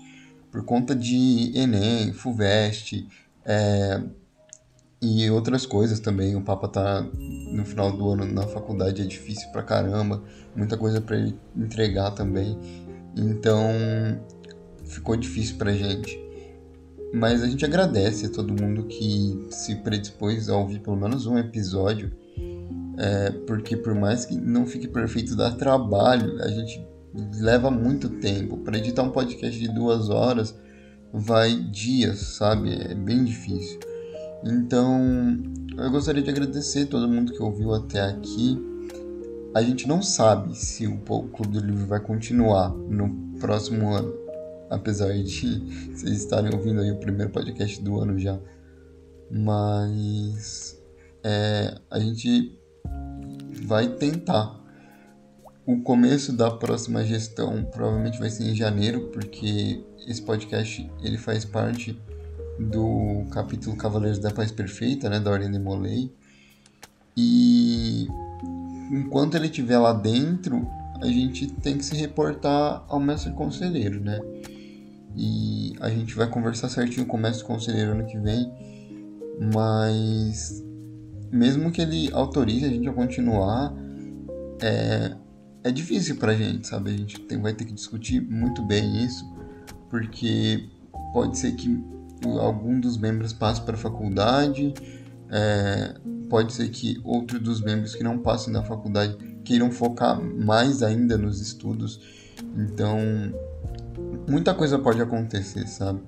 Por 0.52 0.64
conta 0.64 0.94
de 0.94 1.50
Enem, 1.56 2.12
FUVEST, 2.12 3.04
é, 3.44 4.00
e 5.00 5.30
outras 5.30 5.66
coisas 5.66 6.00
também. 6.00 6.36
O 6.36 6.42
Papa 6.42 6.68
tá 6.68 7.06
no 7.52 7.64
final 7.64 7.92
do 7.92 8.10
ano 8.10 8.24
na 8.24 8.42
faculdade, 8.42 9.02
é 9.02 9.04
difícil 9.04 9.48
pra 9.50 9.62
caramba, 9.62 10.22
muita 10.54 10.76
coisa 10.76 11.00
para 11.00 11.16
ele 11.16 11.38
entregar 11.56 12.10
também. 12.12 12.58
Então 13.16 13.70
ficou 14.84 15.16
difícil 15.16 15.56
pra 15.56 15.72
gente. 15.72 16.18
Mas 17.14 17.42
a 17.42 17.46
gente 17.46 17.64
agradece 17.64 18.26
a 18.26 18.30
todo 18.30 18.60
mundo 18.60 18.84
que 18.84 19.46
se 19.50 19.76
predispôs 19.76 20.48
a 20.48 20.56
ouvir 20.56 20.80
pelo 20.80 20.96
menos 20.96 21.26
um 21.26 21.38
episódio. 21.38 22.12
É, 22.98 23.30
porque 23.46 23.76
por 23.76 23.94
mais 23.94 24.24
que 24.24 24.34
não 24.36 24.66
fique 24.66 24.88
perfeito, 24.88 25.36
dá 25.36 25.50
trabalho. 25.50 26.42
A 26.42 26.48
gente 26.48 26.84
leva 27.38 27.70
muito 27.70 28.08
tempo. 28.08 28.58
Para 28.58 28.78
editar 28.78 29.02
um 29.02 29.10
podcast 29.10 29.58
de 29.58 29.68
duas 29.68 30.10
horas 30.10 30.54
vai 31.12 31.54
dias, 31.54 32.18
sabe? 32.18 32.74
É 32.74 32.94
bem 32.94 33.24
difícil. 33.24 33.78
Então, 34.48 35.36
eu 35.76 35.90
gostaria 35.90 36.22
de 36.22 36.30
agradecer 36.30 36.86
todo 36.86 37.08
mundo 37.08 37.32
que 37.32 37.42
ouviu 37.42 37.74
até 37.74 38.00
aqui. 38.00 38.56
A 39.52 39.60
gente 39.60 39.88
não 39.88 40.00
sabe 40.00 40.56
se 40.56 40.86
o 40.86 40.98
Clube 40.98 41.58
do 41.58 41.66
Livro 41.66 41.84
vai 41.86 41.98
continuar 41.98 42.70
no 42.70 43.12
próximo 43.40 43.92
ano, 43.92 44.14
apesar 44.70 45.12
de 45.14 45.58
vocês 45.90 46.12
estarem 46.12 46.54
ouvindo 46.54 46.80
aí 46.80 46.92
o 46.92 47.00
primeiro 47.00 47.32
podcast 47.32 47.82
do 47.82 47.98
ano 47.98 48.16
já. 48.16 48.38
Mas 49.28 50.80
é, 51.24 51.76
a 51.90 51.98
gente 51.98 52.56
vai 53.64 53.88
tentar. 53.96 54.64
O 55.66 55.80
começo 55.82 56.32
da 56.32 56.52
próxima 56.52 57.02
gestão 57.02 57.64
provavelmente 57.64 58.20
vai 58.20 58.30
ser 58.30 58.44
em 58.44 58.54
janeiro, 58.54 59.08
porque 59.08 59.84
esse 60.06 60.22
podcast 60.22 60.88
ele 61.02 61.18
faz 61.18 61.44
parte 61.44 62.00
do 62.58 63.24
capítulo 63.30 63.76
Cavaleiros 63.76 64.18
da 64.18 64.30
Paz 64.30 64.50
Perfeita, 64.50 65.08
né, 65.08 65.20
da 65.20 65.30
Ordem 65.30 65.50
de 65.50 65.58
Molay. 65.58 66.10
E 67.16 68.08
enquanto 68.90 69.36
ele 69.36 69.46
estiver 69.46 69.78
lá 69.78 69.92
dentro, 69.92 70.66
a 71.00 71.06
gente 71.06 71.46
tem 71.46 71.78
que 71.78 71.84
se 71.84 71.96
reportar 71.96 72.84
ao 72.88 73.00
mestre 73.00 73.32
conselheiro, 73.32 74.00
né? 74.00 74.20
E 75.16 75.74
a 75.80 75.88
gente 75.88 76.14
vai 76.14 76.28
conversar 76.28 76.68
certinho 76.68 77.06
com 77.06 77.16
o 77.16 77.20
mestre 77.20 77.44
conselheiro 77.44 77.92
ano 77.92 78.04
que 78.04 78.18
vem. 78.18 78.50
Mas 79.54 80.62
mesmo 81.30 81.70
que 81.70 81.80
ele 81.80 82.10
autorize 82.12 82.64
a 82.64 82.68
gente 82.68 82.88
a 82.88 82.92
continuar, 82.92 83.74
é, 84.62 85.14
é 85.64 85.70
difícil 85.70 86.16
pra 86.16 86.34
gente, 86.34 86.66
sabe? 86.66 86.90
A 86.90 86.96
gente 86.96 87.20
tem, 87.20 87.40
vai 87.40 87.52
ter 87.52 87.64
que 87.64 87.72
discutir 87.72 88.20
muito 88.20 88.62
bem 88.62 89.04
isso, 89.04 89.24
porque 89.90 90.68
pode 91.12 91.38
ser 91.38 91.52
que 91.52 91.82
algum 92.24 92.80
dos 92.80 92.96
membros 92.96 93.32
passe 93.32 93.60
para 93.60 93.74
a 93.74 93.78
faculdade, 93.78 94.72
é, 95.30 95.94
pode 96.28 96.52
ser 96.52 96.68
que 96.68 97.00
outro 97.04 97.38
dos 97.38 97.60
membros 97.60 97.94
que 97.94 98.02
não 98.02 98.18
passem 98.18 98.52
da 98.52 98.62
faculdade 98.62 99.16
queiram 99.44 99.70
focar 99.70 100.20
mais 100.20 100.82
ainda 100.82 101.16
nos 101.16 101.40
estudos. 101.40 102.00
Então, 102.56 102.98
muita 104.28 104.54
coisa 104.54 104.78
pode 104.78 105.00
acontecer, 105.00 105.66
sabe? 105.66 106.00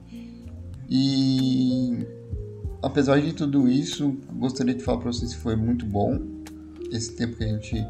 E 0.89 2.07
apesar 2.83 3.21
de 3.21 3.33
tudo 3.33 3.69
isso, 3.69 4.17
gostaria 4.35 4.75
de 4.75 4.83
falar 4.83 4.99
para 4.99 5.13
vocês 5.13 5.35
que 5.35 5.41
foi 5.41 5.57
muito 5.57 5.85
bom 5.87 6.19
esse 6.91 7.15
tempo 7.15 7.37
que 7.37 7.45
a 7.45 7.49
gente 7.49 7.87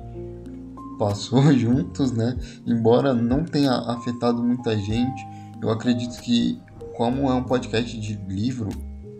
passou 0.99 1.51
juntos, 1.55 2.13
né? 2.13 2.37
Embora 2.67 3.15
não 3.15 3.45
tenha 3.45 3.73
afetado 3.73 4.43
muita 4.43 4.77
gente, 4.77 5.27
eu 5.63 5.71
acredito 5.71 6.21
que 6.21 6.61
como 6.99 7.31
é 7.31 7.35
um 7.35 7.45
podcast 7.45 7.97
de 7.97 8.15
livro, 8.29 8.71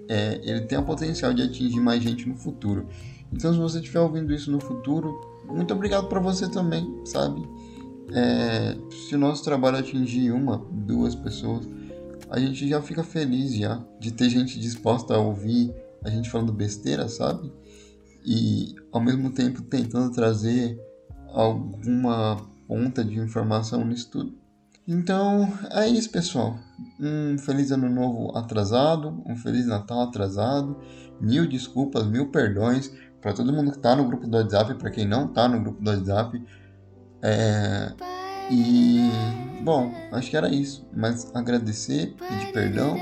é, 0.09 0.41
ele 0.43 0.63
tem 0.63 0.77
o 0.77 0.83
potencial 0.83 1.33
de 1.33 1.43
atingir 1.43 1.79
mais 1.79 2.03
gente 2.03 2.29
no 2.29 2.35
futuro. 2.35 2.89
Então, 3.33 3.53
se 3.53 3.59
você 3.61 3.79
estiver 3.79 4.01
ouvindo 4.01 4.35
isso 4.35 4.51
no 4.51 4.59
futuro, 4.61 5.15
muito 5.47 5.73
obrigado 5.73 6.09
para 6.09 6.19
você 6.19 6.51
também, 6.51 6.85
sabe? 7.05 7.41
É, 8.13 8.77
se 8.91 9.15
o 9.15 9.19
nosso 9.19 9.45
trabalho 9.45 9.79
atingir 9.79 10.33
uma, 10.33 10.59
duas 10.73 11.15
pessoas, 11.15 11.69
a 12.29 12.41
gente 12.41 12.69
já 12.69 12.83
fica 12.83 13.05
feliz 13.05 13.55
já 13.55 13.81
de 14.01 14.11
ter 14.11 14.29
gente 14.29 14.59
disposta 14.59 15.15
a 15.15 15.19
ouvir 15.19 15.73
a 16.03 16.11
gente 16.11 16.29
falando 16.29 16.53
besteira, 16.53 17.09
sabe? 17.09 17.53
E 18.27 18.75
ao 18.91 19.01
mesmo 19.01 19.31
tempo 19.31 19.63
tentando 19.63 20.11
trazer 20.13 20.77
alguma 21.29 22.39
ponta 22.67 23.05
de 23.05 23.21
informação 23.21 23.85
nisso 23.85 24.11
tudo. 24.11 24.48
Então 24.89 25.53
é 25.71 25.87
isso, 25.87 26.11
pessoal. 26.11 26.57
Um 26.99 27.37
feliz 27.37 27.71
ano 27.71 27.91
novo 27.91 28.35
atrasado, 28.35 29.23
um 29.27 29.37
feliz 29.37 29.67
Natal 29.67 30.01
atrasado. 30.01 30.79
Mil 31.21 31.47
desculpas, 31.47 32.07
mil 32.07 32.31
perdões 32.31 32.91
para 33.21 33.35
todo 33.35 33.53
mundo 33.53 33.71
que 33.71 33.77
está 33.77 33.95
no 33.95 34.07
grupo 34.07 34.27
do 34.27 34.39
WhatsApp, 34.39 34.75
para 34.75 34.91
quem 34.91 35.07
não 35.07 35.27
está 35.27 35.47
no 35.47 35.61
grupo 35.61 35.83
do 35.83 35.91
WhatsApp. 35.91 36.43
É... 37.21 37.93
E 38.51 39.11
bom, 39.63 39.93
acho 40.11 40.31
que 40.31 40.37
era 40.39 40.49
isso. 40.49 40.89
Mas 40.97 41.31
agradecer, 41.35 42.17
pedir 42.17 42.53
perdão 42.53 42.97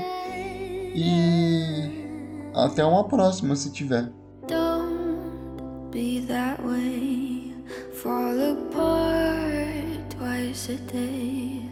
e 0.93 2.51
até 2.53 2.83
uma 2.83 3.07
próxima 3.07 3.55
se 3.55 3.71
tiver. 3.71 4.11
Fall 7.93 8.51
apart 8.51 10.15
twice 10.15 10.71
a 10.71 10.91
day. 10.91 11.66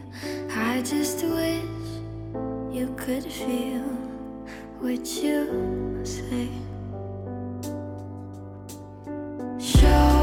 I 0.50 0.82
just 0.82 1.22
wish 1.24 1.62
you 2.72 2.94
could 2.96 3.24
feel 3.24 3.82
what 4.80 5.06
you 5.22 6.00
say. 6.04 6.48
Show 9.58 10.15